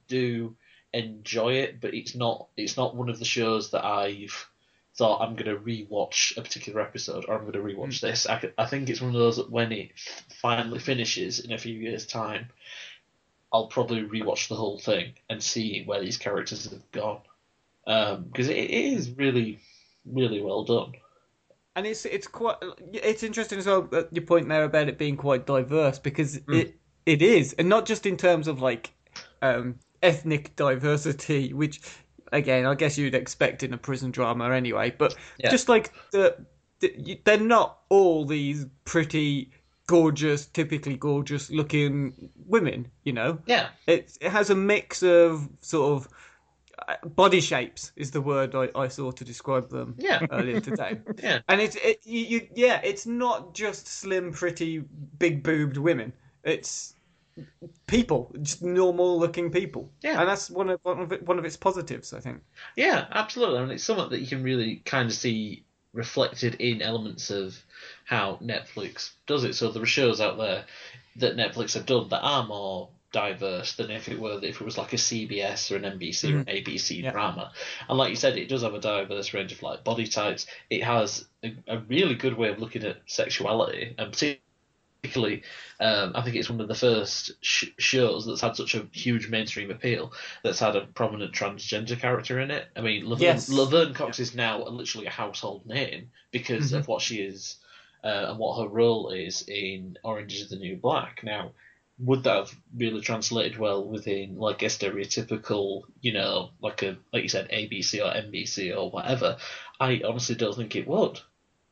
do 0.07 0.55
enjoy 0.93 1.53
it. 1.53 1.81
But 1.81 1.95
it's 1.95 2.13
not 2.13 2.49
it's 2.55 2.77
not 2.77 2.95
one 2.95 3.09
of 3.09 3.17
the 3.17 3.25
shows 3.25 3.71
that 3.71 3.83
I've 3.83 4.47
thought 4.97 5.21
I'm 5.21 5.35
going 5.35 5.55
to 5.55 5.61
rewatch 5.61 6.35
a 6.37 6.41
particular 6.41 6.81
episode 6.81 7.25
or 7.27 7.35
I'm 7.35 7.41
going 7.41 7.53
to 7.53 7.59
rewatch 7.59 8.01
hmm. 8.01 8.07
this. 8.07 8.27
I, 8.27 8.51
I 8.57 8.65
think 8.65 8.89
it's 8.89 9.01
one 9.01 9.11
of 9.11 9.21
those 9.21 9.37
that 9.37 9.51
when 9.51 9.71
it 9.71 9.91
f- 9.95 10.25
finally 10.41 10.79
finishes 10.79 11.39
in 11.39 11.51
a 11.51 11.57
few 11.57 11.73
years' 11.73 12.07
time, 12.07 12.47
I'll 13.53 13.67
probably 13.67 14.01
rewatch 14.01 14.49
the 14.49 14.55
whole 14.55 14.79
thing 14.79 15.13
and 15.29 15.41
see 15.41 15.83
where 15.85 16.01
these 16.01 16.17
characters 16.17 16.69
have 16.69 16.91
gone. 16.91 17.21
Um, 17.85 18.23
because 18.23 18.49
it, 18.49 18.57
it 18.57 18.71
is 18.71 19.11
really, 19.11 19.59
really 20.05 20.41
well 20.41 20.63
done. 20.63 20.93
and 21.77 21.85
it's 21.85 22.05
it's 22.05 22.27
quite 22.27 22.57
it's 22.91 23.23
interesting 23.23 23.59
as 23.59 23.67
well 23.67 23.83
that 23.83 24.11
your 24.11 24.25
point 24.25 24.49
there 24.49 24.63
about 24.63 24.89
it 24.89 24.97
being 24.97 25.15
quite 25.15 25.45
diverse 25.45 25.99
because 25.99 26.37
hmm. 26.37 26.53
it 26.53 26.75
it 27.05 27.21
is 27.21 27.53
and 27.53 27.69
not 27.69 27.85
just 27.85 28.05
in 28.05 28.17
terms 28.17 28.47
of 28.47 28.61
like 28.61 28.91
um 29.41 29.75
ethnic 30.01 30.55
diversity 30.55 31.53
which 31.53 31.79
again 32.31 32.65
i 32.65 32.73
guess 32.75 32.97
you'd 32.97 33.15
expect 33.15 33.63
in 33.63 33.73
a 33.73 33.77
prison 33.77 34.11
drama 34.11 34.49
anyway 34.51 34.93
but 34.97 35.15
Yeah. 35.37 35.49
just 35.51 35.69
like 35.69 35.93
the, 36.11 36.35
the 36.79 37.19
they're 37.25 37.39
not 37.39 37.79
all 37.89 38.25
these 38.25 38.65
pretty 38.85 39.51
gorgeous 39.87 40.45
typically 40.47 40.97
gorgeous 40.97 41.49
looking 41.49 42.29
women 42.45 42.91
you 43.03 43.13
know 43.13 43.39
Yeah. 43.45 43.69
it, 43.87 44.17
it 44.19 44.31
has 44.31 44.49
a 44.49 44.55
mix 44.55 45.01
of 45.03 45.47
sort 45.61 45.93
of 46.01 46.07
uh, 46.87 46.95
body 47.07 47.39
shapes 47.41 47.91
is 47.95 48.11
the 48.11 48.21
word 48.21 48.53
I, 48.53 48.69
I 48.75 48.87
saw 48.87 49.11
to 49.11 49.23
describe 49.25 49.69
them 49.69 49.95
Yeah. 49.97 50.25
earlier 50.31 50.59
today. 50.59 50.99
Yeah. 51.23 51.39
And 51.49 51.59
it's 51.59 51.75
it, 51.77 52.01
you, 52.05 52.19
you 52.21 52.47
yeah, 52.53 52.79
it's 52.83 53.07
not 53.07 53.55
just 53.55 53.87
slim, 53.87 54.31
pretty, 54.31 54.83
big 55.17 55.41
boobed 55.41 55.77
women. 55.77 56.13
It's 56.43 56.93
people, 57.87 58.33
just 58.41 58.61
normal 58.61 59.19
looking 59.19 59.51
people. 59.51 59.91
Yeah. 60.01 60.19
and 60.19 60.29
that's 60.29 60.49
one 60.49 60.69
of 60.69 60.79
one 60.83 60.99
of, 60.99 61.11
it, 61.11 61.23
one 61.23 61.39
of 61.39 61.45
its 61.45 61.57
positives, 61.57 62.13
I 62.13 62.19
think. 62.19 62.41
Yeah, 62.75 63.05
absolutely. 63.11 63.59
I 63.59 63.63
And 63.63 63.71
it's 63.71 63.83
something 63.83 64.09
that 64.09 64.21
you 64.21 64.27
can 64.27 64.43
really 64.43 64.77
kind 64.85 65.09
of 65.09 65.15
see 65.15 65.63
reflected 65.93 66.55
in 66.55 66.81
elements 66.81 67.29
of 67.29 67.57
how 68.05 68.37
Netflix 68.41 69.11
does 69.25 69.43
it. 69.43 69.55
So 69.55 69.71
there 69.71 69.83
are 69.83 69.87
shows 69.87 70.21
out 70.21 70.37
there 70.37 70.65
that 71.17 71.35
Netflix 71.35 71.73
have 71.73 71.85
done 71.85 72.09
that 72.09 72.21
are 72.21 72.45
more 72.45 72.89
diverse 73.11 73.75
than 73.75 73.89
if 73.89 74.09
it 74.09 74.19
were 74.19 74.39
if 74.43 74.61
it 74.61 74.65
was 74.65 74.77
like 74.77 74.93
a 74.93 74.97
CBS 74.97 75.71
or 75.71 75.77
an 75.77 75.83
NBC 75.97 76.33
or 76.33 76.37
an 76.39 76.45
mm. 76.45 76.63
ABC 76.63 77.01
Yeah. 77.01 77.11
drama. 77.11 77.51
And 77.87 77.97
like 77.97 78.09
you 78.09 78.15
said, 78.15 78.37
it 78.37 78.49
does 78.49 78.63
have 78.63 78.73
a 78.73 78.79
diverse 78.79 79.33
range 79.33 79.53
of 79.53 79.63
like 79.63 79.83
body 79.83 80.07
types. 80.07 80.45
It 80.69 80.83
has 80.83 81.25
a, 81.43 81.55
a 81.67 81.79
really 81.79 82.15
good 82.15 82.37
way 82.37 82.49
of 82.49 82.59
looking 82.59 82.83
at 82.83 82.97
sexuality, 83.05 83.95
and 83.97 84.11
particularly, 84.11 84.41
um, 85.79 86.11
I 86.15 86.21
think 86.23 86.35
it's 86.35 86.49
one 86.49 86.61
of 86.61 86.67
the 86.67 86.75
first 86.75 87.31
sh- 87.41 87.69
shows 87.77 88.25
that's 88.25 88.41
had 88.41 88.55
such 88.55 88.75
a 88.75 88.87
huge 88.91 89.29
mainstream 89.29 89.71
appeal 89.71 90.11
that's 90.43 90.59
had 90.59 90.75
a 90.75 90.81
prominent 90.87 91.33
transgender 91.33 91.99
character 91.99 92.39
in 92.39 92.51
it. 92.51 92.67
I 92.75 92.81
mean, 92.81 93.07
Laverne, 93.07 93.21
Yes. 93.23 93.49
Laverne 93.49 93.93
Cox 93.93 94.19
is 94.19 94.35
now 94.35 94.63
literally 94.65 95.07
a 95.07 95.11
household 95.11 95.65
name 95.65 96.09
because 96.31 96.73
of 96.73 96.87
what 96.87 97.01
she 97.01 97.17
is 97.17 97.57
uh, 98.03 98.27
and 98.29 98.37
what 98.39 98.61
her 98.61 98.67
role 98.67 99.09
is 99.11 99.43
in 99.47 99.97
Orange 100.03 100.35
is 100.35 100.49
the 100.49 100.55
New 100.57 100.75
Black. 100.77 101.21
Now, 101.23 101.51
would 101.99 102.23
that 102.23 102.35
have 102.35 102.55
really 102.75 103.01
translated 103.01 103.57
well 103.57 103.83
within 103.83 104.37
like 104.37 104.61
a 104.61 104.65
stereotypical, 104.67 105.81
you 106.01 106.13
know, 106.13 106.51
like 106.61 106.83
a 106.83 106.97
like 107.11 107.23
you 107.23 107.29
said, 107.29 107.49
ABC 107.49 107.99
or 107.99 108.13
NBC 108.13 108.75
or 108.77 108.91
whatever? 108.91 109.37
I 109.79 110.01
honestly 110.05 110.35
don't 110.35 110.55
think 110.55 110.75
it 110.75 110.87
would. 110.87 111.19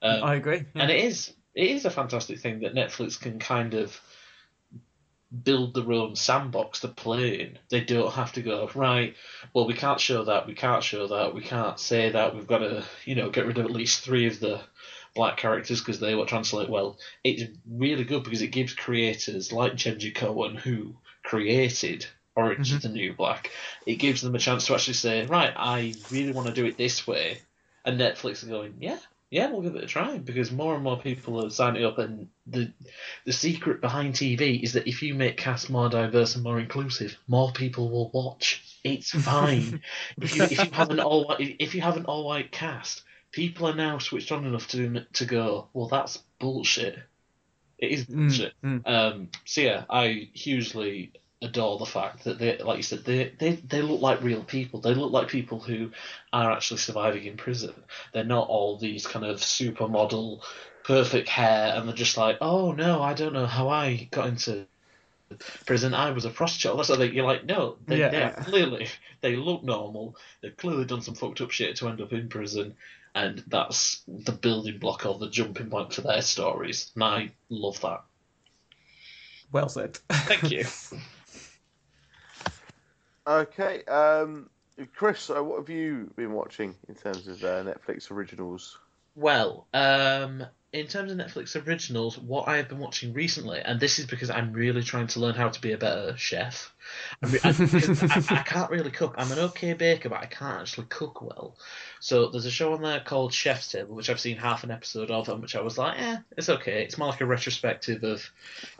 Um, 0.02 0.24
I 0.24 0.36
agree. 0.36 0.64
and 0.76 0.90
it 0.92 1.04
is 1.06 1.34
it 1.56 1.72
is 1.72 1.86
a 1.86 1.90
fantastic 1.90 2.40
thing 2.40 2.60
that 2.60 2.76
Netflix 2.76 3.20
can 3.20 3.40
kind 3.40 3.74
of 3.74 4.00
build 5.44 5.74
their 5.74 5.92
own 5.92 6.16
sandbox 6.16 6.82
to 6.82 6.88
play 6.88 7.42
in. 7.42 7.58
They 7.70 7.82
don't 7.82 8.14
have 8.14 8.34
to 8.34 8.42
go 8.42 8.70
right. 8.76 9.16
Well, 9.54 9.66
we 9.66 9.74
can't 9.74 10.00
show 10.00 10.26
that. 10.26 10.48
We 10.48 10.54
can't 10.54 10.84
show 10.84 11.08
that. 11.08 11.34
We 11.34 11.42
can't 11.42 11.80
say 11.80 12.12
that. 12.12 12.36
We've 12.36 12.48
got 12.48 12.60
to 12.60 12.84
you 13.06 13.16
know 13.16 13.30
get 13.30 13.48
rid 13.48 13.58
of 13.58 13.66
at 13.66 13.72
least 13.72 14.02
three 14.02 14.28
of 14.28 14.40
the 14.40 14.62
black 15.16 15.38
characters 15.38 15.80
because 15.80 16.00
they 16.00 16.14
won't 16.14 16.30
translate 16.30 16.70
well. 16.70 16.98
It's 17.24 17.44
really 17.70 18.04
good 18.04 18.24
because 18.24 18.42
it 18.42 18.48
gives 18.48 18.74
creators 18.74 19.52
like 19.52 19.74
Jenji 19.74 20.14
Kohan 20.14 20.58
who 20.58 20.96
created 21.24 22.06
Orange 22.36 22.68
mm-hmm. 22.68 22.78
is 22.78 22.84
the 22.84 22.90
New 22.90 23.14
Black. 23.14 23.50
It 23.86 23.96
gives 23.96 24.22
them 24.22 24.36
a 24.36 24.40
chance 24.40 24.68
to 24.68 24.74
actually 24.74 24.96
say, 24.96 25.26
right, 25.26 25.54
I 25.56 25.94
really 26.12 26.34
want 26.34 26.48
to 26.48 26.54
do 26.54 26.66
it 26.66 26.78
this 26.78 27.08
way, 27.08 27.40
and 27.86 28.00
Netflix 28.00 28.44
are 28.44 28.50
going, 28.50 28.76
yeah, 28.80 29.00
yeah, 29.30 29.52
we'll 29.52 29.62
give 29.62 29.76
it 29.76 29.84
a 29.84 29.88
try 29.88 30.18
because 30.18 30.52
more 30.52 30.76
and 30.76 30.84
more 30.84 31.00
people 31.00 31.44
are 31.44 31.50
signing 31.50 31.84
up, 31.84 31.98
and 31.98 32.30
the 32.46 32.72
the 33.26 33.34
secret 33.34 33.82
behind 33.82 34.14
TV 34.14 34.62
is 34.62 34.74
that 34.74 34.88
if 34.88 35.02
you 35.02 35.16
make 35.16 35.38
cast 35.38 35.70
more 35.70 35.90
diverse 35.90 36.36
and 36.36 36.44
more 36.44 36.60
inclusive, 36.60 37.18
more 37.28 37.52
people 37.52 37.90
will 37.90 38.12
watch. 38.12 38.80
It's 38.84 39.10
fine. 39.24 39.82
if 40.22 40.36
you 40.36 40.44
if 40.44 40.64
you 40.64 40.72
have 40.72 40.92
an 40.92 41.00
all 41.00 41.26
white 41.26 41.56
if 41.60 41.74
you 41.76 41.82
have 41.82 41.98
an 41.98 42.06
all 42.06 42.26
white 42.26 42.52
cast, 42.52 43.04
people 43.32 43.68
are 43.68 43.76
now 43.76 43.98
switched 43.98 44.32
on 44.32 44.46
enough 44.46 44.68
to 44.70 45.06
to 45.14 45.26
go, 45.26 45.70
well, 45.74 45.88
that's 45.88 46.18
bullshit. 46.40 47.00
It 47.78 47.92
is 47.92 48.06
bullshit. 48.06 48.54
Um, 48.86 49.30
so 49.44 49.62
yeah, 49.62 49.86
I 49.90 50.30
hugely 50.34 51.14
adore 51.42 51.78
the 51.78 51.86
fact 51.86 52.24
that 52.24 52.40
they, 52.40 52.58
like 52.58 52.78
you 52.78 52.84
said, 52.84 53.04
they, 53.06 53.34
they 53.38 53.54
they 53.56 53.82
look 53.82 54.02
like 54.02 54.22
real 54.24 54.44
people. 54.44 54.80
They 54.82 54.94
look 54.94 55.12
like 55.12 55.28
people 55.28 55.60
who 55.60 55.92
are 56.34 56.52
actually 56.52 56.78
surviving 56.78 57.26
in 57.26 57.38
prison. 57.38 57.74
They're 58.14 58.24
not 58.24 58.48
all 58.48 58.78
these 58.78 59.06
kind 59.06 59.26
of 59.26 59.38
supermodel, 59.40 60.42
perfect 60.84 61.30
hair, 61.30 61.74
and 61.76 61.88
they're 61.88 61.96
just 61.96 62.18
like, 62.18 62.38
oh 62.42 62.72
no, 62.72 63.02
I 63.02 63.14
don't 63.14 63.34
know 63.34 63.46
how 63.46 63.70
I 63.70 64.08
got 64.12 64.28
into 64.28 64.66
prison. 65.66 65.94
I 65.94 66.12
was 66.12 66.26
a 66.26 66.30
prostitute. 66.30 66.76
That's 66.78 66.90
what 66.90 67.14
you're 67.14 67.26
like, 67.26 67.46
no, 67.46 67.78
they, 67.88 68.00
Yeah. 68.00 68.32
clearly 68.32 68.88
they 69.22 69.36
look 69.36 69.64
normal. 69.64 70.16
They've 70.42 70.56
clearly 70.56 70.86
done 70.86 71.02
some 71.02 71.16
fucked 71.16 71.42
up 71.42 71.52
shit 71.52 71.76
to 71.78 71.90
end 71.90 72.02
up 72.02 72.14
in 72.14 72.30
prison. 72.30 72.76
And 73.14 73.44
that's 73.48 74.04
the 74.08 74.34
building 74.34 74.78
block 74.78 75.06
or 75.06 75.18
the 75.18 75.30
jumping 75.30 75.70
point 75.70 75.94
for 75.94 76.02
their 76.02 76.22
stories. 76.22 76.92
And 76.96 77.04
I 77.04 77.32
love 77.50 77.80
that. 77.82 78.04
Well 79.52 79.70
said. 79.70 79.98
Thank 80.10 80.52
you. 80.52 80.66
Okay, 83.28 83.84
um, 83.86 84.50
Chris, 84.96 85.30
uh, 85.30 85.44
what 85.44 85.60
have 85.60 85.70
you 85.70 86.12
been 86.16 86.34
watching 86.34 86.76
in 86.88 86.96
terms 86.96 87.28
of 87.28 87.44
uh, 87.44 87.64
Netflix 87.64 88.12
originals? 88.12 88.78
Well, 89.16 89.66
um, 89.74 90.46
in 90.74 90.88
terms 90.88 91.12
of 91.12 91.18
Netflix 91.18 91.56
originals, 91.66 92.20
what 92.20 92.50
I 92.50 92.58
have 92.58 92.68
been 92.68 92.80
watching 92.80 93.14
recently, 93.14 93.62
and 93.62 93.80
this 93.80 93.98
is 93.98 94.06
because 94.06 94.30
I'm 94.30 94.52
really 94.52 94.84
trying 94.84 95.08
to 95.08 95.22
learn 95.22 95.34
how 95.34 95.48
to 95.48 95.62
be 95.62 95.72
a 95.72 95.78
better 95.78 96.18
chef. 96.18 96.74
I, 97.24 97.28
I, 97.44 97.50
I, 97.50 98.40
I 98.40 98.44
can't 98.44 98.70
really 98.70 98.92
cook. 98.92 99.16
I'm 99.18 99.32
an 99.32 99.40
okay 99.40 99.74
baker, 99.74 100.10
but 100.10 100.22
I 100.22 100.26
can't 100.26 100.60
actually 100.60 100.88
cook 100.88 101.22
well. 101.22 101.56
So 102.02 102.28
there's 102.28 102.46
a 102.46 102.52
show 102.52 102.74
on 102.74 102.82
there 102.82 103.00
called 103.00 103.34
Chef's 103.34 103.72
Table, 103.72 103.96
which 103.96 104.10
I've 104.10 104.20
seen 104.20 104.38
half 104.38 104.66
an 104.66 104.72
episode 104.72 105.10
of, 105.10 105.30
and 105.30 105.42
which 105.42 105.56
I 105.56 105.62
was 105.62 105.78
like, 105.78 106.00
eh, 106.00 106.18
it's 106.38 106.50
okay. 106.50 106.84
It's 106.84 106.98
more 106.98 107.08
like 107.08 107.22
a 107.22 107.26
retrospective 107.26 108.04
of 108.04 108.30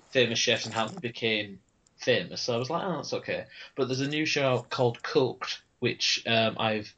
famous 0.10 0.38
chefs 0.38 0.66
and 0.66 0.74
how 0.74 0.88
they 0.88 1.00
became 1.00 1.60
famous. 2.06 2.42
So 2.42 2.56
I 2.56 2.58
was 2.58 2.70
like, 2.70 2.84
oh, 2.84 2.98
that's 2.98 3.14
okay. 3.14 3.46
But 3.76 3.88
there's 3.88 4.02
a 4.02 4.08
new 4.08 4.26
show 4.26 4.66
called 4.70 5.02
Cooked, 5.04 5.62
which 5.80 6.24
um, 6.28 6.56
I've 6.58 6.94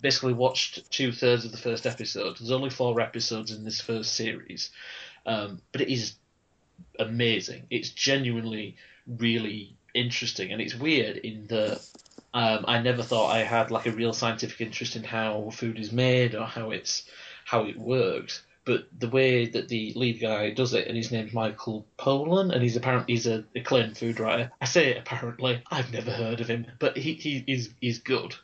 basically 0.00 0.32
watched 0.32 0.90
two 0.90 1.12
thirds 1.12 1.44
of 1.44 1.52
the 1.52 1.58
first 1.58 1.86
episode. 1.86 2.38
There's 2.38 2.50
only 2.50 2.70
four 2.70 3.00
episodes 3.00 3.50
in 3.50 3.64
this 3.64 3.80
first 3.80 4.14
series, 4.14 4.70
um, 5.26 5.60
but 5.72 5.80
it 5.80 5.92
is 5.92 6.14
amazing. 6.98 7.64
It's 7.70 7.90
genuinely 7.90 8.76
really 9.06 9.74
interesting, 9.94 10.52
and 10.52 10.62
it's 10.62 10.74
weird 10.74 11.16
in 11.18 11.46
that 11.48 11.84
um, 12.34 12.64
I 12.66 12.80
never 12.80 13.02
thought 13.02 13.30
I 13.30 13.40
had 13.40 13.70
like 13.70 13.86
a 13.86 13.92
real 13.92 14.12
scientific 14.12 14.60
interest 14.60 14.96
in 14.96 15.04
how 15.04 15.50
food 15.50 15.78
is 15.78 15.92
made 15.92 16.34
or 16.34 16.46
how 16.46 16.70
it's 16.70 17.04
how 17.44 17.64
it 17.64 17.78
works. 17.78 18.42
But 18.64 18.86
the 18.96 19.08
way 19.08 19.46
that 19.46 19.68
the 19.68 19.92
lead 19.96 20.20
guy 20.20 20.50
does 20.50 20.72
it, 20.72 20.86
and 20.86 20.96
his 20.96 21.10
name's 21.10 21.32
Michael 21.32 21.84
Pollan, 21.98 22.52
and 22.52 22.62
he's 22.62 22.76
apparently 22.76 23.14
he's 23.14 23.26
a 23.26 23.44
acclaimed 23.56 23.98
food 23.98 24.20
writer. 24.20 24.52
I 24.60 24.66
say 24.66 24.96
apparently, 24.96 25.62
I've 25.70 25.92
never 25.92 26.12
heard 26.12 26.40
of 26.40 26.48
him, 26.48 26.66
but 26.78 26.96
he 26.96 27.14
he 27.14 27.44
is 27.48 27.70
he's 27.80 27.98
good. 27.98 28.36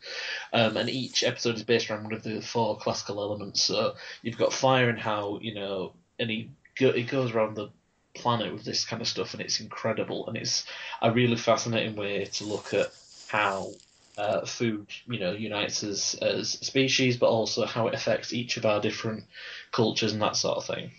Um, 0.52 0.76
and 0.76 0.88
each 0.88 1.22
episode 1.22 1.54
is 1.54 1.62
based 1.62 1.88
around 1.88 2.04
one 2.04 2.14
of 2.14 2.24
the 2.24 2.40
four 2.40 2.76
classical 2.78 3.20
elements. 3.20 3.62
So 3.62 3.94
you've 4.22 4.38
got 4.38 4.52
fire 4.52 4.88
and 4.88 4.98
how 4.98 5.38
you 5.40 5.54
know, 5.54 5.92
and 6.18 6.28
he 6.28 6.50
go, 6.76 6.92
he 6.92 7.04
goes 7.04 7.32
around 7.32 7.54
the 7.54 7.70
planet 8.14 8.52
with 8.52 8.64
this 8.64 8.84
kind 8.84 9.00
of 9.00 9.06
stuff, 9.06 9.34
and 9.34 9.40
it's 9.40 9.60
incredible, 9.60 10.26
and 10.26 10.36
it's 10.36 10.66
a 11.00 11.12
really 11.12 11.36
fascinating 11.36 11.94
way 11.94 12.24
to 12.24 12.44
look 12.44 12.74
at 12.74 12.88
how 13.28 13.70
uh, 14.18 14.44
food, 14.44 14.88
you 15.06 15.20
know, 15.20 15.32
unites 15.32 15.84
us 15.84 16.14
as 16.14 16.50
species, 16.50 17.16
but 17.16 17.28
also 17.28 17.64
how 17.64 17.86
it 17.86 17.94
affects 17.94 18.32
each 18.32 18.56
of 18.56 18.66
our 18.66 18.80
different 18.80 19.24
cultures 19.70 20.12
and 20.12 20.20
that 20.20 20.36
sort 20.36 20.58
of 20.58 20.66
thing. 20.66 20.90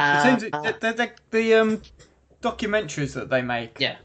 It 0.00 0.22
seems 0.22 0.42
that 0.50 0.80
the, 0.80 0.92
the, 0.92 1.12
the 1.30 1.54
um, 1.54 1.82
documentaries 2.40 3.12
that 3.14 3.28
they 3.28 3.42
make, 3.42 3.78
Yeah. 3.78 3.96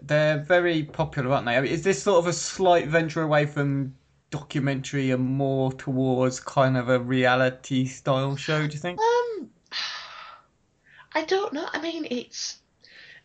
they're 0.00 0.38
very 0.38 0.84
popular, 0.84 1.32
aren't 1.32 1.46
they? 1.46 1.56
I 1.56 1.60
mean, 1.60 1.72
is 1.72 1.82
this 1.82 2.02
sort 2.02 2.18
of 2.18 2.26
a 2.28 2.32
slight 2.32 2.86
venture 2.86 3.22
away 3.22 3.46
from 3.46 3.94
documentary 4.30 5.10
and 5.10 5.22
more 5.22 5.72
towards 5.72 6.40
kind 6.40 6.76
of 6.76 6.88
a 6.88 6.98
reality 6.98 7.84
style 7.84 8.36
show? 8.36 8.66
Do 8.66 8.72
you 8.72 8.78
think? 8.78 8.98
Um, 8.98 9.50
I 11.14 11.24
don't 11.24 11.52
know. 11.52 11.68
I 11.72 11.80
mean, 11.82 12.06
it's 12.10 12.61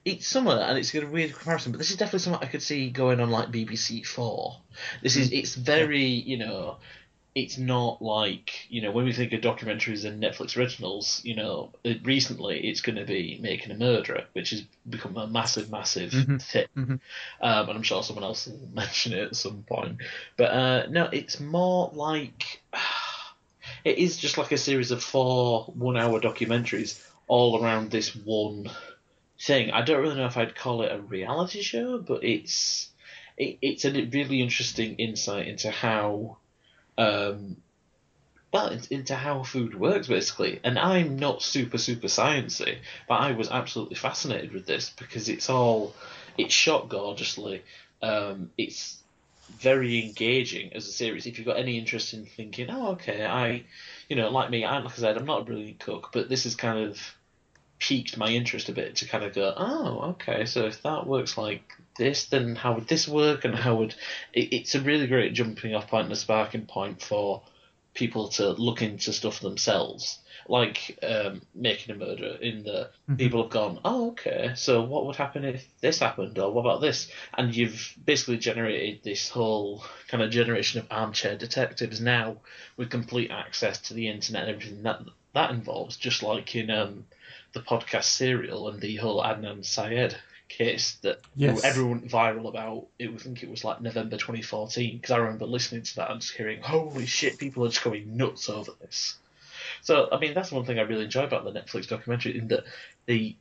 it's 0.08 0.26
summer 0.26 0.54
and 0.54 0.78
it's 0.78 0.96
a 0.96 1.06
weird 1.06 1.34
comparison, 1.34 1.74
but 1.74 1.80
this 1.80 1.92
is 1.92 1.98
definitely 1.98 2.20
something 2.20 2.48
I 2.48 2.50
could 2.50 2.64
see 2.64 2.90
going 2.90 3.20
on 3.20 3.30
like 3.30 3.52
BBC 3.52 4.06
Four. 4.06 4.58
This 5.04 5.18
is 5.18 5.32
it's 5.32 5.56
very 5.56 6.06
you 6.06 6.38
know. 6.38 6.78
It's 7.36 7.60
not 7.60 8.02
like 8.02 8.66
you 8.70 8.82
know 8.82 8.90
when 8.90 9.06
we 9.06 9.14
think 9.14 9.32
of 9.34 9.42
documentaries 9.42 10.06
and 10.06 10.24
Netflix 10.24 10.58
originals. 10.58 11.22
You 11.24 11.36
know, 11.36 11.72
it, 11.84 12.04
recently 12.04 12.68
it's 12.68 12.82
going 12.82 12.96
to 12.96 13.04
be 13.04 13.38
Making 13.42 13.74
a 13.74 13.78
Murderer, 13.78 14.24
which 14.34 14.52
has 14.52 14.64
become 14.90 15.18
a 15.18 15.28
massive, 15.28 15.70
massive 15.70 16.14
thing. 16.42 16.68
Um, 16.76 17.00
and 17.42 17.70
I'm 17.72 17.84
sure 17.84 18.02
someone 18.02 18.24
else 18.24 18.48
will 18.48 18.68
mention 18.74 19.14
it 19.14 19.28
at 19.28 19.36
some 19.36 19.64
point. 19.64 19.98
But 20.36 20.52
uh, 20.52 20.86
no, 20.90 21.10
it's 21.12 21.40
more 21.40 21.92
like 21.94 22.64
it 23.84 23.98
is 23.98 24.18
just 24.18 24.38
like 24.38 24.52
a 24.54 24.58
series 24.58 24.90
of 24.92 25.04
four 25.04 25.66
one-hour 25.76 26.22
documentaries 26.22 27.06
all 27.28 27.62
around 27.62 27.92
this 27.92 28.16
one 28.16 28.72
thing. 29.40 29.72
I 29.72 29.82
don't 29.82 30.02
really 30.02 30.16
know 30.16 30.26
if 30.26 30.38
I'd 30.38 30.56
call 30.56 30.82
it 30.82 30.92
a 30.92 31.00
reality 31.00 31.62
show, 31.62 32.00
but 32.00 32.24
it's 32.24 32.90
it, 33.38 33.58
it's 33.62 33.86
a 33.86 33.92
really 33.92 34.42
interesting 34.42 34.96
insight 34.96 35.48
into 35.48 35.70
how, 35.70 36.38
um, 36.98 37.58
well, 38.52 38.76
into 38.90 39.16
how 39.16 39.44
food 39.44 39.80
works 39.80 40.08
basically. 40.08 40.60
And 40.64 40.80
I'm 40.80 41.18
not 41.18 41.42
super 41.42 41.78
super 41.78 42.08
sciencey, 42.08 42.78
but 43.08 43.16
I 43.16 43.34
was 43.34 43.50
absolutely 43.50 43.96
fascinated 43.96 44.54
with 44.54 44.66
this 44.66 44.90
because 44.92 45.30
it's 45.30 45.50
all 45.50 45.94
it's 46.38 46.54
shot 46.54 46.90
gorgeously. 46.90 47.64
Um, 48.02 48.52
it's 48.58 49.02
very 49.50 50.06
engaging 50.06 50.74
as 50.74 50.88
a 50.88 50.92
series. 50.92 51.26
If 51.26 51.38
you've 51.38 51.48
got 51.48 51.58
any 51.58 51.78
interest 51.78 52.14
in 52.14 52.26
thinking, 52.26 52.70
oh, 52.70 52.92
okay, 52.92 53.26
I, 53.26 53.64
you 54.10 54.16
know, 54.16 54.30
like 54.30 54.50
me, 54.50 54.66
I, 54.66 54.80
like 54.80 54.94
I 54.94 54.96
said, 54.98 55.18
I'm 55.18 55.26
not 55.26 55.42
a 55.42 55.46
brilliant 55.46 55.80
cook, 55.80 56.10
but 56.12 56.30
this 56.30 56.46
is 56.46 56.56
kind 56.56 56.80
of 56.80 57.00
piqued 57.80 58.18
my 58.18 58.30
interest 58.30 58.70
a 58.70 58.74
bit 58.74 58.96
to 58.98 59.08
kind 59.08 59.24
of 59.24 59.34
go, 59.34 59.54
oh, 59.56 60.00
okay, 60.12 60.46
so 60.46 60.66
if 60.66 60.82
that 60.84 61.06
works 61.06 61.38
like 61.38 61.74
this, 61.98 62.26
then 62.26 62.56
how 62.56 62.74
would 62.74 62.88
this 62.88 63.08
work? 63.08 63.46
And 63.46 63.56
how 63.56 63.76
would 63.76 63.96
it, 64.34 64.54
it's 64.54 64.76
a 64.76 64.82
really 64.82 65.08
great 65.08 65.34
jumping 65.34 65.76
off 65.76 65.88
point 65.88 66.06
and 66.06 66.14
a 66.14 66.16
sparking 66.16 66.66
point 66.66 67.02
for 67.02 67.44
people 67.94 68.28
to 68.30 68.50
look 68.52 68.82
into 68.82 69.12
stuff 69.12 69.40
themselves, 69.40 70.20
like 70.48 70.98
um, 71.02 71.42
making 71.56 71.96
a 71.96 71.98
murder. 71.98 72.38
In 72.40 72.64
the 72.64 72.92
people 73.18 73.42
have 73.42 73.52
gone, 73.52 73.80
oh, 73.84 74.10
okay, 74.10 74.52
so 74.56 74.84
what 74.84 75.06
would 75.06 75.16
happen 75.16 75.44
if 75.44 75.68
this 75.82 76.00
happened, 76.00 76.38
or 76.38 76.52
what 76.52 76.62
about 76.62 76.82
this? 76.82 77.10
And 77.36 77.56
you've 77.56 77.96
basically 78.06 78.38
generated 78.38 79.02
this 79.04 79.30
whole 79.30 79.84
kind 80.08 80.22
of 80.24 80.30
generation 80.30 80.80
of 80.80 80.88
armchair 80.92 81.36
detectives 81.36 82.00
now 82.00 82.38
with 82.78 82.92
complete 82.92 83.32
access 83.32 83.80
to 83.82 83.94
the 83.94 84.08
internet 84.08 84.44
and 84.44 84.52
everything 84.52 84.84
that 84.84 85.02
that 85.34 85.52
involves, 85.52 85.98
just 85.98 86.24
like 86.24 86.56
in 86.56 86.70
um, 86.70 87.06
the 87.54 87.62
podcast 87.62 88.06
serial 88.06 88.70
and 88.70 88.80
the 88.82 88.96
whole 88.98 89.22
Adnan 89.22 89.66
Syed 89.66 90.16
case 90.50 90.96
that 91.02 91.22
Yes. 91.36 91.64
everyone 91.64 92.02
went 92.02 92.12
viral 92.12 92.50
about. 92.50 92.88
It, 93.00 93.10
I 93.10 93.18
think 93.18 93.44
it 93.44 93.50
was 93.50 93.64
like 93.64 93.82
November 93.82 94.18
2014 94.18 94.98
because 94.98 95.12
I 95.12 95.18
remember 95.18 95.46
listening 95.46 95.84
to 95.84 95.96
that 95.98 96.12
and 96.12 96.22
just 96.22 96.34
hearing, 96.34 96.62
"Holy 96.62 97.06
shit, 97.06 97.38
people 97.38 97.66
are 97.66 97.70
just 97.70 97.84
going 97.84 98.18
nuts 98.18 98.50
over 98.50 98.72
this." 98.82 99.18
So 99.82 100.10
I 100.12 100.20
mean, 100.20 100.34
that's 100.34 100.52
one 100.52 100.66
thing 100.66 100.80
I 100.80 100.84
really 100.84 101.06
enjoy 101.06 101.24
about 101.24 101.44
the 101.44 101.52
Netflix 101.52 101.88
documentary 101.88 102.38
in 102.38 102.48
that 102.50 102.64
they 103.06 103.38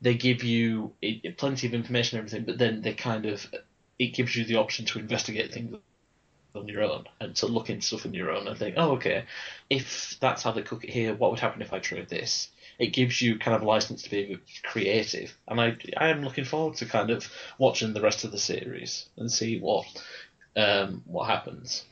they 0.00 0.14
give 0.14 0.42
you 0.44 0.92
it, 1.00 1.36
plenty 1.38 1.66
of 1.66 1.74
information 1.74 2.18
and 2.18 2.26
everything, 2.26 2.46
but 2.46 2.58
then 2.58 2.82
they 2.82 2.94
kind 2.94 3.26
of 3.26 3.46
it 3.98 4.14
gives 4.14 4.34
you 4.36 4.44
the 4.44 4.56
option 4.56 4.84
to 4.86 4.98
investigate 4.98 5.52
things 5.52 5.76
on 6.54 6.68
your 6.68 6.82
own 6.82 7.04
and 7.20 7.34
to 7.36 7.46
look 7.46 7.70
into 7.70 7.86
stuff 7.86 8.06
on 8.06 8.14
your 8.14 8.30
own 8.30 8.46
and 8.46 8.56
think, 8.58 8.74
oh, 8.78 8.92
okay, 8.92 9.24
if 9.70 10.16
that's 10.20 10.42
how 10.42 10.52
they 10.52 10.62
cook 10.62 10.84
it 10.84 10.90
here, 10.90 11.14
what 11.14 11.30
would 11.30 11.40
happen 11.40 11.62
if 11.62 11.72
I 11.72 11.78
tried 11.78 12.08
this? 12.08 12.48
It 12.78 12.88
gives 12.88 13.20
you 13.20 13.38
kind 13.38 13.56
of 13.56 13.62
license 13.62 14.02
to 14.02 14.10
be 14.10 14.38
creative, 14.64 15.36
and 15.46 15.60
I 15.60 15.76
I 15.96 16.08
am 16.08 16.22
looking 16.24 16.44
forward 16.44 16.76
to 16.78 16.86
kind 16.86 17.10
of 17.10 17.30
watching 17.56 17.92
the 17.92 18.00
rest 18.00 18.24
of 18.24 18.32
the 18.32 18.38
series 18.38 19.08
and 19.16 19.30
see 19.30 19.60
what 19.60 19.86
um 20.56 21.02
what 21.06 21.28
happens. 21.28 21.84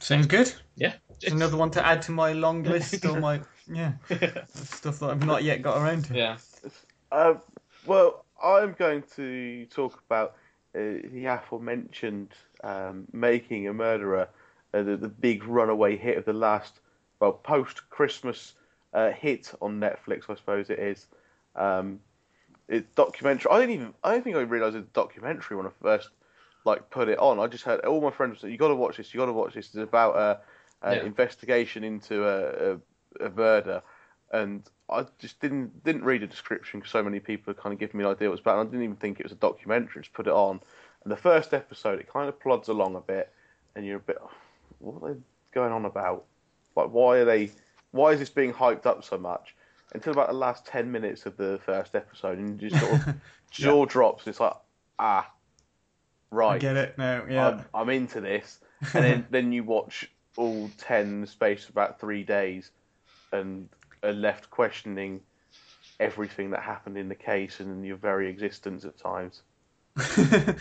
Sounds 0.00 0.26
good. 0.26 0.52
Yeah, 0.76 0.94
It's 1.20 1.30
another 1.32 1.56
one 1.56 1.70
to 1.72 1.86
add 1.86 2.02
to 2.02 2.12
my 2.12 2.32
long 2.32 2.62
list 2.74 3.04
or 3.04 3.20
my 3.20 3.42
yeah 3.70 3.92
stuff 4.54 4.98
that 5.00 5.10
I've 5.10 5.26
not 5.26 5.44
yet 5.44 5.62
got 5.62 5.80
around 5.80 6.06
to. 6.06 6.14
yeah. 6.16 6.38
Uh, 7.10 7.34
well, 7.86 8.24
I'm 8.42 8.72
going 8.72 9.04
to 9.16 9.66
talk 9.66 10.02
about 10.06 10.36
uh, 10.74 11.04
the 11.12 11.26
aforementioned 11.26 12.30
um, 12.62 13.06
Making 13.12 13.68
a 13.68 13.72
Murderer, 13.72 14.28
uh, 14.74 14.82
the, 14.82 14.96
the 14.96 15.08
big 15.08 15.44
runaway 15.44 15.96
hit 15.96 16.18
of 16.18 16.24
the 16.24 16.32
last, 16.32 16.80
well, 17.20 17.32
post 17.32 17.88
Christmas 17.90 18.54
uh, 18.94 19.10
hit 19.10 19.52
on 19.60 19.80
Netflix, 19.80 20.24
I 20.28 20.34
suppose 20.34 20.70
it 20.70 20.78
is. 20.78 21.06
Um, 21.56 22.00
it's 22.68 22.86
documentary. 22.94 23.50
I 23.50 23.60
didn't 23.60 23.74
even. 23.74 23.94
I 24.02 24.12
don't 24.12 24.24
think 24.24 24.36
I 24.36 24.40
realised 24.40 24.76
it 24.76 24.80
was 24.80 24.86
a 24.86 24.92
documentary 24.92 25.56
when 25.56 25.66
I 25.66 25.70
first 25.82 26.10
like 26.64 26.88
put 26.90 27.08
it 27.08 27.18
on. 27.18 27.38
I 27.38 27.46
just 27.46 27.64
heard 27.64 27.80
all 27.80 28.00
my 28.00 28.10
friends 28.10 28.40
say, 28.40 28.50
"You 28.50 28.56
got 28.56 28.68
to 28.68 28.74
watch 28.74 28.96
this. 28.96 29.12
You 29.12 29.18
got 29.18 29.26
to 29.26 29.32
watch 29.32 29.54
this." 29.54 29.66
It's 29.66 29.76
about 29.76 30.16
a, 30.16 30.40
a 30.88 30.94
Yeah. 30.96 31.02
investigation 31.04 31.84
into 31.84 32.24
a, 32.26 32.74
a, 33.20 33.26
a 33.26 33.30
murder, 33.30 33.82
and 34.32 34.62
I 34.88 35.06
just 35.18 35.40
didn't 35.40 35.84
didn't 35.84 36.04
read 36.04 36.22
the 36.22 36.26
description 36.26 36.80
because 36.80 36.92
so 36.92 37.02
many 37.02 37.20
people 37.20 37.52
kind 37.54 37.72
of 37.72 37.78
give 37.78 37.94
me 37.94 38.04
an 38.04 38.10
idea 38.10 38.28
what 38.28 38.32
it 38.34 38.38
was 38.38 38.40
about. 38.40 38.58
And 38.60 38.68
I 38.68 38.70
didn't 38.70 38.84
even 38.84 38.96
think 38.96 39.20
it 39.20 39.24
was 39.24 39.32
a 39.32 39.36
documentary. 39.36 40.02
Just 40.02 40.14
put 40.14 40.26
it 40.26 40.32
on, 40.32 40.60
and 41.02 41.12
the 41.12 41.16
first 41.16 41.52
episode 41.54 41.98
it 41.98 42.12
kind 42.12 42.28
of 42.28 42.38
plods 42.40 42.68
along 42.68 42.96
a 42.96 43.00
bit, 43.00 43.32
and 43.74 43.86
you're 43.86 43.96
a 43.96 44.00
bit, 44.00 44.18
what 44.78 45.02
are 45.02 45.14
they 45.14 45.20
going 45.52 45.72
on 45.72 45.84
about? 45.84 46.24
Like, 46.76 46.90
why 46.90 47.18
are 47.18 47.24
they? 47.24 47.50
Why 47.90 48.12
is 48.12 48.20
this 48.20 48.30
being 48.30 48.52
hyped 48.52 48.86
up 48.86 49.04
so 49.04 49.18
much? 49.18 49.54
Until 49.94 50.12
about 50.12 50.28
the 50.28 50.34
last 50.34 50.64
ten 50.66 50.90
minutes 50.90 51.26
of 51.26 51.36
the 51.36 51.60
first 51.64 51.94
episode, 51.94 52.38
and 52.38 52.60
you 52.60 52.70
just 52.70 52.82
sort 52.82 52.94
of 52.94 53.14
jaw 53.50 53.84
drops. 53.84 54.26
It's 54.26 54.40
like, 54.40 54.54
ah, 54.98 55.30
right. 56.30 56.54
I 56.54 56.58
get 56.58 56.76
it 56.76 56.98
now. 56.98 57.24
Yeah. 57.28 57.48
I'm, 57.48 57.64
I'm 57.74 57.88
into 57.90 58.20
this. 58.20 58.58
And 58.94 59.04
then, 59.04 59.26
then 59.30 59.52
you 59.52 59.64
watch 59.64 60.10
all 60.36 60.70
10 60.78 61.06
in 61.06 61.20
the 61.20 61.26
space 61.26 61.64
of 61.64 61.70
about 61.70 62.00
three 62.00 62.24
days 62.24 62.70
and 63.32 63.68
are 64.02 64.12
left 64.12 64.50
questioning 64.50 65.20
everything 66.00 66.50
that 66.50 66.62
happened 66.62 66.96
in 66.96 67.08
the 67.08 67.14
case 67.14 67.60
and 67.60 67.84
your 67.84 67.96
very 67.96 68.28
existence 68.28 68.84
at 68.84 68.98
times. 68.98 69.42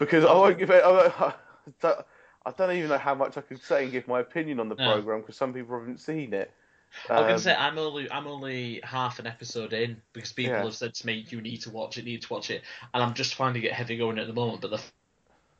Because 0.00 0.24
I 0.24 0.32
won't 0.34 0.58
give 0.58 0.70
it. 0.70 0.82
I, 0.84 1.34
I, 1.84 2.04
I 2.46 2.50
don't 2.52 2.76
even 2.76 2.88
know 2.88 2.98
how 2.98 3.14
much 3.14 3.36
I 3.36 3.42
could 3.42 3.62
say 3.62 3.84
and 3.84 3.92
give 3.92 4.08
my 4.08 4.20
opinion 4.20 4.58
on 4.60 4.68
the 4.68 4.76
No. 4.76 4.86
program 4.94 5.20
because 5.20 5.36
some 5.36 5.54
people 5.54 5.78
haven't 5.78 6.00
seen 6.00 6.34
it. 6.34 6.52
I 7.16 7.20
was 7.20 7.26
Um, 7.26 7.28
gonna 7.28 7.38
say 7.38 7.54
I'm 7.54 7.78
only 7.78 8.10
I'm 8.10 8.26
only 8.26 8.80
half 8.84 9.18
an 9.20 9.26
episode 9.26 9.72
in 9.72 10.02
because 10.12 10.32
people 10.32 10.58
Yeah. 10.58 10.64
have 10.64 10.74
said 10.74 10.94
to 10.94 11.06
me 11.06 11.24
you 11.28 11.40
need 11.40 11.58
to 11.62 11.70
watch 11.70 11.98
it, 11.98 12.04
you 12.04 12.12
need 12.14 12.22
to 12.22 12.32
watch 12.32 12.50
it, 12.50 12.64
and 12.94 13.02
I'm 13.02 13.14
just 13.14 13.34
finding 13.36 13.62
it 13.62 13.72
heavy 13.72 13.96
going 13.96 14.18
at 14.18 14.26
the 14.26 14.32
moment. 14.32 14.62
But 14.62 14.72
the 14.72 14.82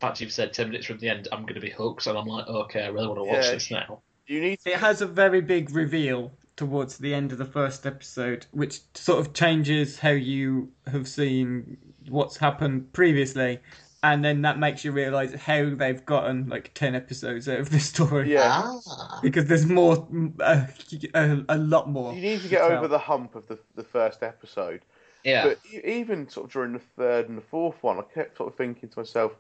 fact 0.01 0.21
you've 0.21 0.33
said 0.33 0.53
ten 0.55 0.69
minutes 0.71 0.87
from 0.87 0.99
the 0.99 1.09
end, 1.11 1.29
I'm 1.33 1.47
gonna 1.47 1.61
be 1.61 1.71
hooked, 1.71 2.07
and 2.09 2.19
I'm 2.19 2.27
like, 2.27 2.49
okay, 2.49 2.85
I 2.85 2.89
really 2.89 3.09
want 3.09 3.19
to 3.19 3.25
watch 3.25 3.51
Yeah. 3.51 3.51
this 3.51 3.71
now. 3.71 4.03
you 4.27 4.41
need 4.41 4.61
to 4.61 4.71
It 4.73 4.79
has 4.79 5.01
a 5.03 5.07
very 5.07 5.41
big 5.41 5.71
reveal 5.71 6.39
towards 6.57 6.99
the 6.99 7.15
end 7.15 7.33
of 7.33 7.39
the 7.39 7.45
first 7.47 7.87
episode, 7.87 8.47
which 8.53 8.81
sort 8.95 9.21
of 9.21 9.35
changes 9.35 10.01
how 10.01 10.11
you 10.11 10.73
have 10.87 11.09
seen 11.09 11.79
what's 12.09 12.39
happened 12.39 12.93
previously, 12.93 13.61
and 14.03 14.25
then 14.25 14.43
that 14.43 14.59
makes 14.59 14.85
you 14.85 14.93
realise 14.93 15.35
how 15.35 15.75
they've 15.75 16.05
gotten 16.07 16.49
like 16.49 16.73
ten 16.75 16.95
episodes 16.95 17.49
out 17.49 17.61
of 17.61 17.71
the 17.71 17.81
story. 17.81 18.33
yeah. 18.33 18.63
Ah. 18.65 19.21
Because 19.23 19.47
there's 19.47 19.67
more, 19.67 20.09
a, 20.41 20.67
a, 21.15 21.45
a 21.51 21.59
lot 21.59 21.89
more. 21.91 22.15
You 22.15 22.23
need 22.23 22.41
to 22.43 22.49
get 22.49 22.61
tell. 22.61 22.73
over 22.73 22.89
the 22.89 22.99
hump 22.99 23.35
of 23.35 23.47
the 23.47 23.59
the 23.75 23.85
first 23.85 24.23
episode. 24.23 24.83
Yeah. 25.25 25.49
But 25.49 25.59
e- 25.71 25.83
even 25.85 26.29
sort 26.29 26.47
of 26.47 26.53
during 26.53 26.73
the 26.73 26.79
third 26.79 27.29
and 27.29 27.37
the 27.37 27.43
fourth 27.43 27.83
one, 27.83 27.99
I 27.99 28.03
kept 28.03 28.39
sort 28.39 28.51
of 28.51 28.57
thinking 28.57 28.89
to 28.89 28.99
myself, 28.99 29.33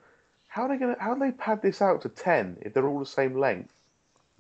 how 0.49 0.63
are 0.63 0.69
they 0.69 0.77
gonna 0.77 0.97
how 1.01 1.15
do 1.15 1.21
they 1.21 1.33
pad 1.33 1.63
this 1.63 1.81
out 1.81 2.03
to 2.03 2.11
ten 2.11 2.59
if 2.61 2.75
they're 2.75 2.87
all 2.87 2.99
the 2.99 3.07
same 3.07 3.39
length? 3.39 3.73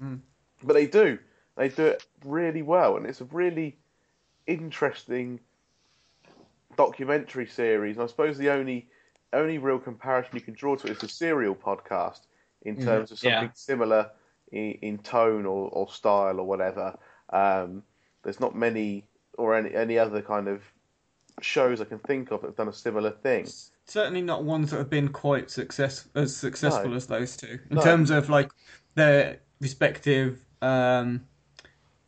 Mm. 0.02 0.20
But 0.62 0.74
they 0.74 0.86
do. 0.86 1.18
They 1.56 1.68
do 1.68 1.86
it 1.86 2.04
really 2.24 2.62
well, 2.62 2.96
and 2.96 3.06
it's 3.06 3.22
a 3.22 3.26
really 3.26 3.78
interesting 4.46 5.40
documentary 6.76 7.46
series. 7.46 7.96
And 7.96 8.04
I 8.04 8.06
suppose 8.06 8.36
the 8.36 8.50
only 8.50 8.88
only 9.32 9.58
real 9.58 9.78
comparison 9.78 10.34
you 10.34 10.40
can 10.40 10.54
draw 10.54 10.76
to 10.76 10.86
it 10.86 10.92
is 10.92 10.98
the 10.98 11.08
Serial 11.08 11.54
podcast 11.54 12.20
in 12.62 12.76
terms 12.76 13.10
of 13.10 13.22
Yeah. 13.22 13.40
something 13.40 13.52
similar 13.54 14.10
in, 14.52 14.72
in 14.82 14.98
tone 14.98 15.46
or, 15.46 15.68
or 15.70 15.90
style 15.90 16.40
or 16.40 16.46
whatever. 16.46 16.98
Um, 17.32 17.82
there's 18.22 18.40
not 18.40 18.54
many 18.54 19.06
or 19.38 19.54
any 19.54 19.74
any 19.74 19.98
other 19.98 20.20
kind 20.20 20.48
of 20.48 20.62
shows 21.40 21.80
I 21.80 21.84
can 21.84 22.00
think 22.00 22.30
of 22.32 22.40
that 22.42 22.48
have 22.48 22.56
done 22.56 22.68
a 22.68 22.72
similar 22.72 23.10
thing. 23.10 23.46
Certainly 23.86 24.22
not 24.22 24.44
ones 24.44 24.70
that 24.70 24.78
have 24.78 24.90
been 24.90 25.08
quite 25.08 25.50
success 25.50 26.08
as 26.14 26.36
successful 26.36 26.90
No. 26.90 26.96
as 26.96 27.06
those 27.06 27.36
two 27.36 27.58
in 27.70 27.76
No. 27.76 27.82
terms 27.82 28.10
of 28.10 28.28
like 28.28 28.50
their 28.94 29.38
respective 29.60 30.44
um, 30.60 31.24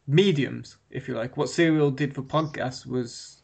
mediums, 0.07 0.77
if 0.91 1.09
you 1.09 1.14
like. 1.14 1.37
What 1.37 1.49
Serial 1.49 1.91
did 1.91 2.14
for 2.14 2.23
podcasts 2.23 2.85
was 2.87 3.43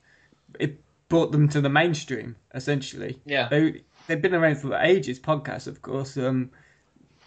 it 0.59 0.81
brought 1.09 1.33
them 1.33 1.49
to 1.49 1.61
the 1.61 1.69
mainstream 1.69 2.37
essentially. 2.55 3.21
Yeah. 3.25 3.49
They 3.49 3.83
they've 4.07 4.21
been 4.21 4.35
around 4.35 4.57
for 4.57 4.75
ages, 4.75 5.19
podcasts 5.19 5.67
of 5.67 5.83
course. 5.83 6.17
Um, 6.17 6.51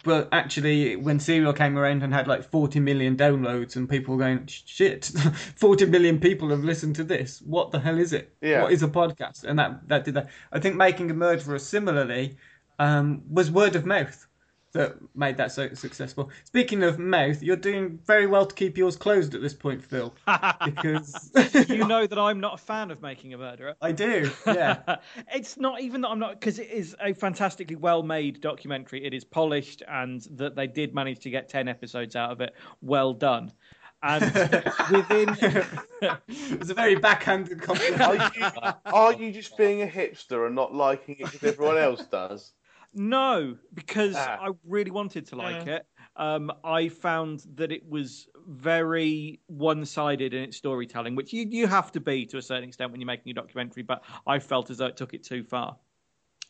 but 0.04 0.28
actually, 0.32 0.96
when 0.96 1.20
Serial 1.20 1.52
came 1.52 1.78
around 1.78 2.02
and 2.02 2.12
had 2.12 2.26
like 2.26 2.42
40 2.42 2.80
million 2.80 3.16
downloads, 3.16 3.76
and 3.76 3.88
people 3.88 4.16
were 4.16 4.24
going, 4.24 4.46
shit, 4.46 5.04
40 5.56 5.86
million 5.86 6.18
people 6.18 6.50
have 6.50 6.64
listened 6.64 6.96
to 6.96 7.04
this. 7.04 7.40
What 7.42 7.70
the 7.70 7.78
hell 7.78 7.98
is 7.98 8.12
it? 8.12 8.34
Yeah. 8.40 8.62
What 8.62 8.72
is 8.72 8.82
a 8.82 8.88
podcast? 8.88 9.44
And 9.44 9.58
that, 9.60 9.88
that 9.88 10.04
did 10.04 10.14
that. 10.14 10.28
I 10.52 10.58
think 10.58 10.74
Making 10.74 11.10
a 11.12 11.14
Murderer 11.14 11.58
similarly 11.60 12.36
um, 12.80 13.22
was 13.30 13.50
word 13.50 13.76
of 13.76 13.86
mouth 13.86 14.26
that 14.72 14.96
made 15.14 15.36
that 15.36 15.52
so 15.52 15.72
successful. 15.74 16.30
Speaking 16.44 16.82
of 16.82 16.98
mouth, 16.98 17.42
you're 17.42 17.56
doing 17.56 17.98
very 18.06 18.26
well 18.26 18.46
to 18.46 18.54
keep 18.54 18.78
yours 18.78 18.96
closed 18.96 19.34
at 19.34 19.42
this 19.42 19.54
point, 19.54 19.84
Phil, 19.84 20.14
because 20.64 21.30
you 21.68 21.86
know 21.86 22.06
that 22.06 22.18
I'm 22.18 22.40
not 22.40 22.54
a 22.54 22.58
fan 22.58 22.90
of 22.90 23.02
Making 23.02 23.34
a 23.34 23.38
Murderer. 23.38 23.74
I 23.80 23.92
do. 23.92 24.30
Yeah. 24.46 24.96
it's 25.32 25.58
not 25.58 25.80
even 25.80 26.00
that 26.02 26.08
I'm 26.08 26.18
not 26.18 26.40
because 26.40 26.58
it 26.58 26.70
is 26.70 26.96
a 27.00 27.12
fantastically 27.12 27.76
well 27.76 28.02
made 28.02 28.40
documentary. 28.40 29.04
It 29.04 29.12
is 29.14 29.24
polished, 29.24 29.82
and 29.86 30.22
that 30.32 30.56
they 30.56 30.66
did 30.66 30.94
manage 30.94 31.20
to 31.20 31.30
get 31.30 31.48
ten 31.48 31.68
episodes 31.68 32.16
out 32.16 32.30
of 32.30 32.40
it. 32.40 32.54
Well 32.80 33.12
done. 33.12 33.52
And 34.04 34.24
within, 34.90 35.36
it's 36.26 36.70
a 36.70 36.74
very 36.74 36.96
backhanded 36.96 37.62
compliment. 37.62 38.00
Are 38.02 38.14
you, 38.16 38.72
are 38.86 39.12
you 39.12 39.30
just 39.30 39.56
being 39.56 39.82
a 39.82 39.86
hipster 39.86 40.44
and 40.46 40.56
not 40.56 40.74
liking 40.74 41.16
it 41.20 41.30
because 41.30 41.44
everyone 41.44 41.78
else 41.78 42.04
does? 42.06 42.52
No, 42.94 43.56
because 43.74 44.14
Ah. 44.16 44.38
I 44.40 44.50
really 44.64 44.90
wanted 44.90 45.26
to 45.26 45.36
like 45.36 45.66
it. 45.66 45.86
Um, 46.16 46.52
I 46.64 46.88
found 46.88 47.44
that 47.54 47.72
it 47.72 47.88
was 47.88 48.28
very 48.46 49.40
one-sided 49.46 50.34
in 50.34 50.42
its 50.42 50.56
storytelling, 50.56 51.14
which 51.14 51.32
you 51.32 51.46
you 51.48 51.66
have 51.66 51.90
to 51.92 52.00
be 52.00 52.26
to 52.26 52.38
a 52.38 52.42
certain 52.42 52.64
extent 52.64 52.90
when 52.92 53.00
you're 53.00 53.06
making 53.06 53.30
a 53.30 53.34
documentary. 53.34 53.82
But 53.82 54.04
I 54.26 54.38
felt 54.38 54.70
as 54.70 54.78
though 54.78 54.86
it 54.86 54.96
took 54.96 55.14
it 55.14 55.22
too 55.22 55.42
far. 55.42 55.78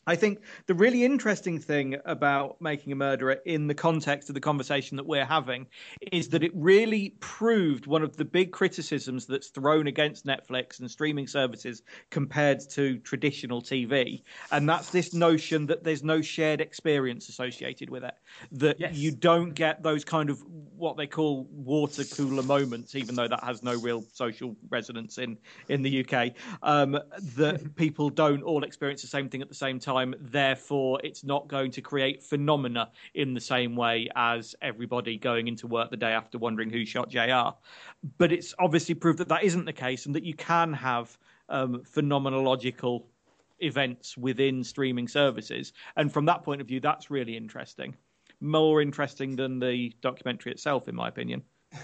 I 0.06 0.16
think 0.16 0.40
the 0.66 0.74
really 0.74 1.04
interesting 1.04 1.60
thing 1.60 1.96
about 2.04 2.60
making 2.60 2.92
a 2.92 2.96
murderer 2.96 3.38
in 3.46 3.68
the 3.68 3.74
context 3.74 4.28
of 4.28 4.34
the 4.34 4.40
conversation 4.40 4.96
that 4.96 5.06
we're 5.06 5.24
having 5.24 5.68
is 6.10 6.30
that 6.30 6.42
it 6.42 6.50
really 6.54 7.10
proved 7.20 7.86
one 7.86 8.02
of 8.02 8.16
the 8.16 8.24
big 8.24 8.50
criticisms 8.50 9.26
that's 9.26 9.48
thrown 9.50 9.86
against 9.86 10.26
Netflix 10.26 10.80
and 10.80 10.90
streaming 10.90 11.28
services 11.28 11.82
compared 12.10 12.58
to 12.70 12.98
traditional 12.98 13.62
TV. 13.62 14.24
And 14.50 14.68
that's 14.68 14.90
this 14.90 15.14
notion 15.14 15.66
that 15.66 15.84
there's 15.84 16.02
no 16.02 16.20
shared 16.20 16.60
experience 16.60 17.28
associated 17.28 17.88
with 17.88 18.02
it. 18.02 18.14
That 18.50 18.78
Yes. 18.78 18.96
you 18.96 19.12
don't 19.12 19.52
get 19.54 19.82
those 19.84 20.04
kind 20.04 20.30
of 20.30 20.42
what 20.48 20.96
they 20.96 21.06
call 21.06 21.46
water 21.52 22.02
cooler 22.04 22.42
moments, 22.42 22.96
even 22.96 23.14
though 23.14 23.28
that 23.28 23.44
has 23.44 23.62
no 23.62 23.74
real 23.76 24.02
social 24.12 24.56
resonance 24.68 25.18
in, 25.18 25.38
in 25.68 25.82
the 25.82 26.04
UK. 26.04 26.32
Um, 26.62 26.98
that 27.36 27.72
people 27.76 28.10
don't 28.10 28.42
all 28.42 28.64
experience 28.64 29.02
the 29.02 29.08
same 29.08 29.28
thing 29.28 29.42
at 29.42 29.48
the 29.48 29.54
same 29.54 29.78
time. 29.78 29.91
Therefore, 30.20 31.00
it's 31.02 31.24
not 31.24 31.48
going 31.48 31.70
to 31.72 31.80
create 31.80 32.22
phenomena 32.22 32.90
in 33.14 33.34
the 33.34 33.40
same 33.40 33.76
way 33.76 34.08
as 34.16 34.54
everybody 34.62 35.16
going 35.16 35.48
into 35.48 35.66
work 35.66 35.90
the 35.90 35.96
day 35.96 36.12
after 36.12 36.38
wondering 36.38 36.70
who 36.70 36.84
shot 36.84 37.08
JR. 37.08 37.50
But 38.18 38.32
it's 38.32 38.54
obviously 38.58 38.94
proved 38.94 39.18
that 39.18 39.28
that 39.28 39.44
isn't 39.44 39.64
the 39.64 39.72
case 39.72 40.06
and 40.06 40.14
that 40.14 40.24
you 40.24 40.34
can 40.34 40.72
have 40.72 41.16
um, 41.48 41.82
phenomenological 41.84 43.04
events 43.60 44.16
within 44.16 44.64
streaming 44.64 45.08
services. 45.08 45.72
And 45.96 46.12
from 46.12 46.24
that 46.26 46.42
point 46.42 46.60
of 46.60 46.66
view, 46.66 46.80
that's 46.80 47.10
really 47.10 47.36
interesting. 47.36 47.94
More 48.40 48.82
interesting 48.82 49.36
than 49.36 49.58
the 49.58 49.94
documentary 50.00 50.52
itself, 50.52 50.88
in 50.88 50.94
my 50.94 51.08
opinion. 51.08 51.42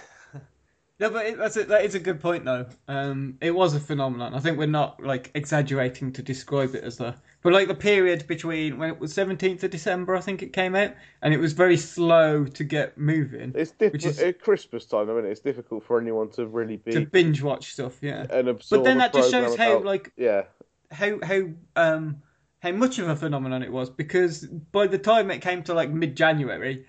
No, 1.01 1.11
but 1.11 1.27
it, 1.27 1.39
that's 1.39 1.57
a, 1.57 1.63
that 1.65 1.85
is 1.85 1.95
a 1.95 2.01
good 2.01 2.21
point 2.21 2.45
though. 2.45 2.67
Um, 2.89 3.39
it 3.41 3.53
was 3.53 3.75
a 3.75 3.79
phenomenon. 3.81 4.35
I 4.35 4.41
think 4.41 4.59
we're 4.59 4.67
not 4.67 5.01
like 5.01 5.31
exaggerating 5.35 6.13
to 6.15 6.23
describe 6.23 6.75
it 6.75 6.83
as 6.83 6.97
the, 6.97 7.15
but 7.43 7.53
like 7.53 7.69
the 7.69 7.75
period 7.75 8.27
between 8.27 8.79
when 8.79 8.91
it 8.91 8.99
was 8.99 9.13
seventeenth 9.13 9.63
of 9.65 9.71
December, 9.71 10.17
I 10.17 10.21
think 10.21 10.43
it 10.43 10.53
came 10.53 10.75
out, 10.75 10.93
and 11.23 11.33
it 11.33 11.39
was 11.39 11.53
very 11.53 11.77
slow 11.77 12.45
to 12.45 12.65
get 12.65 12.99
moving. 12.99 13.53
It's 13.55 13.73
Which 13.79 14.05
is- 14.05 14.19
at 14.21 14.41
Christmas 14.41 14.87
time. 14.87 15.09
I 15.09 15.15
mean, 15.15 15.25
it's 15.27 15.41
difficult 15.41 15.85
for 15.85 16.01
anyone 16.01 16.31
to 16.31 16.47
really 16.47 16.77
be 16.77 16.93
to 16.93 17.07
binge 17.07 17.43
watch 17.43 17.73
stuff. 17.73 17.99
Yeah, 18.03 18.27
and 18.31 18.49
absorb. 18.49 18.81
but 18.81 18.85
then 18.85 18.99
that 18.99 19.13
just 19.13 19.31
program 19.31 19.51
shows 19.51 19.59
how 19.59 19.73
about- 19.73 19.85
like 19.85 20.13
yeah, 20.17 20.43
how 20.91 21.19
how 21.23 21.43
um 21.77 22.23
how 22.61 22.73
much 22.73 22.99
of 22.99 23.09
a 23.09 23.15
phenomenon 23.15 23.63
it 23.63 23.71
was 23.71 23.89
because 23.89 24.45
by 24.47 24.87
the 24.89 24.99
time 24.99 25.31
it 25.31 25.41
came 25.41 25.63
to 25.63 25.75
like 25.75 25.91
mid 25.91 26.17
January, 26.17 26.87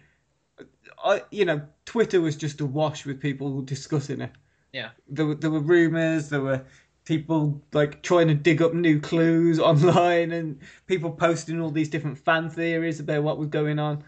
I 1.03 1.23
you 1.29 1.45
know 1.45 1.61
Twitter 1.85 2.21
was 2.21 2.35
just 2.35 2.59
awash 2.59 3.05
with 3.05 3.21
people 3.21 3.61
discussing 3.61 4.21
it. 4.21 4.31
Yeah. 4.73 4.89
There 5.07 5.25
were 5.25 5.35
there 5.35 5.51
were 5.51 5.59
rumors, 5.59 6.29
there 6.29 6.41
were 6.41 6.65
people 7.09 7.59
like 7.73 8.03
trying 8.03 8.27
to 8.27 8.35
dig 8.35 8.61
up 8.61 8.71
new 8.75 9.01
clues 9.01 9.59
online, 9.71 10.31
and 10.31 10.59
people 10.85 11.09
posting 11.11 11.59
all 11.59 11.71
these 11.71 11.89
different 11.89 12.19
fan 12.19 12.49
theories 12.49 12.99
about 12.99 13.23
what 13.23 13.39
was 13.39 13.49
going 13.49 13.79
on. 13.79 14.03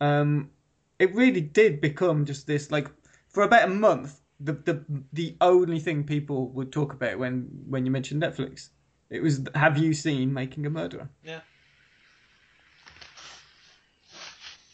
Um, 0.00 0.50
it 0.98 1.14
really 1.14 1.40
did 1.40 1.80
become 1.80 2.26
just 2.26 2.46
this 2.46 2.70
like 2.70 2.88
for 3.28 3.42
about 3.42 3.64
a 3.68 3.70
month. 3.70 4.20
The, 4.38 4.52
the 4.52 4.84
the 5.12 5.36
only 5.40 5.80
thing 5.80 6.04
people 6.04 6.48
would 6.48 6.72
talk 6.72 6.92
about 6.92 7.18
when 7.18 7.48
when 7.68 7.86
you 7.86 7.90
mentioned 7.90 8.22
Netflix, 8.22 8.68
it 9.08 9.22
was 9.22 9.40
have 9.54 9.78
you 9.78 9.94
seen 9.94 10.34
Making 10.34 10.66
a 10.66 10.70
Murderer? 10.70 11.08
Yeah. 11.24 11.40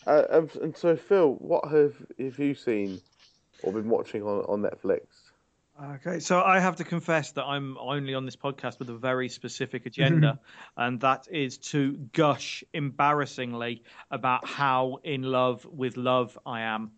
uh, 0.06 0.24
and, 0.30 0.56
and 0.56 0.76
so 0.76 0.96
Phil, 0.96 1.34
what 1.34 1.70
have 1.70 1.94
have 2.18 2.38
you 2.38 2.54
seen 2.54 3.00
or 3.62 3.72
been 3.72 3.88
watching 3.88 4.22
on 4.22 4.44
on 4.46 4.62
Netflix? 4.62 5.27
Okay, 5.80 6.18
so 6.18 6.42
I 6.42 6.58
have 6.58 6.76
to 6.76 6.84
confess 6.84 7.30
that 7.32 7.44
I'm 7.44 7.78
only 7.78 8.12
on 8.14 8.24
this 8.24 8.34
podcast 8.34 8.80
with 8.80 8.90
a 8.90 8.96
very 8.96 9.28
specific 9.28 9.82
mm-hmm. 9.82 10.02
agenda, 10.02 10.40
and 10.76 11.00
that 11.02 11.28
is 11.30 11.58
to 11.58 11.92
gush 12.12 12.64
embarrassingly 12.72 13.84
about 14.10 14.44
how 14.44 14.98
in 15.04 15.22
love 15.22 15.64
with 15.64 15.96
love 15.96 16.36
I 16.44 16.62
am. 16.62 16.90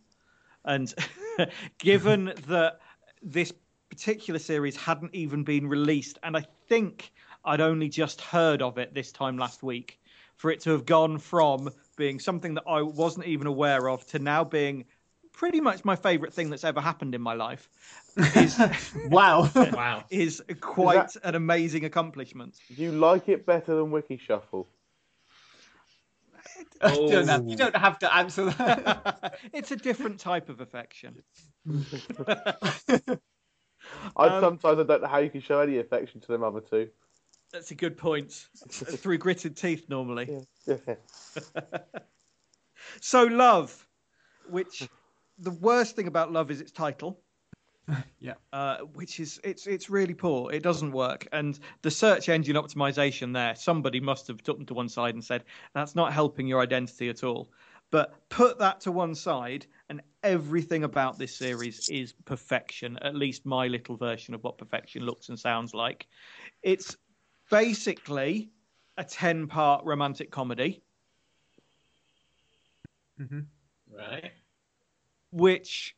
And 0.65 0.93
given 1.79 2.33
that 2.49 2.81
this 3.23 3.53
particular 3.91 4.39
series 4.39 4.77
hadn't 4.77 5.15
even 5.15 5.45
been 5.45 5.69
released, 5.69 6.19
and 6.23 6.35
I 6.35 6.47
think 6.69 7.13
I'd 7.45 7.61
only 7.61 7.91
just 7.91 8.23
heard 8.23 8.63
of 8.63 8.79
it 8.79 8.95
this 8.95 9.13
time 9.13 9.37
last 9.37 9.63
week, 9.63 10.01
for 10.37 10.51
it 10.51 10.61
to 10.61 10.71
have 10.71 10.87
gone 10.87 11.19
from 11.19 11.69
being 11.99 12.19
something 12.19 12.55
that 12.55 12.65
I 12.67 12.81
wasn't 12.81 13.27
even 13.27 13.47
aware 13.47 13.91
of 13.91 14.07
to 14.07 14.19
now 14.19 14.43
being 14.43 14.87
pretty 15.41 15.59
much 15.59 15.87
my 15.87 15.97
favourite 15.97 16.35
thing 16.35 16.51
that's 16.51 16.65
ever 16.65 16.83
happened 16.83 17.15
in 17.15 17.23
my 17.23 17.33
life 17.33 17.67
is 18.37 18.61
Wow. 19.09 19.51
Wow. 19.73 20.05
is 20.11 20.43
quite 20.61 21.17
an 21.25 21.35
amazing 21.35 21.87
accomplishment. 21.87 22.61
Do 22.77 22.83
you 22.83 22.93
like 22.93 23.27
it 23.31 23.47
better 23.47 23.75
than 23.75 23.91
Wiki 23.91 24.19
Shuffle? 24.19 24.69
I 26.83 26.95
don't 27.09 27.27
have, 27.27 27.49
you 27.49 27.57
don't 27.57 27.75
have 27.75 27.99
to 28.01 28.15
answer 28.15 28.51
that. 28.51 29.39
it's 29.55 29.71
a 29.71 29.77
different 29.77 30.21
type 30.21 30.51
of 30.51 30.61
affection. 30.61 31.23
I 32.29 32.77
Um, 34.19 34.43
sometimes 34.43 34.79
I 34.79 34.83
don't 34.83 35.01
know 35.01 35.09
how 35.09 35.19
you 35.19 35.31
can 35.31 35.41
show 35.41 35.61
any 35.61 35.79
affection 35.79 36.21
to 36.21 36.33
them 36.33 36.45
other 36.45 36.61
two. 36.61 36.91
That's 37.51 37.71
a 37.71 37.75
good 37.75 37.97
point. 37.97 38.47
Through 38.69 39.17
gritted 39.17 39.57
teeth, 39.57 39.89
normally. 39.89 40.37
Yeah. 40.67 40.97
So, 43.01 43.25
Love, 43.25 43.87
which 44.51 44.89
the 45.41 45.51
worst 45.51 45.97
thing 45.97 46.07
about 46.07 46.33
Love 46.33 46.51
is 46.51 46.61
its 46.61 46.73
title. 46.73 47.21
Yeah. 48.21 48.35
Uh, 48.53 48.79
which 48.95 49.19
is 49.19 49.41
it's 49.43 49.67
it's 49.67 49.91
really 49.91 50.15
poor. 50.15 50.53
It 50.53 50.63
doesn't 50.63 50.93
work, 50.93 51.27
and 51.33 51.59
the 51.83 51.91
search 51.91 52.29
engine 52.29 52.55
optimization 52.55 53.33
there. 53.33 53.57
Somebody 53.57 53.99
must 53.99 54.29
have 54.29 54.43
took 54.45 54.59
them 54.59 54.67
to 54.67 54.75
one 54.75 54.89
side 54.89 55.15
and 55.15 55.25
said 55.25 55.43
that's 55.75 55.97
not 55.97 56.13
helping 56.13 56.47
your 56.47 56.61
identity 56.61 57.09
at 57.09 57.25
all. 57.25 57.51
But 57.91 58.15
put 58.29 58.59
that 58.61 58.81
to 58.83 58.93
one 58.93 59.17
side, 59.17 59.67
and 59.89 60.03
everything 60.23 60.85
about 60.85 61.19
this 61.19 61.35
series 61.35 61.89
is 61.89 62.13
perfection. 62.25 62.97
At 62.99 63.17
least 63.17 63.45
my 63.45 63.67
little 63.67 63.97
version 63.97 64.35
of 64.35 64.45
what 64.45 64.59
perfection 64.59 65.03
looks 65.03 65.29
and 65.29 65.39
sounds 65.39 65.75
like. 65.75 66.07
It's 66.63 66.97
basically 67.51 68.51
a 68.99 69.03
ten-part 69.03 69.85
romantic 69.85 70.31
comedy. 70.31 70.83
Right. 73.93 74.31
Which 75.31 75.97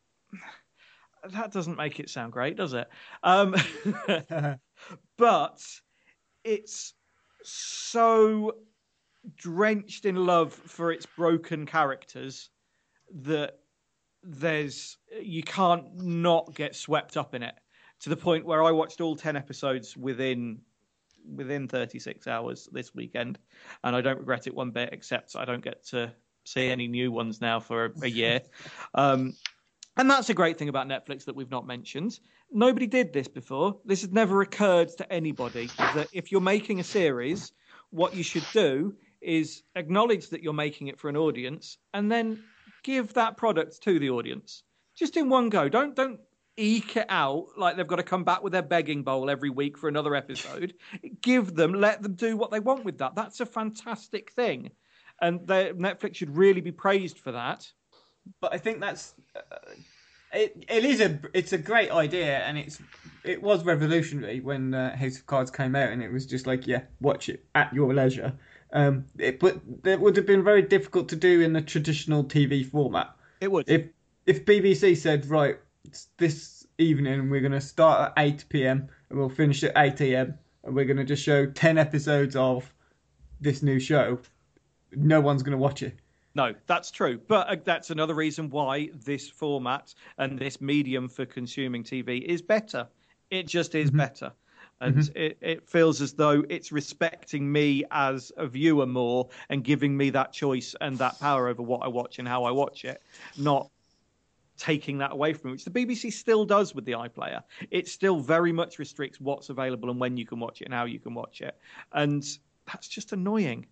that 1.31 1.53
doesn't 1.53 1.77
make 1.77 2.01
it 2.01 2.11
sound 2.11 2.33
great, 2.33 2.57
does 2.57 2.73
it? 2.73 2.89
Um, 3.23 3.55
but 5.19 5.63
it's 6.45 6.95
so 7.45 8.53
drenched 9.37 10.05
in 10.05 10.17
love 10.17 10.53
for 10.53 10.91
its 10.91 11.07
broken 11.07 11.67
characters 11.67 12.51
that 13.15 13.59
there's 14.23 14.99
you 15.21 15.43
can't 15.43 15.85
not 15.97 16.55
get 16.55 16.75
swept 16.75 17.17
up 17.17 17.35
in 17.35 17.43
it 17.43 17.55
to 18.01 18.09
the 18.09 18.17
point 18.17 18.45
where 18.45 18.63
I 18.63 18.71
watched 18.71 19.01
all 19.01 19.17
10 19.17 19.37
episodes 19.37 19.97
within 19.97 20.61
within 21.35 21.69
36 21.69 22.27
hours 22.27 22.69
this 22.73 22.95
weekend 22.95 23.39
and 23.85 23.95
I 23.95 24.01
don't 24.01 24.19
regret 24.19 24.47
it 24.47 24.55
one 24.55 24.71
bit 24.71 24.91
except 24.93 25.37
I 25.37 25.45
don't 25.45 25.63
get 25.63 25.85
to 25.89 26.13
see 26.45 26.69
any 26.69 26.89
new 26.89 27.11
ones 27.13 27.41
now 27.41 27.61
for 27.61 27.87
a, 27.87 27.91
a 28.03 28.09
year 28.09 28.41
um, 28.95 29.35
and 29.97 30.11
that's 30.11 30.31
a 30.31 30.35
great 30.35 30.59
thing 30.59 30.69
about 30.69 30.89
Netflix 30.89 31.27
that 31.27 31.37
we've 31.37 31.51
not 31.51 31.67
mentioned. 31.67 32.19
Nobody 32.51 32.87
did 32.87 33.13
this 33.13 33.29
before. 33.29 33.79
This 33.85 34.01
has 34.03 34.11
never 34.11 34.41
occurred 34.41 34.89
to 34.97 35.13
anybody. 35.13 35.69
That 35.77 36.09
if 36.13 36.33
you're 36.33 36.41
making 36.41 36.81
a 36.81 36.85
series, 36.85 37.53
what 37.91 38.15
you 38.15 38.23
should 38.23 38.47
do 38.53 38.95
is 39.21 39.63
acknowledge 39.77 40.31
that 40.31 40.43
you're 40.43 40.55
making 40.55 40.89
it 40.89 40.99
for 40.99 41.09
an 41.09 41.17
audience, 41.17 41.77
and 41.93 42.11
then 42.11 42.43
give 42.83 43.13
that 43.15 43.37
product 43.37 43.83
to 43.83 43.99
the 43.99 44.11
audience, 44.11 44.65
just 44.97 45.17
in 45.17 45.29
one 45.29 45.51
go. 45.51 45.69
Don't 45.69 45.95
don't 45.95 46.21
eke 46.57 46.97
it 46.97 47.07
out 47.09 47.47
like 47.57 47.77
they've 47.77 47.87
got 47.87 47.97
to 47.97 48.03
come 48.03 48.25
back 48.25 48.43
with 48.43 48.53
their 48.53 48.63
begging 48.63 49.03
bowl 49.03 49.31
every 49.31 49.51
week 49.51 49.79
for 49.79 49.89
another 49.89 50.15
episode. 50.15 50.75
give 51.21 51.55
them, 51.55 51.73
let 51.73 52.03
them 52.03 52.15
do 52.15 52.37
what 52.37 52.51
they 52.51 52.61
want 52.61 52.85
with 52.85 52.99
that. 52.99 53.15
That's 53.15 53.41
a 53.41 53.47
fantastic 53.47 54.33
thing, 54.33 54.71
and 55.23 55.47
they, 55.47 55.73
Netflix 55.73 56.17
should 56.17 56.37
really 56.37 56.61
be 56.61 56.73
praised 56.73 57.19
for 57.19 57.33
that. 57.33 57.71
but 58.41 58.53
I 58.53 58.59
think 58.59 58.81
that's 58.81 59.15
uh, 59.35 59.41
it. 60.33 60.65
It 60.69 60.85
is 60.85 61.01
a 61.01 61.19
it's 61.33 61.53
a 61.53 61.59
great 61.59 61.91
idea, 61.91 62.39
and 62.41 62.59
it's 62.59 62.81
it 63.25 63.41
was 63.41 63.65
revolutionary 63.65 64.41
when 64.41 64.75
uh, 64.75 64.97
House 64.97 65.17
of 65.17 65.27
Cards 65.27 65.51
came 65.51 65.75
out, 65.75 65.91
and 65.91 66.03
it 66.03 66.13
was 66.13 66.27
just 66.27 66.47
like 66.47 66.67
yeah, 66.67 66.83
watch 67.01 67.29
it 67.29 67.45
at 67.55 67.73
your 67.73 67.95
leisure. 67.95 68.35
Um, 68.75 69.07
it, 69.19 69.39
but 69.39 69.61
it 69.85 70.01
would 70.01 70.17
have 70.17 70.27
been 70.27 70.45
very 70.45 70.63
difficult 70.63 71.09
to 71.11 71.17
do 71.17 71.41
in 71.41 71.53
the 71.53 71.63
traditional 71.63 72.25
TV 72.25 72.69
format. 72.69 73.15
It 73.41 73.51
would. 73.51 73.69
If 73.69 73.87
if 74.27 74.45
BBC 74.45 74.97
said 74.97 75.27
right, 75.27 75.57
it's 75.85 76.09
this 76.19 76.67
evening 76.79 77.31
we're 77.31 77.41
going 77.41 77.53
to 77.53 77.61
start 77.61 78.13
at 78.17 78.25
eight 78.25 78.45
pm 78.49 78.89
and 79.09 79.19
we'll 79.19 79.29
finish 79.29 79.63
at 79.63 79.73
eight 79.77 80.01
am, 80.01 80.39
and 80.65 80.75
we're 80.75 80.87
going 80.87 80.97
to 80.97 81.05
just 81.05 81.23
show 81.23 81.47
ten 81.47 81.79
episodes 81.79 82.35
of 82.35 82.73
this 83.41 83.63
new 83.63 83.79
show, 83.79 84.19
no 84.97 85.21
one's 85.21 85.43
going 85.43 85.53
to 85.53 85.59
watch 85.59 85.83
it. 85.83 85.99
No, 86.35 86.55
that's 86.67 86.91
true. 86.91 87.21
But 87.29 87.49
uh, 87.49 87.57
that's 87.63 87.91
another 87.91 88.15
reason 88.15 88.49
why 88.49 88.91
this 89.05 89.29
format 89.29 89.95
and 90.19 90.39
this 90.39 90.61
medium 90.61 91.09
for 91.09 91.27
consuming 91.27 91.85
TV 91.85 92.23
is 92.23 92.41
better. 92.41 92.89
It 93.31 93.47
just 93.47 93.75
is 93.75 93.91
better. 93.91 94.33
And 94.81 95.11
it, 95.15 95.39
it 95.41 95.69
feels 95.69 96.03
as 96.03 96.13
though 96.15 96.45
it's 96.49 96.73
respecting 96.73 97.51
me 97.51 97.85
as 97.93 98.33
a 98.37 98.49
viewer 98.49 98.87
more 98.87 99.29
and 99.49 99.63
giving 99.63 99.97
me 99.97 100.11
that 100.11 100.33
choice 100.33 100.75
and 100.81 100.99
that 100.99 101.21
power 101.21 101.47
over 101.47 101.63
what 101.63 101.83
I 101.85 101.89
watch 101.89 102.19
and 102.19 102.27
how 102.27 102.45
I 102.45 102.51
watch 102.51 102.85
it, 102.85 103.01
not 103.39 103.71
taking 104.57 104.99
that 104.99 105.13
away 105.13 105.35
from 105.35 105.51
me, 105.51 105.53
which 105.53 105.65
the 105.65 105.71
BBC 105.71 106.13
still 106.13 106.45
does 106.45 106.75
with 106.75 106.85
the 106.85 106.93
iPlayer. 106.93 107.43
It 107.71 107.87
still 107.87 108.19
very 108.19 108.53
much 108.53 108.81
restricts 108.81 109.21
what's 109.21 109.51
available 109.51 109.89
and 109.89 110.01
when 110.01 110.17
you 110.17 110.27
can 110.27 110.41
watch 110.41 110.61
it 110.61 110.65
and 110.65 110.75
how 110.75 110.85
you 110.85 110.99
can 110.99 111.15
watch 111.15 111.43
it. 111.43 111.57
And 111.93 112.25
that's 112.67 112.89
just 112.89 113.13
annoying. 113.13 113.67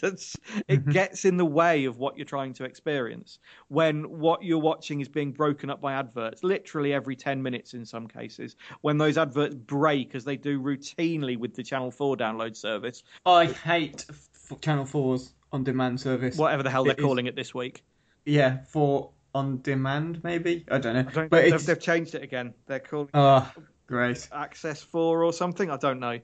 That's, 0.00 0.36
it 0.68 0.80
mm-hmm. 0.80 0.90
gets 0.90 1.24
in 1.24 1.36
the 1.36 1.44
way 1.44 1.84
of 1.84 1.98
what 1.98 2.16
you're 2.16 2.24
trying 2.26 2.52
to 2.54 2.64
experience 2.64 3.38
when 3.68 4.04
what 4.04 4.42
you're 4.42 4.58
watching 4.58 5.00
is 5.00 5.08
being 5.08 5.32
broken 5.32 5.70
up 5.70 5.80
by 5.80 5.92
adverts 5.94 6.42
literally 6.44 6.92
every 6.92 7.16
10 7.16 7.42
minutes 7.42 7.74
in 7.74 7.84
some 7.84 8.06
cases 8.06 8.56
when 8.80 8.98
those 8.98 9.18
adverts 9.18 9.54
break 9.54 10.14
as 10.14 10.24
they 10.24 10.36
do 10.36 10.60
routinely 10.60 11.38
with 11.38 11.54
the 11.54 11.62
channel 11.62 11.90
4 11.90 12.16
download 12.16 12.56
service 12.56 13.02
I 13.24 13.46
hate 13.46 14.04
f- 14.08 14.60
Channel 14.60 14.84
4's 14.84 15.32
on 15.52 15.64
demand 15.64 16.00
service. 16.00 16.36
whatever 16.36 16.62
the 16.62 16.70
hell 16.70 16.84
they're 16.84 16.92
It 16.92 16.98
is- 16.98 17.04
calling 17.04 17.26
it 17.26 17.36
this 17.36 17.54
week 17.54 17.84
Yeah, 18.24 18.58
for 18.68 19.10
on 19.34 19.60
demand 19.62 20.22
maybe. 20.24 20.64
I 20.70 20.78
don't 20.78 20.94
know. 20.94 21.00
I 21.00 21.12
don't, 21.12 21.30
but 21.30 21.42
they've, 21.50 21.66
they've 21.66 21.80
changed 21.80 22.14
it 22.14 22.22
again 22.22 22.54
they're 22.66 22.80
calling 22.80 23.10
oh 23.14 23.50
great. 23.86 24.28
access 24.32 24.82
4 24.82 25.22
or 25.22 25.32
something 25.32 25.70
i 25.70 25.76
don't 25.76 26.00
know 26.00 26.18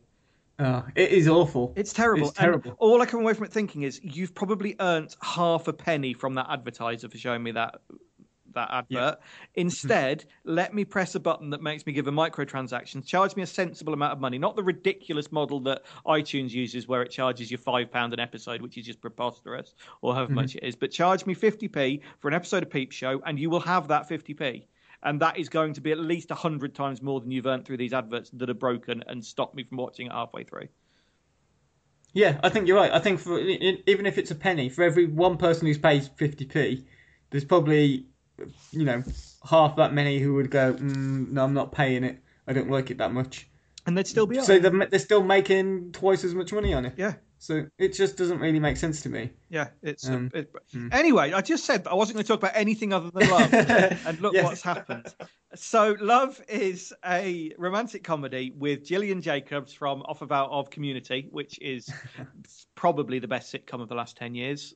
Oh, 0.63 0.85
it 0.95 1.11
is 1.11 1.27
awful. 1.27 1.73
It's 1.75 1.93
terrible. 1.93 2.29
It's 2.29 2.39
terrible. 2.39 2.71
And 2.71 2.77
all 2.79 3.03
I 3.03 3.07
come 3.07 3.21
away 3.21 3.35
from 3.35 3.47
it 3.47 3.53
thinking 3.53 3.83
is 3.83 4.01
you've 4.05 4.33
probably 4.33 4.77
earned 4.79 5.17
half 5.21 5.67
a 5.67 5.73
penny 5.73 6.15
from 6.15 6.35
that 6.35 6.47
advertiser 6.49 7.09
for 7.09 7.19
showing 7.19 7.43
me 7.43 7.51
that 7.53 7.81
that 8.55 8.69
advert. 8.71 9.19
Instead, 9.55 10.25
let 10.45 10.73
me 10.75 10.85
press 10.85 11.15
a 11.15 11.21
button 11.21 11.51
that 11.51 11.63
makes 11.63 11.85
me 11.85 11.93
give 11.93 12.07
a 12.07 12.13
microtransaction, 12.13 13.05
charge 13.05 13.35
me 13.35 13.43
a 13.43 13.47
sensible 13.47 13.93
amount 13.93 14.13
of 14.13 14.21
money, 14.21 14.39
not 14.39 14.55
the 14.55 14.63
ridiculous 14.63 15.33
model 15.33 15.59
that 15.61 15.83
iTunes 16.07 16.51
uses 16.51 16.87
where 16.87 17.03
it 17.03 17.11
charges 17.11 17.51
you 17.51 17.57
five 17.57 17.91
pound 17.91 18.13
an 18.13 18.21
episode, 18.21 18.63
which 18.63 18.79
is 18.79 18.87
just 18.87 19.01
preposterous, 19.01 19.75
or 20.01 20.15
however 20.15 20.29
mm-hmm. 20.29 20.37
much 20.37 20.55
it 20.55 20.63
is. 20.63 20.77
But 20.77 20.93
charge 20.93 21.27
me 21.27 21.35
50p 21.35 22.03
for 22.21 22.29
an 22.29 22.35
episode 22.35 22.63
of 22.63 22.71
Peep 22.71 22.93
Show, 22.93 23.21
and 23.27 23.39
you 23.39 23.51
will 23.51 23.61
have 23.61 23.89
that 23.89 24.09
50p. 24.09 24.65
And 25.03 25.21
that 25.21 25.39
is 25.39 25.49
going 25.49 25.75
to 25.75 25.81
be 25.81 25.91
at 25.93 25.99
least 25.99 26.31
100 26.31 26.75
times 26.75 27.03
more 27.03 27.21
than 27.21 27.31
you've 27.31 27.47
earned 27.47 27.65
through 27.65 27.79
these 27.79 27.93
adverts 27.93 28.31
that 28.35 28.49
are 28.49 28.55
broken 28.55 29.03
and 29.07 29.25
stop 29.25 29.55
me 29.55 29.65
from 29.65 29.79
watching 29.79 30.07
it 30.07 30.13
halfway 30.13 30.45
through. 30.45 30.69
Yeah, 32.13 32.39
I 32.43 32.51
think 32.51 32.69
you're 32.69 32.77
right. 32.77 32.93
I 32.93 32.99
think 32.99 33.21
for 33.21 33.39
even 33.39 34.07
if 34.07 34.19
it's 34.19 34.31
a 34.31 34.35
penny, 34.35 34.69
for 34.69 34.83
every 34.83 35.07
one 35.07 35.39
person 35.39 35.67
who's 35.67 35.79
paid 35.79 36.03
50p, 36.03 36.85
there's 37.31 37.45
probably 37.45 38.07
you 38.71 38.85
know 38.85 39.03
half 39.49 39.77
that 39.77 39.95
many 39.95 40.19
who 40.19 40.35
would 40.35 40.51
go, 40.51 40.75
mm, 40.75 41.31
"No, 41.31 41.45
I'm 41.45 41.55
not 41.55 41.73
paying 41.73 42.05
it. 42.05 42.23
I 42.47 42.53
don't 42.53 42.71
like 42.71 42.91
it 42.91 42.99
that 42.99 43.13
much." 43.13 43.49
And 43.87 43.97
they'd 43.97 44.07
still 44.07 44.27
be 44.27 44.39
on. 44.39 44.45
So 44.45 44.59
they're, 44.59 44.87
they're 44.87 44.99
still 44.99 45.23
making 45.23 45.93
twice 45.93 46.23
as 46.23 46.35
much 46.35 46.53
money 46.53 46.75
on 46.75 46.85
it. 46.85 46.95
yeah. 46.97 47.15
So 47.43 47.67
it 47.77 47.93
just 47.93 48.17
doesn't 48.17 48.39
really 48.39 48.61
make 48.61 48.77
sense 48.77 49.01
to 49.01 49.09
me. 49.09 49.31
Yeah, 49.49 49.71
it's 49.83 50.09
Um, 50.09 50.31
it, 50.33 50.55
anyway. 50.93 51.33
I 51.33 51.41
just 51.41 51.65
said 51.65 51.89
I 51.89 51.95
wasn't 51.95 52.15
going 52.15 52.23
to 52.23 52.29
talk 52.29 52.39
about 52.39 52.53
anything 52.55 52.93
other 52.93 53.11
than 53.11 53.29
love, 53.29 53.53
and 54.07 54.21
look 54.21 54.33
Yes. 54.33 54.45
what's 54.45 54.63
happened. 54.63 55.13
So, 55.57 55.97
Love 55.99 56.41
is 56.49 56.95
a 57.05 57.53
romantic 57.59 58.05
comedy 58.05 58.55
with 58.57 58.85
Gillian 58.85 59.21
Jacobs 59.21 59.73
from 59.75 60.03
Off 60.03 60.23
About 60.23 60.51
of 60.51 60.71
Community, 60.71 61.27
which 61.33 61.59
is 61.61 61.93
probably 62.77 63.19
the 63.19 63.27
best 63.27 63.53
sitcom 63.53 63.83
of 63.83 63.89
the 63.89 63.97
last 63.97 64.17
ten 64.17 64.37
years. 64.37 64.75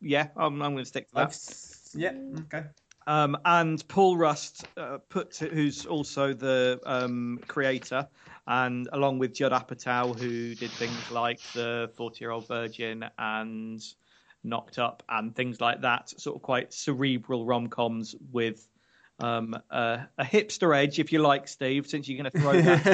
Yeah, 0.00 0.28
I'm, 0.36 0.62
I'm 0.62 0.74
going 0.74 0.84
to 0.84 0.88
stick 0.88 1.10
to 1.10 1.18
I've, 1.18 1.30
that. 1.32 1.90
yeah, 1.94 2.12
okay. 2.42 2.68
Um, 3.06 3.36
and 3.44 3.86
Paul 3.88 4.16
Rust, 4.16 4.66
uh, 4.76 4.98
put 5.08 5.36
who's 5.36 5.86
also 5.86 6.32
the 6.32 6.80
um, 6.86 7.38
creator, 7.46 8.08
and 8.46 8.88
along 8.92 9.18
with 9.18 9.34
Judd 9.34 9.52
Apatow, 9.52 10.18
who 10.18 10.54
did 10.54 10.70
things 10.70 11.10
like 11.10 11.40
the 11.54 11.90
Forty 11.96 12.24
Year 12.24 12.30
Old 12.30 12.48
Virgin 12.48 13.04
and 13.18 13.82
Knocked 14.42 14.78
Up 14.78 15.02
and 15.08 15.34
things 15.34 15.60
like 15.60 15.82
that, 15.82 16.08
sort 16.20 16.36
of 16.36 16.42
quite 16.42 16.72
cerebral 16.72 17.44
rom 17.44 17.68
coms 17.68 18.14
with 18.32 18.66
um, 19.20 19.54
uh, 19.70 19.98
a 20.18 20.24
hipster 20.24 20.76
edge, 20.76 20.98
if 20.98 21.12
you 21.12 21.20
like, 21.20 21.46
Steve. 21.46 21.86
Since 21.86 22.08
you're 22.08 22.22
going 22.22 22.30
to 22.30 22.38
throw 22.38 22.60
that, 22.60 22.84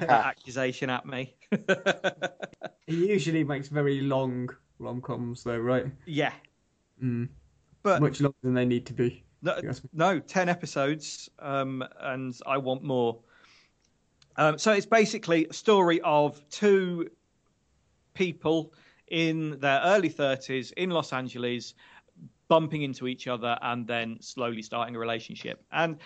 that 0.00 0.10
accusation 0.10 0.90
at 0.90 1.06
me, 1.06 1.34
He 2.86 3.08
usually 3.08 3.44
makes 3.44 3.68
very 3.68 4.00
long 4.02 4.50
rom 4.78 5.00
coms, 5.00 5.44
though, 5.44 5.58
right? 5.58 5.86
yeah. 6.06 6.32
Mm. 7.02 7.28
But 7.82 8.00
Much 8.00 8.20
longer 8.20 8.36
than 8.42 8.54
they 8.54 8.64
need 8.64 8.86
to 8.86 8.92
be. 8.92 9.24
No, 9.44 9.60
no, 9.92 10.18
ten 10.18 10.48
episodes, 10.48 11.28
um, 11.38 11.84
and 12.00 12.34
I 12.46 12.58
want 12.58 12.82
more. 12.82 13.18
Um, 14.36 14.58
so 14.58 14.72
it's 14.72 14.86
basically 14.86 15.46
a 15.46 15.52
story 15.52 16.00
of 16.00 16.40
two 16.48 17.10
people 18.14 18.72
in 19.08 19.60
their 19.60 19.80
early 19.84 20.08
30s 20.10 20.72
in 20.72 20.90
Los 20.90 21.12
Angeles, 21.12 21.74
bumping 22.48 22.82
into 22.82 23.06
each 23.06 23.26
other 23.26 23.58
and 23.62 23.86
then 23.86 24.16
slowly 24.20 24.62
starting 24.62 24.96
a 24.96 24.98
relationship. 24.98 25.64
And 25.72 25.98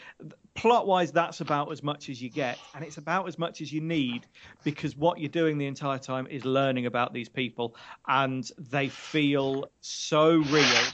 plot 0.54 0.86
wise, 0.86 1.12
that's 1.12 1.40
about 1.40 1.70
as 1.72 1.82
much 1.82 2.08
as 2.08 2.22
you 2.22 2.30
get. 2.30 2.58
And 2.74 2.84
it's 2.84 2.96
about 2.96 3.28
as 3.28 3.38
much 3.38 3.60
as 3.60 3.72
you 3.72 3.80
need 3.80 4.26
because 4.64 4.96
what 4.96 5.18
you're 5.18 5.28
doing 5.28 5.58
the 5.58 5.66
entire 5.66 5.98
time 5.98 6.26
is 6.28 6.44
learning 6.44 6.86
about 6.86 7.12
these 7.12 7.28
people 7.28 7.76
and 8.06 8.50
they 8.58 8.88
feel 8.88 9.70
so 9.80 10.38
real 10.50 10.84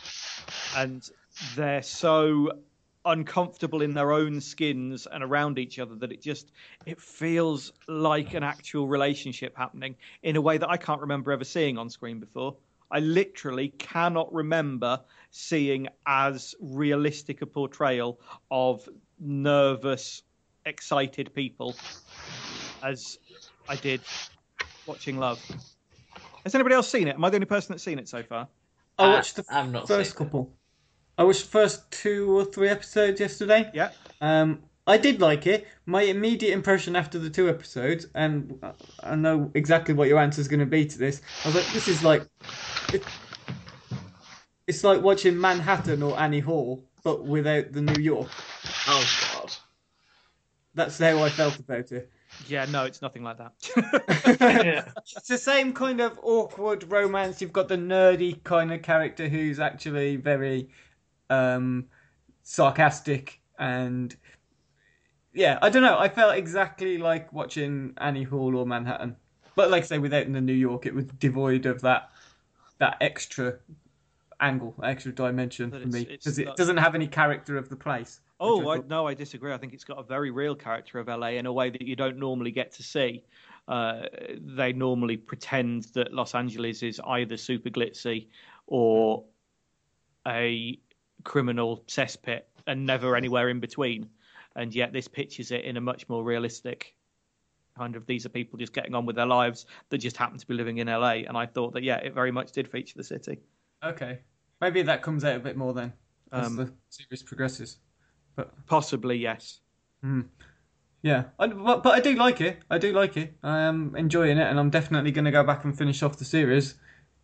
and 0.77 1.09
they're 1.41 1.82
so 1.82 2.51
uncomfortable 3.05 3.82
in 3.82 3.93
their 3.93 4.12
own 4.12 4.41
skins 4.41 5.07
and 5.11 5.22
around 5.22 5.59
each 5.59 5.78
other 5.78 5.95
that 5.97 6.11
it 6.11 6.22
just 6.22 6.53
it 6.87 6.99
feels 7.01 7.72
like 7.87 8.32
an 8.32 8.43
actual 8.43 8.89
relationship 8.89 9.55
happening 9.57 9.95
in 10.22 10.37
a 10.37 10.41
way 10.41 10.57
that 10.57 10.70
I 10.70 10.76
can't 10.78 11.01
remember 11.03 11.32
ever 11.32 11.45
seeing 11.45 11.76
on 11.76 11.91
screen 11.91 12.18
before. 12.18 12.57
I 12.91 13.01
literally 13.01 13.68
cannot 13.68 14.32
remember 14.32 15.01
seeing 15.30 15.89
as 16.07 16.55
realistic 16.61 17.43
a 17.43 17.47
portrayal 17.47 18.20
of 18.51 18.89
nervous, 19.18 20.22
excited 20.64 21.35
people 21.35 21.76
as 22.82 23.18
I 23.68 23.76
did 23.76 24.01
watching 24.87 25.18
Love. 25.18 25.41
Has 26.45 26.55
anybody 26.55 26.74
else 26.74 26.89
seen 26.89 27.09
it? 27.09 27.14
Am 27.16 27.24
I 27.24 27.30
the 27.30 27.37
only 27.37 27.47
person 27.47 27.72
that's 27.72 27.82
seen 27.82 27.99
it 27.99 28.09
so 28.09 28.22
far? 28.22 28.49
I 28.99 29.09
watched 29.09 29.37
the 29.37 29.45
I've 29.51 29.70
not 29.72 29.89
first 29.89 30.11
seen 30.11 30.26
it. 30.26 30.30
couple. 30.30 30.53
I 31.17 31.25
watched 31.25 31.43
the 31.43 31.51
first 31.51 31.91
two 31.91 32.37
or 32.37 32.45
three 32.45 32.69
episodes 32.69 33.21
yesterday. 33.21 33.71
Yeah. 33.73 33.91
Um, 34.21 34.61
I 34.87 34.99
did 34.99 35.21
like 35.21 35.47
it. 35.47 35.67
My 35.87 36.03
immediate 36.03 36.53
impression 36.53 36.95
after 36.95 37.19
the 37.19 37.31
two 37.31 37.49
episodes, 37.49 38.07
and 38.15 38.62
I 39.03 39.15
know 39.15 39.51
exactly 39.55 39.95
what 39.95 40.09
your 40.09 40.19
answer 40.19 40.41
is 40.41 40.49
going 40.49 40.61
to 40.61 40.67
be 40.67 40.85
to 40.85 40.99
this. 40.99 41.23
I 41.45 41.49
was 41.49 41.55
like, 41.55 41.67
this 41.73 41.89
is 41.89 42.05
like, 42.05 42.27
it, 42.93 43.03
it's 44.67 44.85
like 44.85 45.01
watching 45.01 45.41
Manhattan 45.41 46.03
or 46.03 46.19
Annie 46.19 46.41
Hall, 46.41 46.85
but 47.03 47.25
without 47.25 47.73
the 47.73 47.81
New 47.81 48.03
York. 48.03 48.29
Oh 48.87 49.07
god. 49.33 49.53
That's 50.75 50.99
how 50.99 51.23
I 51.23 51.31
felt 51.31 51.59
about 51.59 51.93
it. 51.93 52.11
Yeah, 52.49 52.67
no, 52.67 52.85
it's 52.85 53.01
nothing 53.01 53.23
like 53.23 53.39
that. 53.39 53.53
yeah. 54.41 54.89
It's 55.17 55.29
the 55.29 55.39
same 55.39 55.73
kind 55.73 56.01
of 56.01 56.19
awkward 56.23 56.91
romance. 56.91 57.41
You've 57.41 57.53
got 57.53 57.69
the 57.69 57.77
nerdy 57.77 58.43
kind 58.43 58.73
of 58.73 58.83
character 58.83 59.29
who's 59.29 59.61
actually 59.61 60.17
very 60.17 60.69
um, 61.31 61.87
sarcastic 62.43 63.41
and 63.59 64.16
yeah, 65.33 65.59
I 65.62 65.68
don't 65.68 65.83
know. 65.83 65.99
I 65.99 66.09
felt 66.09 66.37
exactly 66.37 66.97
like 66.97 67.33
watching 67.33 67.95
Annie 67.99 68.22
Hall 68.22 68.57
or 68.57 68.64
Manhattan, 68.66 69.16
but 69.57 69.70
like 69.70 69.83
I 69.83 69.87
say, 69.87 69.99
without 69.99 70.27
in 70.27 70.33
the 70.33 70.41
New 70.41 70.53
York, 70.53 70.87
it 70.87 70.95
was 70.95 71.07
devoid 71.07 71.66
of 71.66 71.81
that 71.83 72.11
that 72.79 72.97
extra 73.01 73.57
angle, 74.41 74.75
extra 74.83 75.12
dimension 75.12 75.70
for 75.70 75.87
me 75.89 76.05
because 76.05 76.39
it 76.39 76.55
doesn't 76.57 76.77
have 76.77 76.95
any 76.95 77.07
character 77.07 77.57
of 77.57 77.68
the 77.68 77.77
place. 77.77 78.20
Oh, 78.41 78.68
I 78.68 78.77
I, 78.77 78.81
no, 78.87 79.07
I 79.07 79.14
disagree. 79.14 79.53
I 79.53 79.59
think 79.59 79.72
it's 79.72 79.85
got 79.85 79.99
a 79.99 80.03
very 80.03 80.31
real 80.31 80.55
character 80.55 80.99
of 80.99 81.09
LA 81.09 81.29
in 81.29 81.47
a 81.47 81.53
way 81.53 81.70
that 81.70 81.83
you 81.83 81.97
don't 81.97 82.18
normally 82.18 82.51
get 82.51 82.72
to 82.72 82.83
see. 82.83 83.25
Uh, 83.66 84.03
they 84.41 84.72
normally 84.72 85.16
pretend 85.16 85.85
that 85.95 86.12
Los 86.12 86.35
Angeles 86.35 86.83
is 86.83 87.01
either 87.07 87.37
super 87.37 87.70
glitzy 87.70 88.29
or 88.66 89.25
a 90.27 90.79
criminal 91.25 91.83
cesspit 91.89 92.43
and 92.66 92.87
never 92.87 93.16
anywhere 93.16 93.49
in 93.49 93.61
between. 93.61 94.09
And 94.57 94.75
yet 94.75 94.93
this 94.93 95.09
pictures 95.09 95.51
it 95.51 95.64
in 95.64 95.77
a 95.77 95.81
much 95.81 96.09
more 96.09 96.22
realistic 96.22 96.95
kind 97.77 97.97
of 97.97 98.07
these 98.07 98.25
are 98.25 98.29
people 98.29 98.59
just 98.59 98.72
getting 98.72 98.95
on 98.95 99.05
with 99.07 99.16
their 99.16 99.27
lives 99.27 99.66
that 99.91 99.99
just 99.99 100.16
happen 100.16 100.39
to 100.39 100.47
be 100.47 100.55
living 100.55 100.79
in 100.79 100.87
LA. 100.87 101.25
And 101.27 101.37
I 101.37 101.47
thought 101.47 101.75
that, 101.75 101.83
yeah, 101.83 101.97
it 101.97 102.14
very 102.14 102.31
much 102.31 102.53
did 102.53 102.68
feature 102.68 102.95
the 102.97 103.05
city. 103.05 103.41
Okay, 103.85 104.20
maybe 104.61 104.83
that 104.83 105.03
comes 105.03 105.25
out 105.25 105.37
a 105.37 105.41
bit 105.41 105.57
more 105.57 105.75
then 105.75 105.93
as 106.33 106.47
Um, 106.47 106.57
the 106.57 106.72
series 106.89 107.22
progresses. 107.22 107.79
But 108.37 108.53
possibly, 108.66 109.16
yes. 109.16 109.61
Yeah, 111.03 111.25
I, 111.39 111.49
but, 111.49 111.83
but 111.83 111.95
I 111.95 112.01
do 112.01 112.14
like 112.14 112.41
it. 112.41 112.61
I 112.70 112.79
do 112.79 112.93
like 112.93 113.16
it. 113.16 113.35
I 113.43 113.61
am 113.61 113.95
enjoying 113.95 114.39
it, 114.39 114.49
and 114.49 114.59
I'm 114.59 114.70
definitely 114.70 115.11
going 115.11 115.27
to 115.27 115.31
go 115.31 115.45
back 115.45 115.64
and 115.64 115.77
finish 115.77 116.03
off 116.03 116.16
the 116.16 116.25
series. 116.25 116.77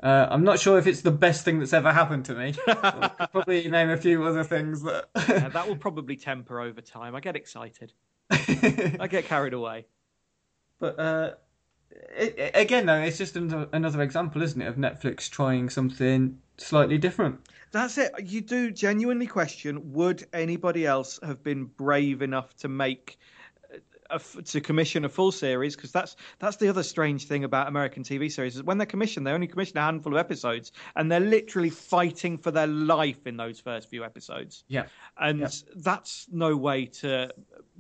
Uh, 0.03 0.27
I'm 0.31 0.45
not 0.45 0.59
sure 0.59 0.79
if 0.79 0.87
it's 0.87 1.03
the 1.03 1.11
best 1.11 1.45
thing 1.45 1.59
that's 1.59 1.73
ever 1.75 1.93
happened 1.93 2.25
to 2.27 2.35
me. 2.35 2.55
I 2.67 3.09
could 3.19 3.31
probably 3.33 3.69
name 3.69 3.91
a 3.91 3.97
few 3.97 4.25
other 4.25 4.45
things 4.45 4.83
Yeah, 4.83 5.03
that. 5.13 5.53
that 5.53 5.69
will 5.69 5.77
probably 5.77 6.17
temper 6.17 6.61
over 6.61 6.81
time. 6.81 7.15
I 7.15 7.21
get 7.21 7.37
excited. 7.37 7.93
I 8.31 9.07
get 9.11 9.27
carried 9.27 9.53
away. 9.53 9.87
but 10.79 10.99
uh, 10.99 11.33
it, 12.17 12.39
it- 12.39 12.51
again, 12.57 12.87
though, 12.87 13.01
it's 13.01 13.19
just 13.19 13.37
another, 13.37 13.69
another 13.73 14.03
example, 14.03 14.41
isn't 14.43 14.61
it, 14.63 14.67
of 14.69 14.77
Netflix 14.77 15.29
trying 15.29 15.69
something 15.69 16.39
slightly 16.57 16.97
different. 16.97 17.41
That's 17.73 17.99
it. 17.99 18.13
You 18.25 18.41
do 18.41 18.71
genuinely 18.71 19.27
question: 19.27 19.93
Would 19.93 20.27
anybody 20.33 20.87
else 20.87 21.21
have 21.23 21.43
been 21.43 21.65
brave 21.67 22.23
enough 22.23 22.57
to 22.59 22.69
make 22.69 23.19
a, 24.11 24.43
to 24.43 24.61
commission 24.61 25.05
a 25.05 25.09
full 25.09 25.33
series? 25.33 25.77
Because 25.77 25.93
that's 25.93 26.17
that's 26.39 26.57
the 26.57 26.69
other 26.69 26.83
strange 26.83 27.27
thing 27.27 27.45
about 27.45 27.69
American 27.69 28.03
TV 28.03 28.31
series 28.31 28.57
is 28.57 28.63
when 28.63 28.79
they're 28.79 28.87
commissioned, 28.87 29.27
they 29.27 29.33
only 29.33 29.47
commission 29.47 29.79
a 29.79 29.83
handful 29.83 30.13
of 30.13 30.19
episodes, 30.19 30.73
and 30.97 31.11
they're 31.11 31.21
literally 31.21 31.71
fighting 31.71 32.39
for 32.39 32.51
their 32.51 32.67
life 32.67 33.27
in 33.27 33.37
those 33.37 33.61
first 33.61 33.89
few 33.89 34.05
episodes. 34.05 34.65
Yeah. 34.69 34.87
And 35.19 35.53
that's 35.77 36.27
no 36.31 36.57
way 36.57 36.87
to 36.87 37.33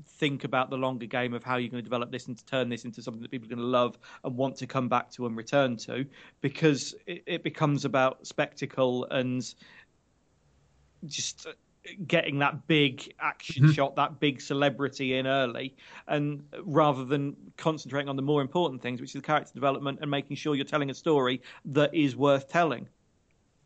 think 0.06 0.44
about 0.44 0.70
the 0.70 0.76
longer 0.76 1.06
game 1.06 1.34
of 1.34 1.44
how 1.44 1.56
you're 1.56 1.70
going 1.70 1.82
to 1.82 1.88
develop 1.88 2.10
this 2.10 2.26
and 2.26 2.36
to 2.36 2.44
turn 2.44 2.68
this 2.68 2.84
into 2.84 3.02
something 3.02 3.22
that 3.22 3.30
people 3.30 3.46
are 3.46 3.54
going 3.54 3.58
to 3.58 3.64
love 3.64 3.98
and 4.24 4.36
want 4.36 4.56
to 4.56 4.66
come 4.66 4.88
back 4.88 5.10
to 5.12 5.26
and 5.26 5.36
return 5.36 5.76
to 5.76 6.06
because 6.40 6.94
it, 7.06 7.22
it 7.26 7.42
becomes 7.42 7.84
about 7.84 8.26
spectacle 8.26 9.06
and 9.10 9.54
just 11.06 11.46
getting 12.06 12.38
that 12.40 12.66
big 12.66 13.12
action 13.20 13.64
mm-hmm. 13.64 13.72
shot, 13.72 13.96
that 13.96 14.20
big 14.20 14.40
celebrity 14.40 15.16
in 15.16 15.26
early, 15.26 15.74
and 16.06 16.44
rather 16.64 17.04
than 17.04 17.36
concentrating 17.56 18.08
on 18.08 18.16
the 18.16 18.22
more 18.22 18.42
important 18.42 18.82
things, 18.82 19.00
which 19.00 19.10
is 19.10 19.20
the 19.20 19.26
character 19.26 19.52
development 19.54 19.98
and 20.02 20.10
making 20.10 20.36
sure 20.36 20.54
you're 20.54 20.64
telling 20.64 20.90
a 20.90 20.94
story 20.94 21.40
that 21.64 21.94
is 21.94 22.16
worth 22.16 22.48
telling. 22.48 22.88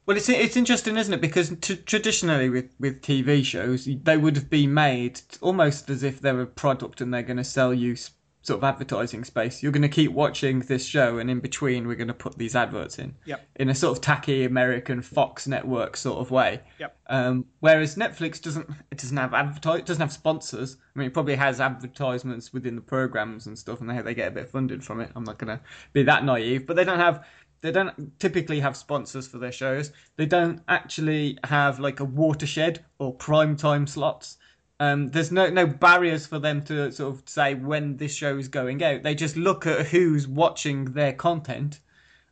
Well, 0.06 0.18
it's 0.18 0.28
it's 0.28 0.56
interesting, 0.56 0.98
isn't 0.98 1.14
it? 1.14 1.20
Because 1.22 1.56
t- 1.62 1.76
traditionally 1.76 2.50
with, 2.50 2.74
with 2.78 3.00
TV 3.00 3.42
shows, 3.42 3.86
they 3.86 4.18
would 4.18 4.36
have 4.36 4.50
been 4.50 4.74
made 4.74 5.20
almost 5.40 5.88
as 5.88 6.02
if 6.02 6.20
they're 6.20 6.42
a 6.42 6.46
product 6.46 7.00
and 7.00 7.12
they're 7.12 7.22
going 7.22 7.38
to 7.38 7.44
sell 7.44 7.72
you 7.72 7.96
sort 8.44 8.58
of 8.58 8.64
advertising 8.64 9.24
space. 9.24 9.62
You're 9.62 9.72
going 9.72 9.82
to 9.82 9.88
keep 9.88 10.12
watching 10.12 10.60
this 10.60 10.84
show, 10.84 11.18
and 11.18 11.30
in 11.30 11.40
between, 11.40 11.88
we're 11.88 11.96
going 11.96 12.08
to 12.08 12.14
put 12.14 12.36
these 12.36 12.54
adverts 12.54 12.98
in. 12.98 13.14
Yep. 13.24 13.48
In 13.56 13.70
a 13.70 13.74
sort 13.74 13.96
of 13.96 14.02
tacky 14.02 14.44
American 14.44 15.00
Fox 15.00 15.46
network 15.46 15.96
sort 15.96 16.18
of 16.18 16.30
way. 16.30 16.60
Yep. 16.78 16.96
Um, 17.08 17.46
whereas 17.60 17.96
Netflix 17.96 18.40
doesn't 18.40 18.68
it 18.90 18.98
doesn't 18.98 19.16
have 19.16 19.32
advertise 19.32 19.80
it 19.80 19.86
doesn't 19.86 20.02
have 20.02 20.12
sponsors. 20.12 20.76
I 20.94 20.98
mean, 20.98 21.08
it 21.08 21.14
probably 21.14 21.36
has 21.36 21.60
advertisements 21.60 22.52
within 22.52 22.76
the 22.76 22.82
programs 22.82 23.46
and 23.46 23.58
stuff, 23.58 23.80
and 23.80 23.88
they 23.88 24.00
they 24.02 24.14
get 24.14 24.28
a 24.28 24.32
bit 24.32 24.50
funded 24.50 24.84
from 24.84 25.00
it. 25.00 25.10
I'm 25.16 25.24
not 25.24 25.38
going 25.38 25.56
to 25.56 25.64
be 25.94 26.02
that 26.02 26.24
naive, 26.24 26.66
but 26.66 26.76
they 26.76 26.84
don't 26.84 27.00
have 27.00 27.24
they 27.62 27.72
don't 27.72 28.20
typically 28.20 28.60
have 28.60 28.76
sponsors 28.76 29.26
for 29.26 29.38
their 29.38 29.50
shows. 29.50 29.90
They 30.16 30.26
don't 30.26 30.60
actually 30.68 31.38
have 31.44 31.80
like 31.80 32.00
a 32.00 32.04
watershed 32.04 32.84
or 32.98 33.14
prime 33.14 33.56
time 33.56 33.86
slots. 33.86 34.36
Um, 34.84 35.08
there's 35.08 35.32
no 35.32 35.48
no 35.48 35.66
barriers 35.66 36.26
for 36.26 36.38
them 36.38 36.62
to 36.64 36.92
sort 36.92 37.14
of 37.14 37.22
say 37.26 37.54
when 37.54 37.96
this 37.96 38.14
show 38.14 38.36
is 38.36 38.48
going 38.48 38.82
out. 38.82 39.02
They 39.02 39.14
just 39.14 39.34
look 39.34 39.66
at 39.66 39.86
who's 39.86 40.28
watching 40.28 40.92
their 40.92 41.14
content, 41.14 41.80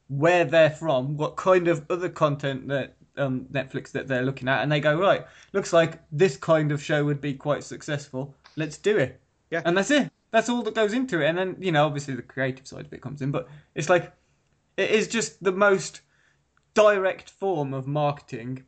where 0.09 0.45
they're 0.45 0.69
from, 0.71 1.17
what 1.17 1.37
kind 1.37 1.67
of 1.67 1.87
other 1.89 2.11
content 2.11 2.69
that 2.69 2.97
um, 3.17 3.47
Netflix 3.51 3.93
that 3.93 4.07
they're 4.07 4.25
looking 4.25 4.49
at, 4.49 4.63
and 4.63 4.71
they 4.71 4.81
go 4.81 4.99
right. 4.99 5.25
Looks 5.55 5.73
like 5.73 6.03
this 6.13 6.37
kind 6.37 6.73
of 6.73 6.83
show 6.83 7.07
would 7.07 7.23
be 7.23 7.33
quite 7.33 7.65
successful. 7.65 8.35
Let's 8.57 8.77
do 8.77 8.99
it. 8.99 9.19
Yeah. 9.51 9.63
and 9.65 9.77
that's 9.77 9.91
it. 9.91 10.11
That's 10.31 10.49
all 10.51 10.63
that 10.63 10.75
goes 10.75 10.93
into 10.93 11.23
it. 11.23 11.29
And 11.29 11.39
then 11.39 11.57
you 11.59 11.73
know, 11.73 11.87
obviously 11.87 12.15
the 12.15 12.23
creative 12.23 12.67
side 12.67 12.85
of 12.85 12.93
it 12.93 13.01
comes 13.01 13.23
in, 13.23 13.31
but 13.31 13.49
it's 13.75 13.89
like 13.89 14.13
it 14.77 14.91
is 14.91 15.09
just 15.09 15.43
the 15.43 15.53
most 15.53 16.03
direct 16.75 17.31
form 17.31 17.73
of 17.73 17.87
marketing, 17.87 18.65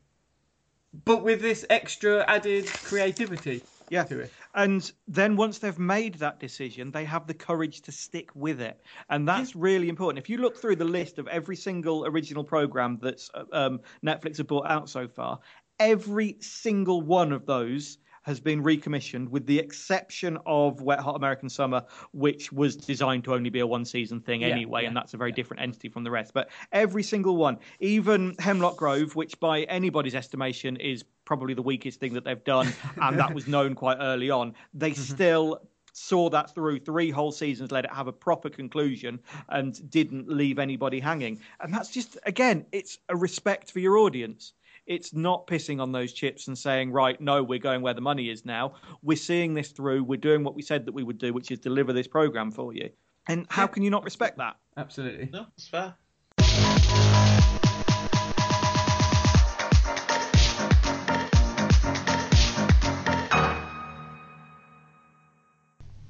but 1.05 1.23
with 1.23 1.43
this 1.43 1.67
extra 1.69 2.25
added 2.27 2.67
creativity 2.67 3.63
Yeah. 3.91 4.07
And 4.55 4.91
then 5.07 5.37
once 5.37 5.59
they've 5.59 5.79
made 5.79 6.15
that 6.17 6.41
decision, 6.41 6.91
they 6.91 7.05
have 7.05 7.27
the 7.27 7.35
courage 7.35 7.83
to 7.83 7.93
stick 7.93 8.31
with 8.35 8.61
it. 8.61 8.81
And 9.11 9.29
that's 9.29 9.55
really 9.55 9.89
important. 9.89 10.19
If 10.19 10.31
you 10.31 10.39
look 10.39 10.57
through 10.57 10.77
the 10.77 10.85
list 10.85 11.19
of 11.19 11.29
every 11.29 11.57
single 11.57 12.07
original 12.07 12.45
program 12.45 12.99
that's 13.03 13.31
um, 13.53 13.81
Netflix 14.05 14.39
have 14.39 14.47
brought 14.47 14.71
out 14.71 14.89
so 14.89 15.07
far, 15.07 15.39
every 15.79 16.37
single 16.41 17.03
one 17.03 17.33
of 17.33 17.47
those 17.47 17.99
has 18.25 18.41
been 18.41 18.63
recommissioned 18.63 19.29
with 19.29 19.47
the 19.47 19.59
exception 19.59 20.39
of 20.47 20.83
Wet 20.83 21.01
Hot 21.01 21.17
American 21.17 21.49
Summer, 21.49 21.85
which 22.13 22.53
was 22.53 22.77
designed 22.77 23.25
to 23.25 23.35
only 23.35 23.51
be 23.51 23.61
a 23.61 23.67
one 23.67 23.85
season 23.85 24.21
thing 24.21 24.43
anyway, 24.45 24.85
and 24.87 24.97
that's 24.97 25.15
a 25.15 25.17
very 25.17 25.33
different 25.33 25.63
entity 25.63 25.89
from 25.89 26.05
the 26.05 26.11
rest. 26.11 26.33
But 26.35 26.51
every 26.73 27.03
single 27.03 27.37
one, 27.37 27.59
even 27.81 28.35
Hemlock 28.39 28.77
Grove, 28.77 29.15
which 29.15 29.39
by 29.41 29.63
anybody's 29.63 30.15
estimation 30.15 30.77
is 30.77 31.05
probably 31.25 31.55
the 31.55 31.63
weakest 31.63 32.01
thing 32.01 32.15
that 32.15 32.25
they've 32.25 32.45
done, 32.45 32.73
and 33.01 33.19
that 33.19 33.35
was 33.35 33.47
known 33.47 33.75
quite 33.75 33.99
early 34.01 34.31
on, 34.31 34.55
they 34.73 34.91
mm-hmm. 34.93 35.15
still 35.15 35.61
saw 35.95 36.29
that 36.29 36.53
through 36.55 36.81
three 36.81 37.11
whole 37.11 37.33
seasons, 37.33 37.71
let 37.71 37.85
it 37.85 37.93
have 37.93 38.09
a 38.09 38.13
proper 38.13 38.51
conclusion, 38.51 39.21
and 39.49 39.89
didn't 39.91 40.29
leave 40.29 40.59
anybody 40.59 40.99
hanging. 40.99 41.41
And 41.61 41.73
that's 41.73 41.89
just, 41.89 42.19
again, 42.27 42.67
it's 42.73 42.99
a 43.09 43.17
respect 43.17 43.71
for 43.71 43.79
your 43.79 43.99
audience. 43.99 44.55
It's 44.87 45.15
not 45.15 45.47
pissing 45.47 45.81
on 45.81 45.93
those 45.93 46.13
chips 46.13 46.47
and 46.47 46.59
saying, 46.59 46.93
right, 46.93 47.19
no, 47.19 47.43
we're 47.43 47.59
going 47.59 47.81
where 47.81 47.95
the 47.95 48.03
money 48.03 48.29
is 48.29 48.45
now. 48.45 48.75
We're 49.03 49.17
seeing 49.17 49.55
this 49.55 49.71
through. 49.71 50.05
We're 50.05 50.21
doing 50.21 50.45
what 50.45 50.55
we 50.55 50.61
said 50.61 50.85
that 50.85 50.93
we 50.93 51.03
would 51.03 51.17
do, 51.17 51.33
which 51.33 51.51
is 51.51 51.59
deliver 51.59 51.95
this 51.95 52.07
program 52.07 52.51
for 52.51 52.75
you. 52.75 52.91
And 53.27 53.47
how 53.49 53.67
can 53.67 53.83
you 53.83 53.89
not 53.89 54.05
respect 54.05 54.37
that? 54.37 54.57
Absolutely. 54.77 55.31
No, 55.33 55.47
it's 55.57 55.69
fair. 55.69 55.95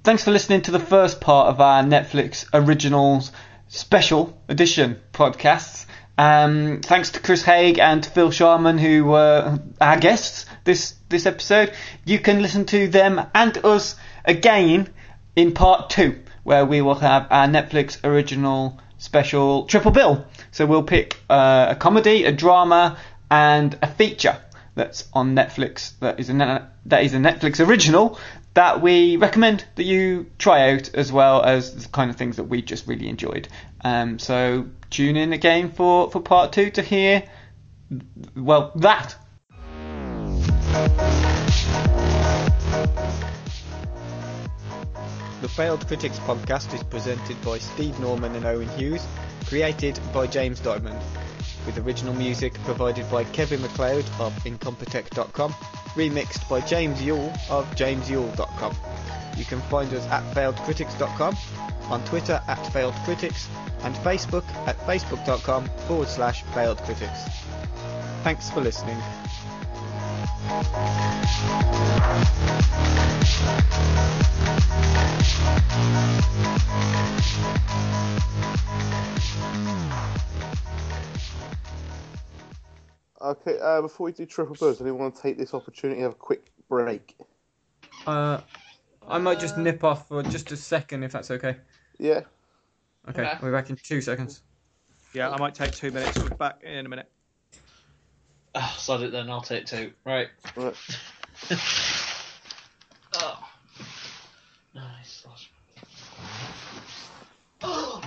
Thanks 0.02 0.24
for 0.24 0.32
listening 0.32 0.62
to 0.62 0.72
the 0.72 0.80
first 0.80 1.20
part 1.20 1.46
of 1.46 1.60
our 1.60 1.84
Netflix 1.84 2.44
Originals 2.52 3.30
Special 3.68 4.36
Edition 4.48 5.00
podcasts. 5.12 5.86
Um, 6.16 6.80
thanks 6.80 7.10
to 7.10 7.20
Chris 7.20 7.42
Haig 7.42 7.78
and 7.78 8.06
Phil 8.06 8.30
Sharman, 8.30 8.78
who 8.78 9.04
were 9.04 9.58
our 9.80 9.98
guests 9.98 10.46
this 10.64 10.94
this 11.08 11.26
episode. 11.26 11.72
You 12.04 12.20
can 12.20 12.40
listen 12.40 12.66
to 12.66 12.88
them 12.88 13.20
and 13.34 13.58
us 13.64 13.96
again 14.24 14.88
in 15.34 15.52
part 15.52 15.90
two, 15.90 16.20
where 16.44 16.64
we 16.64 16.80
will 16.82 16.94
have 16.94 17.26
our 17.30 17.46
Netflix 17.48 17.98
Original 18.04 18.80
Special 18.98 19.66
Triple 19.66 19.90
Bill. 19.90 20.24
So 20.52 20.66
we'll 20.66 20.84
pick 20.84 21.16
uh, 21.28 21.66
a 21.70 21.74
comedy, 21.74 22.24
a 22.24 22.32
drama, 22.32 22.96
and 23.28 23.76
a 23.82 23.88
feature 23.88 24.38
that's 24.76 25.08
on 25.12 25.34
Netflix 25.34 25.98
that 26.00 26.20
is 26.20 26.30
a 26.30 26.70
that 26.86 27.02
is 27.02 27.14
a 27.14 27.18
Netflix 27.18 27.64
original 27.66 28.18
that 28.54 28.80
we 28.80 29.16
recommend 29.16 29.64
that 29.74 29.84
you 29.84 30.30
try 30.38 30.72
out 30.72 30.94
as 30.94 31.12
well 31.12 31.42
as 31.42 31.84
the 31.84 31.88
kind 31.88 32.10
of 32.10 32.16
things 32.16 32.36
that 32.36 32.44
we 32.44 32.62
just 32.62 32.86
really 32.86 33.08
enjoyed. 33.08 33.48
Um, 33.84 34.18
so 34.18 34.66
tune 34.90 35.16
in 35.16 35.32
again 35.32 35.70
for, 35.70 36.10
for 36.10 36.20
part 36.20 36.52
two 36.52 36.70
to 36.70 36.82
hear 36.82 37.24
well 38.36 38.72
that. 38.76 39.16
The 45.40 45.48
Failed 45.48 45.86
Critics 45.86 46.18
podcast 46.20 46.72
is 46.72 46.82
presented 46.84 47.40
by 47.42 47.58
Steve 47.58 47.98
Norman 48.00 48.34
and 48.34 48.46
Owen 48.46 48.68
Hughes, 48.78 49.06
created 49.46 50.00
by 50.12 50.26
James 50.26 50.58
Diamond, 50.58 50.98
with 51.66 51.78
original 51.78 52.14
music 52.14 52.54
provided 52.64 53.10
by 53.10 53.24
Kevin 53.24 53.62
MacLeod 53.62 54.04
of 54.18 54.32
Incompetech.com, 54.44 55.52
remixed 55.94 56.48
by 56.48 56.60
James 56.60 57.02
Yule 57.02 57.32
of 57.50 57.66
JamesYule.com. 57.76 58.74
You 59.36 59.44
can 59.44 59.60
find 59.62 59.92
us 59.92 60.06
at 60.08 60.22
FailedCritics.com, 60.34 61.36
on 61.90 62.04
Twitter 62.04 62.40
at 62.48 62.58
FailedCritics, 62.58 63.46
and 63.82 63.94
Facebook 63.96 64.44
at 64.66 64.78
Facebook.com 64.78 65.66
forward 65.86 66.08
slash 66.08 66.44
FailedCritics. 66.44 67.30
Thanks 68.22 68.50
for 68.50 68.60
listening. 68.60 68.96
Okay, 83.24 83.58
uh, 83.58 83.80
before 83.80 84.04
we 84.04 84.12
do 84.12 84.26
triple 84.26 84.54
bills, 84.54 84.82
I 84.82 84.84
do 84.84 84.94
want 84.94 85.16
to 85.16 85.22
take 85.22 85.38
this 85.38 85.54
opportunity 85.54 86.00
to 86.00 86.02
have 86.04 86.12
a 86.12 86.16
quick 86.16 86.52
break. 86.68 87.16
Uh, 88.06 88.40
I 89.08 89.16
might 89.16 89.40
just 89.40 89.56
nip 89.56 89.82
off 89.82 90.08
for 90.08 90.22
just 90.22 90.52
a 90.52 90.56
second 90.56 91.02
if 91.04 91.12
that's 91.12 91.30
okay. 91.30 91.56
Yeah. 91.98 92.20
Okay, 93.08 93.22
Okay. 93.22 93.32
we'll 93.40 93.50
be 93.50 93.56
back 93.56 93.70
in 93.70 93.76
two 93.76 94.02
seconds. 94.02 94.42
Yeah, 95.14 95.30
I 95.30 95.38
might 95.38 95.54
take 95.54 95.72
two 95.72 95.90
minutes. 95.90 96.18
We're 96.18 96.28
back 96.36 96.62
in 96.62 96.84
a 96.84 96.88
minute. 96.88 97.10
Oh, 98.54 98.74
sod 98.76 99.02
it 99.02 99.10
then, 99.10 99.30
I'll 99.30 99.40
take 99.40 99.64
two. 99.64 99.92
Right. 100.04 100.28
Right. 100.56 100.74
Oh. 103.16 103.48
Nice. 104.74 105.24
Oh. 107.62 108.02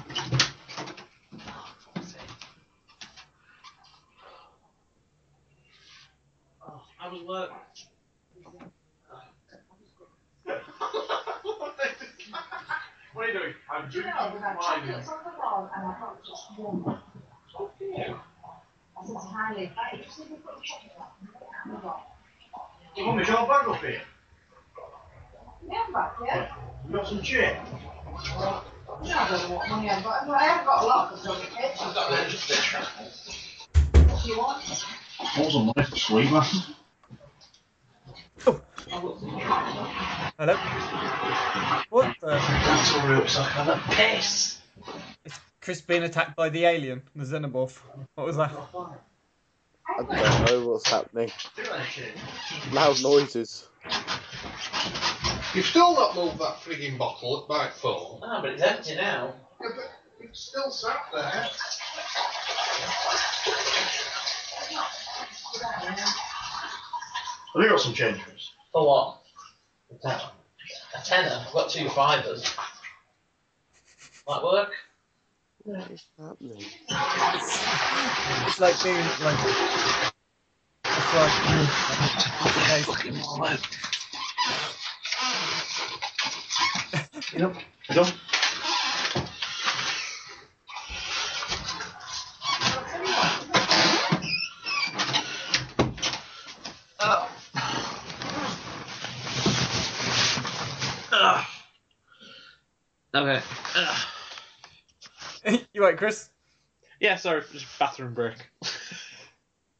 Oh, 6.61 6.81
I 6.99 7.07
was 7.09 7.23
work. 7.23 7.51
what 13.13 13.25
are 13.25 13.27
you 13.27 13.33
doing? 13.33 13.53
I'm 13.71 13.89
drinking 13.89 14.13
wine. 14.13 15.03
You 22.97 23.05
want 23.67 23.83
me 23.83 23.89
to 23.89 23.99
hold 25.39 25.93
bag 25.93 25.95
up 25.95 26.15
here? 26.25 26.49
You 26.87 26.93
got 26.93 27.07
some 27.07 27.21
chips? 27.21 27.69
Also 35.37 35.73
nice 35.75 35.89
and 35.89 35.97
sweet, 35.97 36.31
man. 36.31 36.43
Hello? 40.37 40.55
What 41.89 42.15
the? 42.21 42.27
That's 42.27 42.93
all 42.95 43.07
real, 43.07 43.21
it's 43.21 43.37
like 43.37 43.57
I'm 43.57 43.69
a 43.69 43.81
piss. 43.89 44.61
It's 45.25 45.39
Chris 45.61 45.81
being 45.81 46.03
attacked 46.03 46.35
by 46.35 46.49
the 46.49 46.65
alien, 46.65 47.01
the 47.15 47.25
Xenomorph. 47.25 47.79
What 48.15 48.27
was 48.27 48.37
that? 48.37 48.51
I 49.89 50.03
don't 50.03 50.45
know 50.47 50.67
what's 50.69 50.89
happening. 50.89 51.31
Loud 52.71 53.01
noises. 53.01 53.67
You've 55.53 55.65
still 55.65 55.93
not 55.93 56.15
moved 56.15 56.39
that 56.39 56.57
frigging 56.57 56.97
bottle 56.97 57.43
at 57.43 57.49
my 57.49 57.69
phone. 57.69 58.19
Ah, 58.21 58.41
but 58.41 58.51
it's 58.51 58.61
empty 58.61 58.95
now. 58.95 59.33
Yeah, 59.61 59.69
but 59.75 59.91
it's 60.19 60.39
still 60.39 60.69
sat 60.69 61.05
there. 61.13 61.49
Have 67.53 67.63
you 67.63 67.69
got 67.69 67.79
some 67.79 67.93
change 67.93 68.21
for 68.21 68.31
us? 68.31 68.51
For 68.71 68.85
what? 68.85 69.21
A 69.91 69.95
tenner. 70.07 70.31
A 70.95 71.03
tenner? 71.03 71.45
I've 71.47 71.53
got 71.53 71.69
two 71.69 71.89
fivers. 71.89 72.55
Might 74.27 74.43
work? 74.43 74.73
What 75.67 75.91
is 75.91 76.05
happening? 76.17 76.63
It's 78.47 78.59
like 78.61 78.81
being 78.81 78.95
like. 79.21 79.37
It's 80.85 81.13
like. 81.13 81.33
You 87.33 87.39
know? 87.39 87.53
You 87.89 87.95
know? 87.95 88.07
Okay. 103.13 103.56
Right, 105.87 105.95
Chris? 105.95 106.31
Yeah, 106.99 107.15
sorry, 107.15 107.43
just 107.53 107.79
bathroom 107.79 108.13
break. 108.13 108.35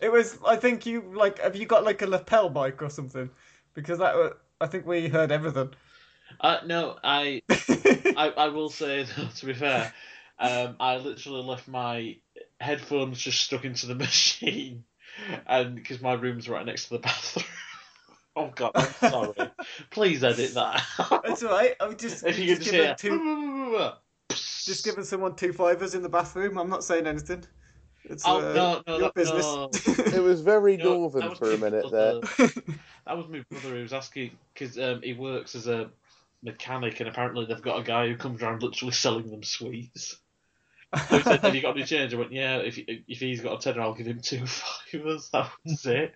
it 0.00 0.10
was. 0.10 0.38
I 0.46 0.56
think 0.56 0.86
you 0.86 1.02
like. 1.14 1.40
Have 1.40 1.54
you 1.54 1.66
got 1.66 1.84
like 1.84 2.00
a 2.00 2.06
lapel 2.06 2.48
mic 2.48 2.80
or 2.80 2.88
something? 2.88 3.28
Because 3.74 3.98
that. 3.98 4.14
wa- 4.16 4.32
I 4.62 4.66
think 4.66 4.86
we 4.86 5.08
heard 5.08 5.30
everything. 5.30 5.74
Uh, 6.40 6.60
no, 6.64 6.96
I, 7.04 7.42
I, 7.50 8.32
I 8.34 8.48
will 8.48 8.70
say 8.70 9.02
though, 9.16 9.26
to 9.26 9.44
be 9.44 9.52
fair, 9.52 9.92
um, 10.38 10.76
I 10.80 10.96
literally 10.96 11.42
left 11.42 11.68
my 11.68 12.16
headphones 12.58 13.20
just 13.20 13.42
stuck 13.42 13.66
into 13.66 13.88
the 13.88 13.94
machine, 13.96 14.84
and 15.46 15.74
because 15.74 16.00
my 16.00 16.14
room's 16.14 16.48
right 16.48 16.64
next 16.64 16.84
to 16.84 16.94
the 16.94 17.00
bathroom. 17.00 17.44
oh 18.36 18.50
God, 18.54 18.72
I'm 18.74 18.94
sorry. 19.10 19.50
Please 19.90 20.24
edit 20.24 20.54
that. 20.54 20.82
out. 20.98 21.22
That's 21.24 21.42
all 21.42 21.50
right. 21.50 21.74
I'm 21.78 21.98
just. 21.98 22.24
if 22.24 22.38
you 22.38 22.46
just 22.46 22.62
just 22.62 22.74
hear. 22.74 22.94
two. 22.94 23.90
Just 24.30 24.84
giving 24.84 25.04
someone 25.04 25.34
two 25.36 25.52
fivers 25.52 25.94
in 25.94 26.02
the 26.02 26.08
bathroom. 26.08 26.58
I'm 26.58 26.70
not 26.70 26.84
saying 26.84 27.06
anything. 27.06 27.44
It's 28.04 28.26
Oh 28.26 28.38
uh, 28.38 28.54
no, 28.54 28.82
no, 28.86 28.98
your 28.98 29.08
that, 29.08 29.14
business. 29.14 29.44
no. 29.44 29.70
It 30.16 30.22
was 30.22 30.40
very 30.40 30.76
No, 30.76 30.84
northern 30.84 31.22
that 31.22 31.30
was 31.30 31.38
for 31.38 31.52
a 31.52 31.58
my 31.58 31.70
minute 31.70 31.90
there. 31.90 32.20
That 33.06 33.16
was 33.16 33.28
my 33.28 33.42
brother 33.50 33.74
who 33.76 33.82
was 33.82 33.92
asking 33.92 34.32
because 34.52 34.78
um, 34.78 35.00
he 35.02 35.14
works 35.14 35.54
as 35.54 35.66
a 35.66 35.90
mechanic, 36.42 37.00
and 37.00 37.08
apparently 37.08 37.46
they've 37.46 37.62
got 37.62 37.80
a 37.80 37.82
guy 37.82 38.06
who 38.06 38.16
comes 38.16 38.42
around 38.42 38.62
literally 38.62 38.92
selling 38.92 39.30
them 39.30 39.42
sweets. 39.42 40.16
So 41.08 41.16
he 41.16 41.22
said, 41.22 41.40
"Have 41.40 41.54
you 41.54 41.62
got 41.62 41.76
any 41.76 41.84
change?" 41.86 42.12
I 42.14 42.18
went, 42.18 42.32
"Yeah. 42.32 42.58
If 42.58 42.78
if 42.78 43.18
he's 43.18 43.40
got 43.40 43.58
a 43.58 43.60
tenner, 43.60 43.82
I'll 43.82 43.94
give 43.94 44.06
him 44.06 44.20
two 44.20 44.46
fivers." 44.46 45.30
That 45.30 45.50
was 45.64 45.86
it. 45.86 46.14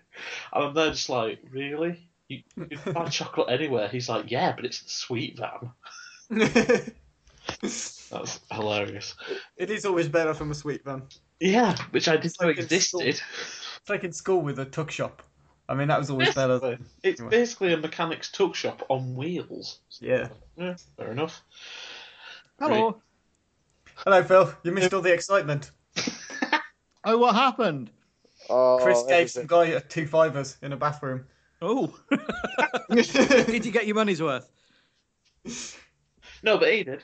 And 0.53 0.63
I'm 0.63 0.73
there 0.73 0.91
just 0.91 1.09
like, 1.09 1.39
really? 1.49 2.09
You, 2.27 2.41
you 2.55 2.77
can 2.77 2.93
buy 2.93 3.07
chocolate 3.09 3.49
anywhere. 3.49 3.87
He's 3.87 4.09
like, 4.09 4.31
yeah, 4.31 4.53
but 4.55 4.65
it's 4.65 4.81
the 4.81 4.89
sweet 4.89 5.37
van. 5.37 6.89
That's 8.11 8.39
hilarious. 8.51 9.15
it 9.57 9.69
is 9.69 9.85
always 9.85 10.07
better 10.07 10.33
from 10.33 10.51
a 10.51 10.55
sweet 10.55 10.83
van. 10.83 11.03
Yeah, 11.39 11.75
which 11.91 12.07
I 12.07 12.17
didn't 12.17 12.39
know 12.41 12.47
like 12.47 12.57
existed. 12.57 13.01
It's 13.01 13.21
like 13.89 14.03
in 14.03 14.13
school 14.13 14.41
with 14.41 14.59
a 14.59 14.65
tuck 14.65 14.91
shop. 14.91 15.21
I 15.67 15.73
mean, 15.73 15.87
that 15.87 15.99
was 15.99 16.09
always 16.09 16.33
better. 16.33 16.59
Than... 16.59 16.85
It's 17.03 17.21
basically 17.21 17.73
a 17.73 17.77
mechanic's 17.77 18.31
tuck 18.31 18.55
shop 18.55 18.85
on 18.89 19.15
wheels. 19.15 19.79
Yeah. 19.99 20.29
Yeah, 20.57 20.75
fair 20.97 21.11
enough. 21.11 21.41
Hello. 22.59 23.01
Hello, 23.95 24.23
Phil. 24.23 24.53
You 24.63 24.71
missed 24.71 24.93
all 24.93 25.01
the 25.01 25.13
excitement. 25.13 25.71
Oh, 27.07 27.19
what 27.19 27.35
happened? 27.35 27.91
Oh, 28.49 28.79
Chris 28.81 29.03
gave 29.03 29.11
everything. 29.11 29.27
some 29.27 29.45
guy 29.45 29.79
two 29.79 30.07
fivers 30.07 30.57
in 30.63 30.73
a 30.73 30.77
bathroom. 30.77 31.25
Oh. 31.61 31.93
Did 32.89 33.63
you 33.63 33.71
get 33.71 33.85
your 33.85 33.95
money's 33.95 34.21
worth? 34.21 34.49
No, 36.41 36.57
but 36.57 36.73
he 36.73 36.83
did. 36.83 37.03